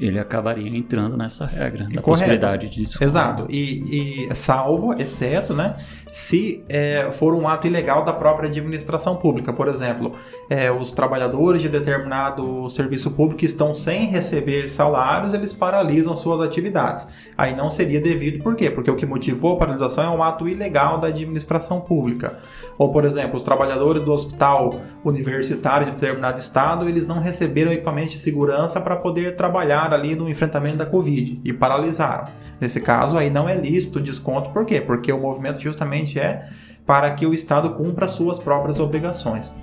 ele 0.00 0.18
acabaria 0.18 0.76
entrando 0.76 1.16
nessa 1.16 1.44
regra, 1.44 1.86
na 1.92 2.00
possibilidade 2.00 2.68
de 2.70 2.82
desconto. 2.82 3.04
Exato. 3.04 3.46
E, 3.50 4.28
e, 4.28 4.34
salvo, 4.34 4.94
exceto, 4.94 5.54
né, 5.54 5.76
se 6.10 6.64
é, 6.68 7.10
for 7.12 7.34
um 7.34 7.46
ato 7.46 7.66
ilegal 7.66 8.04
da 8.04 8.12
própria 8.12 8.48
administração 8.48 9.16
pública. 9.16 9.52
Por 9.52 9.68
exemplo, 9.68 10.12
é, 10.48 10.70
os 10.72 10.92
trabalhadores 10.92 11.60
de 11.60 11.68
determinado 11.68 12.68
serviço 12.70 13.10
público 13.10 13.44
estão 13.44 13.74
sem 13.74 14.06
receber 14.06 14.70
salários, 14.70 15.34
eles 15.34 15.52
paralisam 15.52 16.16
suas 16.16 16.40
atividades. 16.40 17.06
Aí 17.36 17.54
não 17.54 17.70
seria 17.70 18.00
devido, 18.00 18.42
por 18.42 18.56
quê? 18.56 18.70
Porque 18.70 18.90
o 18.90 18.96
que 18.96 19.06
motivou 19.06 19.54
a 19.54 19.58
paralisação 19.58 20.04
é 20.04 20.08
um 20.08 20.22
ato 20.22 20.48
ilegal 20.48 20.98
da 20.98 21.08
administração 21.08 21.80
pública. 21.80 22.38
Ou, 22.78 22.90
por 22.90 23.04
exemplo, 23.04 23.36
os 23.36 23.44
trabalhadores 23.44 24.02
do 24.02 24.12
hospital 24.12 24.80
universitário 25.04 25.86
de 25.86 25.92
determinado 25.92 26.38
estado, 26.38 26.88
eles 26.88 27.06
não 27.06 27.20
receberam 27.20 27.72
equipamento 27.72 28.10
de 28.10 28.18
segurança 28.18 28.80
para 28.80 28.96
poder 28.96 29.36
trabalhar 29.36 29.89
ali 29.94 30.14
no 30.14 30.28
enfrentamento 30.28 30.78
da 30.78 30.86
Covid 30.86 31.40
e 31.44 31.52
paralisaram. 31.52 32.28
Nesse 32.60 32.80
caso, 32.80 33.16
aí 33.16 33.30
não 33.30 33.48
é 33.48 33.56
lícito 33.56 34.00
desconto, 34.00 34.50
por 34.50 34.64
quê? 34.64 34.80
Porque 34.80 35.12
o 35.12 35.18
movimento 35.18 35.60
justamente 35.60 36.18
é 36.18 36.48
para 36.86 37.10
que 37.14 37.26
o 37.26 37.34
Estado 37.34 37.74
cumpra 37.74 38.08
suas 38.08 38.38
próprias 38.38 38.80
obrigações. 38.80 39.54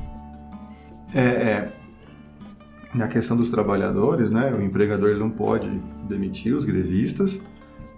É, 1.14 1.20
é, 1.20 1.72
na 2.94 3.08
questão 3.08 3.36
dos 3.36 3.50
trabalhadores, 3.50 4.30
né, 4.30 4.52
o 4.54 4.62
empregador 4.62 5.10
ele 5.10 5.20
não 5.20 5.30
pode 5.30 5.70
demitir 6.08 6.56
os 6.56 6.66
grevistas, 6.66 7.42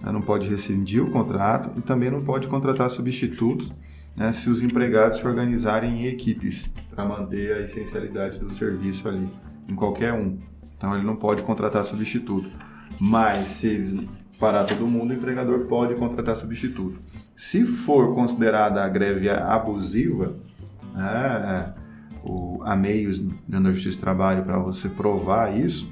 né, 0.01 0.11
não 0.11 0.21
pode 0.21 0.47
rescindir 0.47 1.03
o 1.03 1.11
contrato 1.11 1.71
e 1.77 1.81
também 1.81 2.09
não 2.09 2.21
pode 2.21 2.47
contratar 2.47 2.89
substitutos 2.89 3.71
né, 4.15 4.33
se 4.33 4.49
os 4.49 4.61
empregados 4.61 5.19
se 5.19 5.27
organizarem 5.27 6.01
em 6.01 6.07
equipes 6.07 6.73
para 6.93 7.05
manter 7.05 7.53
a 7.53 7.61
essencialidade 7.61 8.37
do 8.37 8.49
serviço 8.51 9.07
ali, 9.07 9.29
em 9.67 9.75
qualquer 9.75 10.13
um. 10.13 10.37
Então 10.79 10.95
ele 10.95 11.05
não 11.05 11.17
pode 11.17 11.43
contratar 11.43 11.83
substituto. 11.83 12.49
Mas 12.99 13.47
se 13.47 13.67
eles 13.67 13.95
parar 14.39 14.63
todo 14.63 14.87
mundo, 14.87 15.11
o 15.11 15.13
empregador 15.13 15.65
pode 15.65 15.93
contratar 15.95 16.37
substituto. 16.37 16.97
Se 17.35 17.65
for 17.65 18.15
considerada 18.15 18.83
a 18.83 18.87
greve 18.87 19.29
abusiva, 19.29 20.35
né, 20.95 21.73
o, 22.27 22.61
há 22.63 22.75
meios 22.77 23.21
na 23.47 23.71
Justiça 23.71 23.97
do 23.97 24.01
Trabalho 24.01 24.43
para 24.43 24.57
você 24.57 24.87
provar 24.87 25.57
isso, 25.57 25.91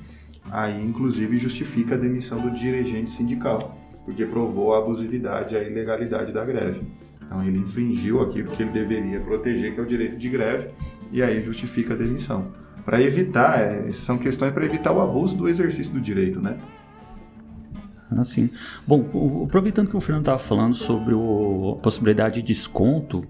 aí 0.50 0.82
inclusive 0.82 1.38
justifica 1.38 1.96
a 1.96 1.98
demissão 1.98 2.40
do 2.40 2.52
dirigente 2.52 3.12
sindical, 3.12 3.78
porque 4.06 4.26
provou 4.26 4.74
a 4.74 4.80
abusividade 4.80 5.56
a 5.56 5.62
ilegalidade 5.62 6.32
da 6.32 6.46
greve. 6.46 6.82
Então 7.26 7.44
ele 7.44 7.58
infringiu 7.58 8.22
aquilo 8.22 8.52
que 8.52 8.64
ele 8.64 8.72
deveria 8.72 9.20
proteger, 9.20 9.74
que 9.74 9.80
é 9.82 9.84
o 9.84 9.86
direito 9.86 10.18
de 10.18 10.30
greve, 10.30 10.70
e 11.12 11.22
aí 11.22 11.42
justifica 11.42 11.94
a 11.94 11.98
demissão 11.98 12.48
para 12.88 13.02
evitar, 13.02 13.60
é, 13.60 13.92
são 13.92 14.18
questões 14.18 14.54
para 14.54 14.64
evitar 14.64 14.94
o 14.94 15.02
abuso 15.02 15.36
do 15.36 15.50
exercício 15.50 15.92
do 15.94 16.00
direito, 16.00 16.40
né? 16.40 16.58
Assim. 18.12 18.50
Bom, 18.88 19.44
aproveitando 19.44 19.90
que 19.90 19.98
o 19.98 20.00
Fernando 20.00 20.22
estava 20.22 20.40
falando 20.40 20.74
sobre 20.74 21.14
o, 21.14 21.76
a 21.78 21.82
possibilidade 21.82 22.42
de 22.42 22.48
desconto 22.48 23.26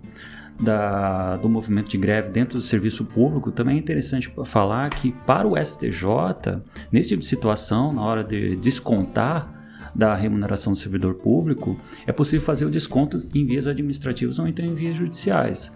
da, 0.60 1.38
do 1.38 1.50
movimento 1.50 1.90
de 1.90 1.98
greve 1.98 2.30
dentro 2.30 2.60
do 2.60 2.64
serviço 2.64 3.04
público, 3.04 3.52
também 3.52 3.78
é 3.78 3.80
interessante 3.80 4.32
falar 4.46 4.92
que 4.92 5.12
para 5.26 5.48
o 5.48 5.58
STJ, 5.58 6.62
nesse 6.92 7.10
tipo 7.10 7.22
de 7.22 7.28
situação, 7.28 7.92
na 7.92 8.04
hora 8.04 8.24
de 8.24 8.56
descontar 8.58 9.90
da 9.96 10.14
remuneração 10.14 10.74
do 10.74 10.78
servidor 10.78 11.16
público, 11.16 11.76
é 12.06 12.12
possível 12.12 12.46
fazer 12.46 12.66
o 12.66 12.70
desconto 12.70 13.18
em 13.34 13.44
vias 13.44 13.66
administrativas 13.66 14.38
ou 14.38 14.48
então 14.48 14.64
em 14.64 14.76
vias 14.76 14.96
judiciais. 14.96 15.72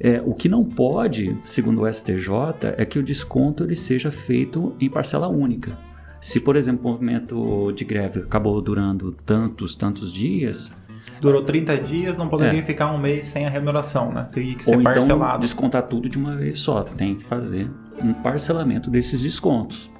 É, 0.00 0.20
o 0.24 0.34
que 0.34 0.48
não 0.48 0.64
pode, 0.64 1.36
segundo 1.44 1.82
o 1.82 1.92
STJ, 1.92 2.74
é 2.76 2.84
que 2.84 2.98
o 2.98 3.02
desconto 3.02 3.62
ele 3.62 3.76
seja 3.76 4.10
feito 4.10 4.74
em 4.80 4.88
parcela 4.88 5.28
única. 5.28 5.78
Se, 6.20 6.40
por 6.40 6.56
exemplo, 6.56 6.86
o 6.86 6.92
movimento 6.92 7.72
de 7.72 7.84
greve 7.84 8.20
acabou 8.20 8.60
durando 8.60 9.12
tantos, 9.12 9.74
tantos 9.74 10.12
dias, 10.12 10.72
durou 11.20 11.42
30 11.42 11.78
dias, 11.78 12.16
não 12.16 12.28
poderia 12.28 12.60
é. 12.60 12.62
ficar 12.62 12.92
um 12.92 12.98
mês 12.98 13.26
sem 13.26 13.46
a 13.46 13.50
remuneração, 13.50 14.12
né? 14.12 14.28
Teria 14.32 14.54
que 14.54 14.64
ser 14.64 14.74
Ou 14.74 14.80
então 14.80 14.92
parcelado. 14.92 15.28
Então, 15.30 15.40
descontar 15.40 15.82
tudo 15.82 16.08
de 16.08 16.18
uma 16.18 16.36
vez 16.36 16.60
só. 16.60 16.82
Tem 16.82 17.14
que 17.14 17.24
fazer 17.24 17.70
um 18.02 18.12
parcelamento 18.12 18.90
desses 18.90 19.20
descontos. 19.20 19.90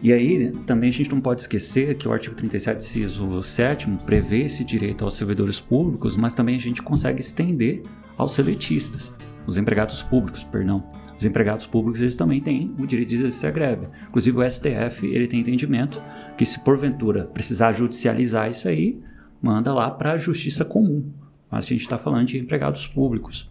E 0.00 0.12
aí, 0.12 0.52
também 0.64 0.90
a 0.90 0.92
gente 0.92 1.10
não 1.10 1.20
pode 1.20 1.40
esquecer 1.40 1.96
que 1.96 2.06
o 2.06 2.12
artigo 2.12 2.34
37, 2.34 2.78
inciso 2.78 3.42
7 3.42 3.88
prevê 4.06 4.44
esse 4.44 4.62
direito 4.62 5.04
aos 5.04 5.14
servidores 5.14 5.58
públicos, 5.58 6.16
mas 6.16 6.34
também 6.34 6.54
a 6.54 6.60
gente 6.60 6.80
consegue 6.80 7.20
estender 7.20 7.82
aos 8.16 8.32
seletistas 8.32 9.12
os 9.48 9.56
empregados 9.56 10.02
públicos, 10.02 10.44
perdão. 10.44 10.84
Os 11.16 11.24
empregados 11.24 11.66
públicos 11.66 12.02
eles 12.02 12.14
também 12.14 12.38
têm 12.38 12.74
o 12.78 12.86
direito 12.86 13.08
de 13.08 13.14
exercer 13.14 13.48
a 13.48 13.52
greve. 13.52 13.88
Inclusive 14.06 14.36
o 14.36 14.48
STF 14.48 15.06
ele 15.06 15.26
tem 15.26 15.40
entendimento 15.40 16.02
que 16.36 16.44
se 16.44 16.62
porventura 16.62 17.24
precisar 17.24 17.72
judicializar 17.72 18.50
isso 18.50 18.68
aí, 18.68 19.00
manda 19.40 19.72
lá 19.72 19.90
para 19.90 20.12
a 20.12 20.16
justiça 20.18 20.66
comum. 20.66 21.10
Mas 21.50 21.64
a 21.64 21.68
gente 21.68 21.80
está 21.80 21.96
falando 21.96 22.26
de 22.26 22.38
empregados 22.38 22.86
públicos. 22.86 23.50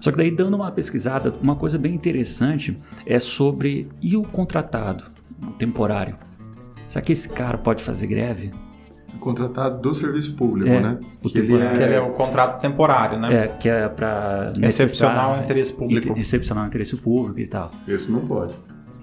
Só 0.00 0.10
que 0.10 0.16
daí 0.16 0.30
dando 0.30 0.54
uma 0.54 0.72
pesquisada, 0.72 1.30
uma 1.42 1.56
coisa 1.56 1.76
bem 1.76 1.94
interessante 1.94 2.78
é 3.04 3.18
sobre 3.18 3.86
e 4.00 4.16
o 4.16 4.22
contratado, 4.22 5.10
temporário. 5.58 6.16
Será 6.88 7.04
que 7.04 7.12
esse 7.12 7.28
cara 7.28 7.58
pode 7.58 7.84
fazer 7.84 8.06
greve? 8.06 8.50
Contratado 9.18 9.80
do 9.80 9.94
serviço 9.94 10.34
público, 10.34 10.70
é, 10.70 10.80
né? 10.80 11.00
O 11.22 11.28
que 11.28 11.38
ele 11.38 11.54
é... 11.54 11.74
ele 11.74 11.94
é... 11.94 12.00
o 12.00 12.12
contrato 12.12 12.60
temporário, 12.60 13.18
né? 13.18 13.44
É, 13.44 13.48
que 13.48 13.68
é 13.68 13.88
para 13.88 14.52
excepcional 14.62 15.40
interesse 15.42 15.72
público. 15.72 16.18
Excepcional 16.18 16.66
interesse 16.66 16.96
público 16.96 17.40
e 17.40 17.46
tal. 17.46 17.70
Isso 17.86 18.10
não 18.10 18.26
pode. 18.26 18.54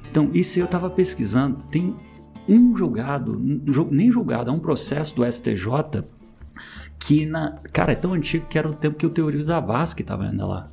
Então, 0.10 0.30
isso 0.34 0.60
eu 0.60 0.66
estava 0.66 0.90
pesquisando, 0.90 1.58
tem 1.70 1.96
um 2.48 2.76
julgado, 2.76 3.40
nem 3.92 4.10
julgado, 4.10 4.50
é 4.50 4.54
um 4.54 4.60
processo 4.60 5.16
do 5.16 5.30
STJ 5.30 6.04
que, 7.00 7.26
na, 7.26 7.56
cara, 7.74 7.92
é 7.92 7.96
tão 7.96 8.14
antigo 8.14 8.46
que 8.48 8.58
era 8.58 8.70
o 8.70 8.74
tempo 8.74 8.98
que 8.98 9.06
o 9.06 9.10
Teorio 9.10 9.44
Zavascki 9.44 10.02
estava 10.02 10.24
ainda 10.24 10.46
lá. 10.46 10.72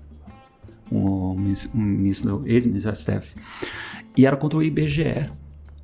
O, 0.90 1.32
o 1.32 1.38
ministro, 1.74 2.42
ex-ministro 2.46 2.92
do 2.92 2.96
STF. 2.96 3.34
E 4.16 4.26
era 4.26 4.36
contra 4.36 4.58
o 4.58 4.62
IBGE. 4.62 5.30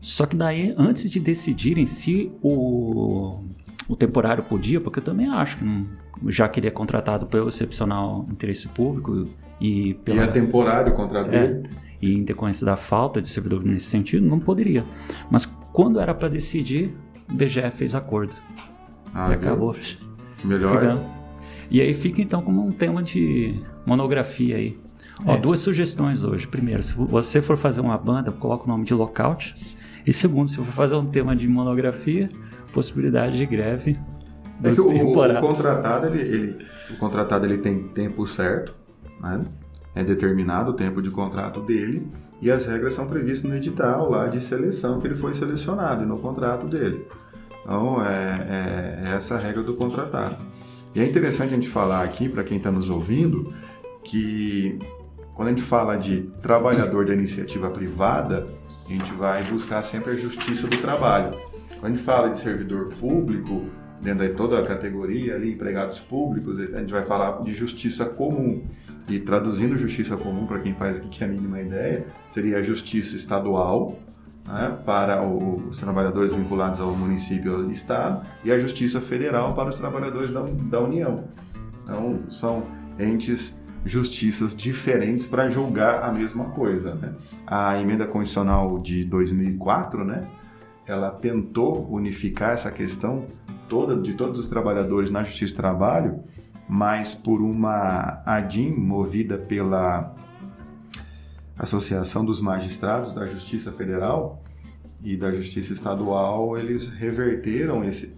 Só 0.01 0.27
que 0.27 0.37
daí, 0.37 0.75
antes 0.77 1.11
de 1.11 1.19
decidirem 1.19 1.85
se 1.87 2.31
o, 2.43 3.41
o 3.89 3.97
temporário 3.97 4.45
podia, 4.45 4.81
porque 4.81 5.01
eu 5.01 5.05
também 5.05 5.29
acho 5.29 5.59
que 5.59 5.65
não, 5.65 5.87
já 6.27 6.49
que 6.49 6.61
ele 6.61 6.69
é 6.69 6.71
contratado 6.71 7.27
pelo 7.27 7.49
excepcional 7.49 8.25
interesse 8.31 8.69
público 8.69 9.29
e 9.61 9.95
pela... 10.05 10.25
E 10.25 10.29
é 10.29 10.31
temporário 10.31 10.93
o 10.93 10.97
contrato 10.97 11.31
é, 11.35 11.63
e 12.01 12.15
em 12.15 12.23
decorrência 12.23 12.65
da 12.65 12.77
falta 12.77 13.21
de 13.21 13.29
servidor 13.29 13.65
nesse 13.65 13.87
sentido, 13.87 14.25
não 14.25 14.39
poderia. 14.39 14.85
Mas 15.31 15.47
quando 15.73 15.99
era 16.01 16.15
para 16.15 16.29
decidir, 16.29 16.95
o 17.29 17.35
BGE 17.35 17.71
fez 17.73 17.95
acordo. 17.95 18.33
Ah, 19.13 19.31
e 19.31 19.35
acabou. 19.35 19.75
Melhor. 20.45 20.81
Ficando. 20.81 21.03
E 21.71 21.81
aí 21.81 21.93
fica 21.93 22.23
então 22.23 22.41
como 22.41 22.65
um 22.65 22.71
tema 22.71 23.03
de 23.03 23.61
monografia 23.85 24.57
aí. 24.57 24.79
Ó, 25.27 25.35
É. 25.35 25.39
duas 25.39 25.59
sugestões 25.59 26.23
hoje. 26.23 26.47
Primeiro, 26.47 26.83
se 26.83 26.95
você 26.95 27.43
for 27.43 27.57
fazer 27.57 27.81
uma 27.81 27.99
banda, 27.99 28.31
coloca 28.31 28.65
o 28.65 28.69
nome 28.69 28.85
de 28.85 28.95
lockout. 28.95 29.55
E 30.09 30.13
segundo, 30.13 30.49
se 30.49 30.57
for 30.57 30.65
fazer 30.65 30.95
um 30.97 31.05
tema 31.07 31.37
de 31.37 31.47
monografia, 31.47 32.31
possibilidade 32.73 33.37
de 33.37 33.45
greve 33.45 33.95
É 34.65 34.71
que 34.73 34.81
o, 34.81 35.11
o 35.11 35.13
contratado, 35.41 36.07
ele, 36.07 36.23
ele- 36.23 36.67
o 36.91 36.97
contratado 36.97 37.45
ele 37.45 37.59
tem 37.59 37.83
tempo 37.89 38.27
certo, 38.27 38.75
né? 39.21 39.45
é 39.95 40.03
determinado 40.03 40.71
o 40.71 40.75
tempo 40.75 41.03
de 41.03 41.11
contrato 41.11 41.61
dele 41.61 42.07
e 42.41 42.51
as 42.51 42.65
regras 42.67 42.95
são 42.95 43.07
previstas 43.07 43.51
no 43.51 43.57
edital 43.57 44.09
lá 44.11 44.29
de 44.29 44.41
seleção 44.41 44.99
que 44.99 45.07
ele 45.07 45.15
foi 45.15 45.35
selecionado 45.35 46.05
e 46.05 46.07
no 46.07 46.19
contrato 46.19 46.67
dele. 46.67 47.05
Então, 47.63 48.03
é, 48.03 48.09
é- 49.05 49.11
é 49.11 49.15
essa 49.17 49.35
a 49.35 49.39
regra 49.39 49.63
do 49.63 49.75
contratado. 49.75 50.37
E 50.95 51.01
é 51.01 51.05
interessante 51.05 51.53
a 51.53 51.57
gente 51.57 51.69
falar 51.69 52.03
aqui, 52.03 52.29
para 52.31 52.43
quem 52.45 52.57
está 52.57 52.71
nos 52.71 52.89
ouvindo, 52.89 53.53
que 54.03 54.79
quando 55.39 55.49
a 55.51 55.51
gente 55.53 55.63
fala 55.63 55.97
de 55.97 56.23
trabalhador 56.43 57.07
da 57.07 57.15
iniciativa 57.15 57.71
privada, 57.71 58.45
a 58.87 58.93
gente 58.93 59.13
vai 59.13 59.41
buscar 59.45 59.85
sempre 59.85 60.11
a 60.11 60.17
justiça 60.17 60.67
do 60.67 60.77
trabalho. 60.79 61.31
Quando 61.79 61.85
a 61.85 61.89
gente 61.91 62.03
fala 62.03 62.29
de 62.31 62.41
servidor 62.41 62.89
público, 62.95 63.67
dentro 64.03 64.27
de 64.27 64.35
toda 64.35 64.59
a 64.59 64.67
categoria 64.67 65.37
ali, 65.37 65.53
empregados 65.53 66.01
públicos, 66.01 66.59
a 66.59 66.81
gente 66.81 66.91
vai 66.91 67.05
falar 67.05 67.41
de 67.45 67.53
justiça 67.53 68.05
comum. 68.05 68.65
E 69.09 69.21
traduzindo 69.21 69.79
justiça 69.79 70.17
comum, 70.17 70.45
para 70.45 70.59
quem 70.59 70.75
faz 70.75 70.97
aqui 70.97 71.09
que 71.09 71.23
é 71.23 71.29
a 71.29 71.31
mínima 71.31 71.61
ideia, 71.61 72.07
seria 72.33 72.59
a 72.59 72.63
justiça 72.65 73.15
estadual, 73.15 73.97
né, 74.45 74.77
para 74.85 75.25
os 75.25 75.79
trabalhadores 75.79 76.35
vinculados 76.35 76.81
ao 76.81 76.93
município 76.97 77.53
ou 77.53 77.63
ao 77.63 77.71
estado, 77.71 78.27
e 78.45 78.51
a 78.51 78.59
justiça 78.59 79.01
federal 79.01 79.55
para 79.55 79.69
os 79.69 79.77
trabalhadores 79.77 80.33
da, 80.33 80.41
da 80.43 80.81
União. 80.81 81.29
Então, 81.85 82.25
são 82.29 82.67
entes 82.99 83.58
justiças 83.85 84.57
diferentes 84.57 85.27
para 85.27 85.49
julgar 85.49 86.03
a 86.03 86.13
mesma 86.13 86.47
coisa. 86.47 86.95
Né? 86.95 87.15
A 87.47 87.81
emenda 87.81 88.07
constitucional 88.07 88.79
de 88.79 89.05
2004, 89.05 90.05
né, 90.05 90.29
ela 90.87 91.11
tentou 91.11 91.87
unificar 91.91 92.51
essa 92.53 92.71
questão 92.71 93.27
toda 93.69 93.97
de 93.97 94.15
todos 94.15 94.41
os 94.41 94.49
trabalhadores 94.49 95.11
na 95.11 95.23
Justiça 95.23 95.55
do 95.55 95.57
Trabalho, 95.57 96.21
mas 96.69 97.15
por 97.15 97.41
uma 97.41 98.23
ADIM 98.25 98.75
movida 98.75 99.37
pela 99.39 100.15
Associação 101.57 102.25
dos 102.25 102.41
Magistrados 102.41 103.13
da 103.13 103.27
Justiça 103.27 103.73
Federal 103.73 104.43
e 105.03 105.17
da 105.17 105.31
Justiça 105.31 105.73
Estadual, 105.73 106.57
eles 106.57 106.89
reverteram 106.89 107.85
esse, 107.85 108.15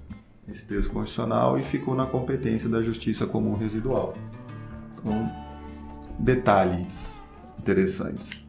esse 0.48 0.66
texto 0.66 0.90
constitucional 0.90 1.58
e 1.58 1.62
ficou 1.62 1.94
na 1.94 2.06
competência 2.06 2.68
da 2.68 2.82
Justiça 2.82 3.26
Comum 3.26 3.56
Residual. 3.56 4.14
Então, 4.98 5.30
detalhes 6.20 7.22
interessantes. 7.58 8.44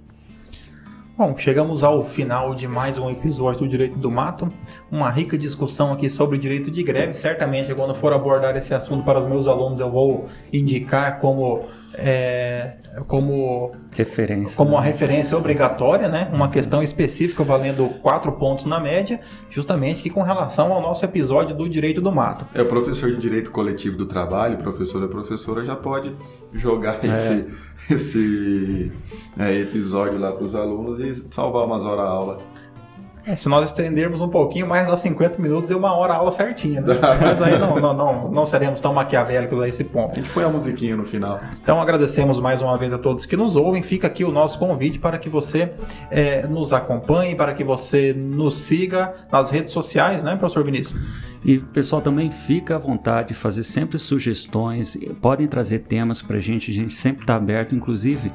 Bom, 1.17 1.37
chegamos 1.37 1.83
ao 1.83 2.03
final 2.03 2.55
de 2.55 2.67
mais 2.67 2.97
um 2.97 3.09
episódio 3.09 3.61
do 3.61 3.67
Direito 3.67 3.97
do 3.97 4.09
Mato. 4.09 4.51
Uma 4.91 5.09
rica 5.09 5.37
discussão 5.37 5.93
aqui 5.93 6.09
sobre 6.09 6.35
o 6.35 6.39
direito 6.39 6.71
de 6.71 6.81
greve. 6.83 7.13
Certamente, 7.13 7.73
quando 7.75 7.93
for 7.93 8.11
abordar 8.11 8.55
esse 8.57 8.73
assunto 8.73 9.05
para 9.05 9.19
os 9.19 9.25
meus 9.25 9.47
alunos, 9.47 9.79
eu 9.79 9.91
vou 9.91 10.25
indicar 10.51 11.19
como, 11.19 11.65
é, 11.93 12.73
como, 13.07 13.71
Referência. 13.91 14.55
como 14.55 14.71
uma 14.71 14.81
né? 14.81 14.87
referência 14.87 15.37
obrigatória, 15.37 16.07
né? 16.07 16.29
Uma 16.33 16.49
questão 16.49 16.81
específica 16.81 17.43
valendo 17.43 17.89
quatro 18.01 18.31
pontos 18.33 18.65
na 18.65 18.79
média, 18.79 19.19
justamente 19.49 20.01
que 20.01 20.09
com 20.09 20.21
relação 20.21 20.71
ao 20.71 20.81
nosso 20.81 21.03
episódio 21.03 21.55
do 21.55 21.67
Direito 21.67 22.01
do 22.01 22.11
Mato. 22.11 22.45
É, 22.53 22.61
o 22.61 22.65
professor 22.65 23.13
de 23.13 23.19
Direito 23.21 23.51
Coletivo 23.51 23.97
do 23.97 24.05
Trabalho, 24.05 24.57
professora 24.57 25.07
professora, 25.07 25.63
já 25.63 25.75
pode 25.75 26.15
jogar 26.53 26.99
É. 27.03 27.07
esse, 27.07 27.45
esse 27.89 28.91
é, 29.37 29.53
episódio 29.59 30.17
lá 30.19 30.31
para 30.31 30.43
os 30.43 30.55
alunos 30.55 30.99
e 30.99 31.27
salvar 31.33 31.65
umas 31.65 31.85
horas 31.85 32.05
a 32.05 32.09
aula. 32.09 32.37
É, 33.25 33.35
se 33.35 33.47
nós 33.47 33.69
estendermos 33.69 34.21
um 34.21 34.29
pouquinho, 34.29 34.67
mais 34.67 34.87
dá 34.87 34.97
50 34.97 35.41
minutos 35.41 35.69
e 35.69 35.73
uma 35.73 35.93
hora 35.93 36.13
a 36.13 36.17
aula 36.17 36.31
certinha, 36.31 36.81
né? 36.81 36.95
Mas 37.21 37.41
aí 37.41 37.57
não, 37.57 37.79
não, 37.79 37.93
não, 37.93 38.31
não 38.31 38.45
seremos 38.45 38.79
tão 38.79 38.93
maquiavélicos 38.93 39.59
a 39.59 39.67
esse 39.67 39.83
ponto. 39.83 40.13
A 40.13 40.15
gente 40.15 40.29
põe 40.29 40.43
a 40.43 40.49
musiquinha 40.49 40.95
no 40.95 41.05
final. 41.05 41.39
Então 41.61 41.79
agradecemos 41.79 42.39
mais 42.39 42.61
uma 42.61 42.77
vez 42.77 42.91
a 42.91 42.97
todos 42.97 43.25
que 43.25 43.37
nos 43.37 43.55
ouvem. 43.55 43.81
Fica 43.81 44.07
aqui 44.07 44.23
o 44.23 44.31
nosso 44.31 44.57
convite 44.57 44.97
para 44.97 45.17
que 45.17 45.29
você 45.29 45.71
eh, 46.09 46.47
nos 46.47 46.73
acompanhe, 46.73 47.35
para 47.35 47.53
que 47.53 47.63
você 47.63 48.13
nos 48.13 48.59
siga 48.61 49.13
nas 49.31 49.51
redes 49.51 49.71
sociais, 49.71 50.23
né, 50.23 50.35
professor 50.35 50.63
Vinícius? 50.63 50.99
E 51.43 51.57
pessoal 51.57 52.01
também 52.01 52.29
fica 52.29 52.75
à 52.75 52.79
vontade 52.79 53.29
de 53.29 53.33
fazer 53.33 53.63
sempre 53.63 53.97
sugestões, 53.97 54.97
podem 55.19 55.47
trazer 55.47 55.79
temas 55.79 56.21
para 56.21 56.37
a 56.37 56.39
gente, 56.39 56.69
a 56.69 56.73
gente 56.73 56.93
sempre 56.93 57.23
está 57.23 57.35
aberto. 57.35 57.73
Inclusive, 57.73 58.31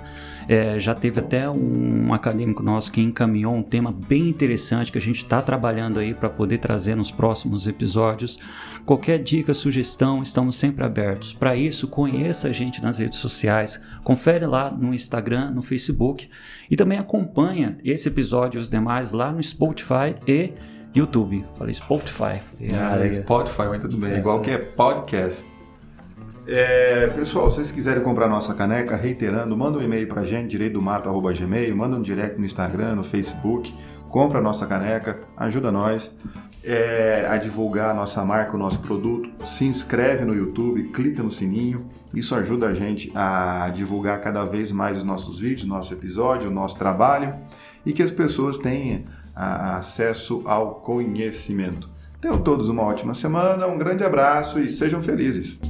é, 0.49 0.79
já 0.79 0.95
teve 0.95 1.21
até 1.21 1.49
um 1.51 2.13
acadêmico 2.13 2.63
nosso 2.63 2.93
que 2.93 3.01
encaminhou 3.01 3.55
um 3.55 3.63
tema 3.63 3.93
bem 3.93 4.29
interessante 4.29 4.93
que 4.93 4.99
a 4.99 5.01
gente 5.01 5.23
está 5.23 5.43
trabalhando 5.43 5.99
aí 5.99 6.15
para 6.15 6.31
poder 6.31 6.59
trazer 6.59 6.95
nos 6.95 7.11
próximos 7.11 7.67
episódios. 7.67 8.39
Qualquer 8.85 9.19
dica, 9.23 9.53
sugestão, 9.53 10.23
estamos 10.23 10.57
sempre 10.57 10.85
abertos. 10.85 11.33
Para 11.33 11.57
isso, 11.57 11.89
conheça 11.89 12.49
a 12.49 12.53
gente 12.53 12.81
nas 12.81 12.99
redes 12.99 13.19
sociais, 13.19 13.81
confere 14.05 14.47
lá 14.47 14.71
no 14.71 14.95
Instagram, 14.95 15.51
no 15.51 15.63
Facebook 15.63 16.29
e 16.71 16.77
também 16.77 16.99
acompanha 16.99 17.79
esse 17.85 18.09
episódio 18.09 18.59
e 18.59 18.61
os 18.61 18.71
demais 18.71 19.13
lá 19.13 19.33
no 19.33 19.43
Spotify 19.43 20.15
e 20.27 20.53
YouTube. 20.95 21.45
Falei 21.57 21.75
Spotify. 21.75 22.41
Ah, 22.73 22.97
é 23.05 23.13
Spotify, 23.13 23.63
mas 23.69 23.81
tudo 23.81 23.97
bem. 23.97 24.17
Igual 24.17 24.41
que 24.41 24.51
é 24.51 24.59
podcast. 24.59 25.56
É, 26.47 27.09
pessoal, 27.09 27.51
se 27.51 27.57
vocês 27.57 27.73
quiserem 27.73 28.03
comprar 28.03 28.29
nossa 28.29 28.55
caneca, 28.55 28.95
reiterando, 28.95 29.57
manda 29.57 29.79
um 29.79 29.83
e-mail 29.83 30.07
pra 30.07 30.25
gente, 30.25 30.51
direitodomato.gmail, 30.53 31.77
manda 31.77 31.97
um 31.97 32.03
direct 32.03 32.39
no 32.39 32.47
Instagram, 32.47 32.95
no 32.95 33.03
Facebook, 33.05 33.75
compra 34.09 34.41
nossa 34.41 34.65
caneca, 34.65 35.19
ajuda 35.37 35.73
nós 35.73 36.15
é, 36.63 37.27
a 37.29 37.37
divulgar 37.37 37.91
a 37.91 37.95
nossa 37.95 38.25
marca, 38.25 38.55
o 38.55 38.59
nosso 38.59 38.79
produto, 38.79 39.45
se 39.45 39.65
inscreve 39.65 40.25
no 40.25 40.35
YouTube, 40.35 40.85
clica 40.93 41.21
no 41.23 41.33
sininho, 41.33 41.87
isso 42.15 42.33
ajuda 42.35 42.69
a 42.69 42.75
gente 42.75 43.11
a 43.15 43.69
divulgar 43.75 44.21
cada 44.21 44.45
vez 44.45 44.71
mais 44.71 44.99
os 44.99 45.05
nossos 45.05 45.41
vídeos, 45.41 45.67
nosso 45.67 45.93
episódio, 45.95 46.49
o 46.49 46.55
nosso 46.55 46.79
trabalho 46.79 47.35
e 47.85 47.93
que 47.93 48.03
as 48.05 48.11
pessoas 48.11 48.57
tenham 48.57 49.01
a- 49.35 49.79
acesso 49.79 50.43
ao 50.47 50.77
conhecimento. 50.77 51.89
Tenham 52.21 52.39
todos 52.39 52.69
uma 52.69 52.83
ótima 52.83 53.15
semana, 53.15 53.67
um 53.67 53.77
grande 53.79 54.05
abraço 54.05 54.61
e 54.61 54.71
sejam 54.71 55.03
felizes. 55.03 55.61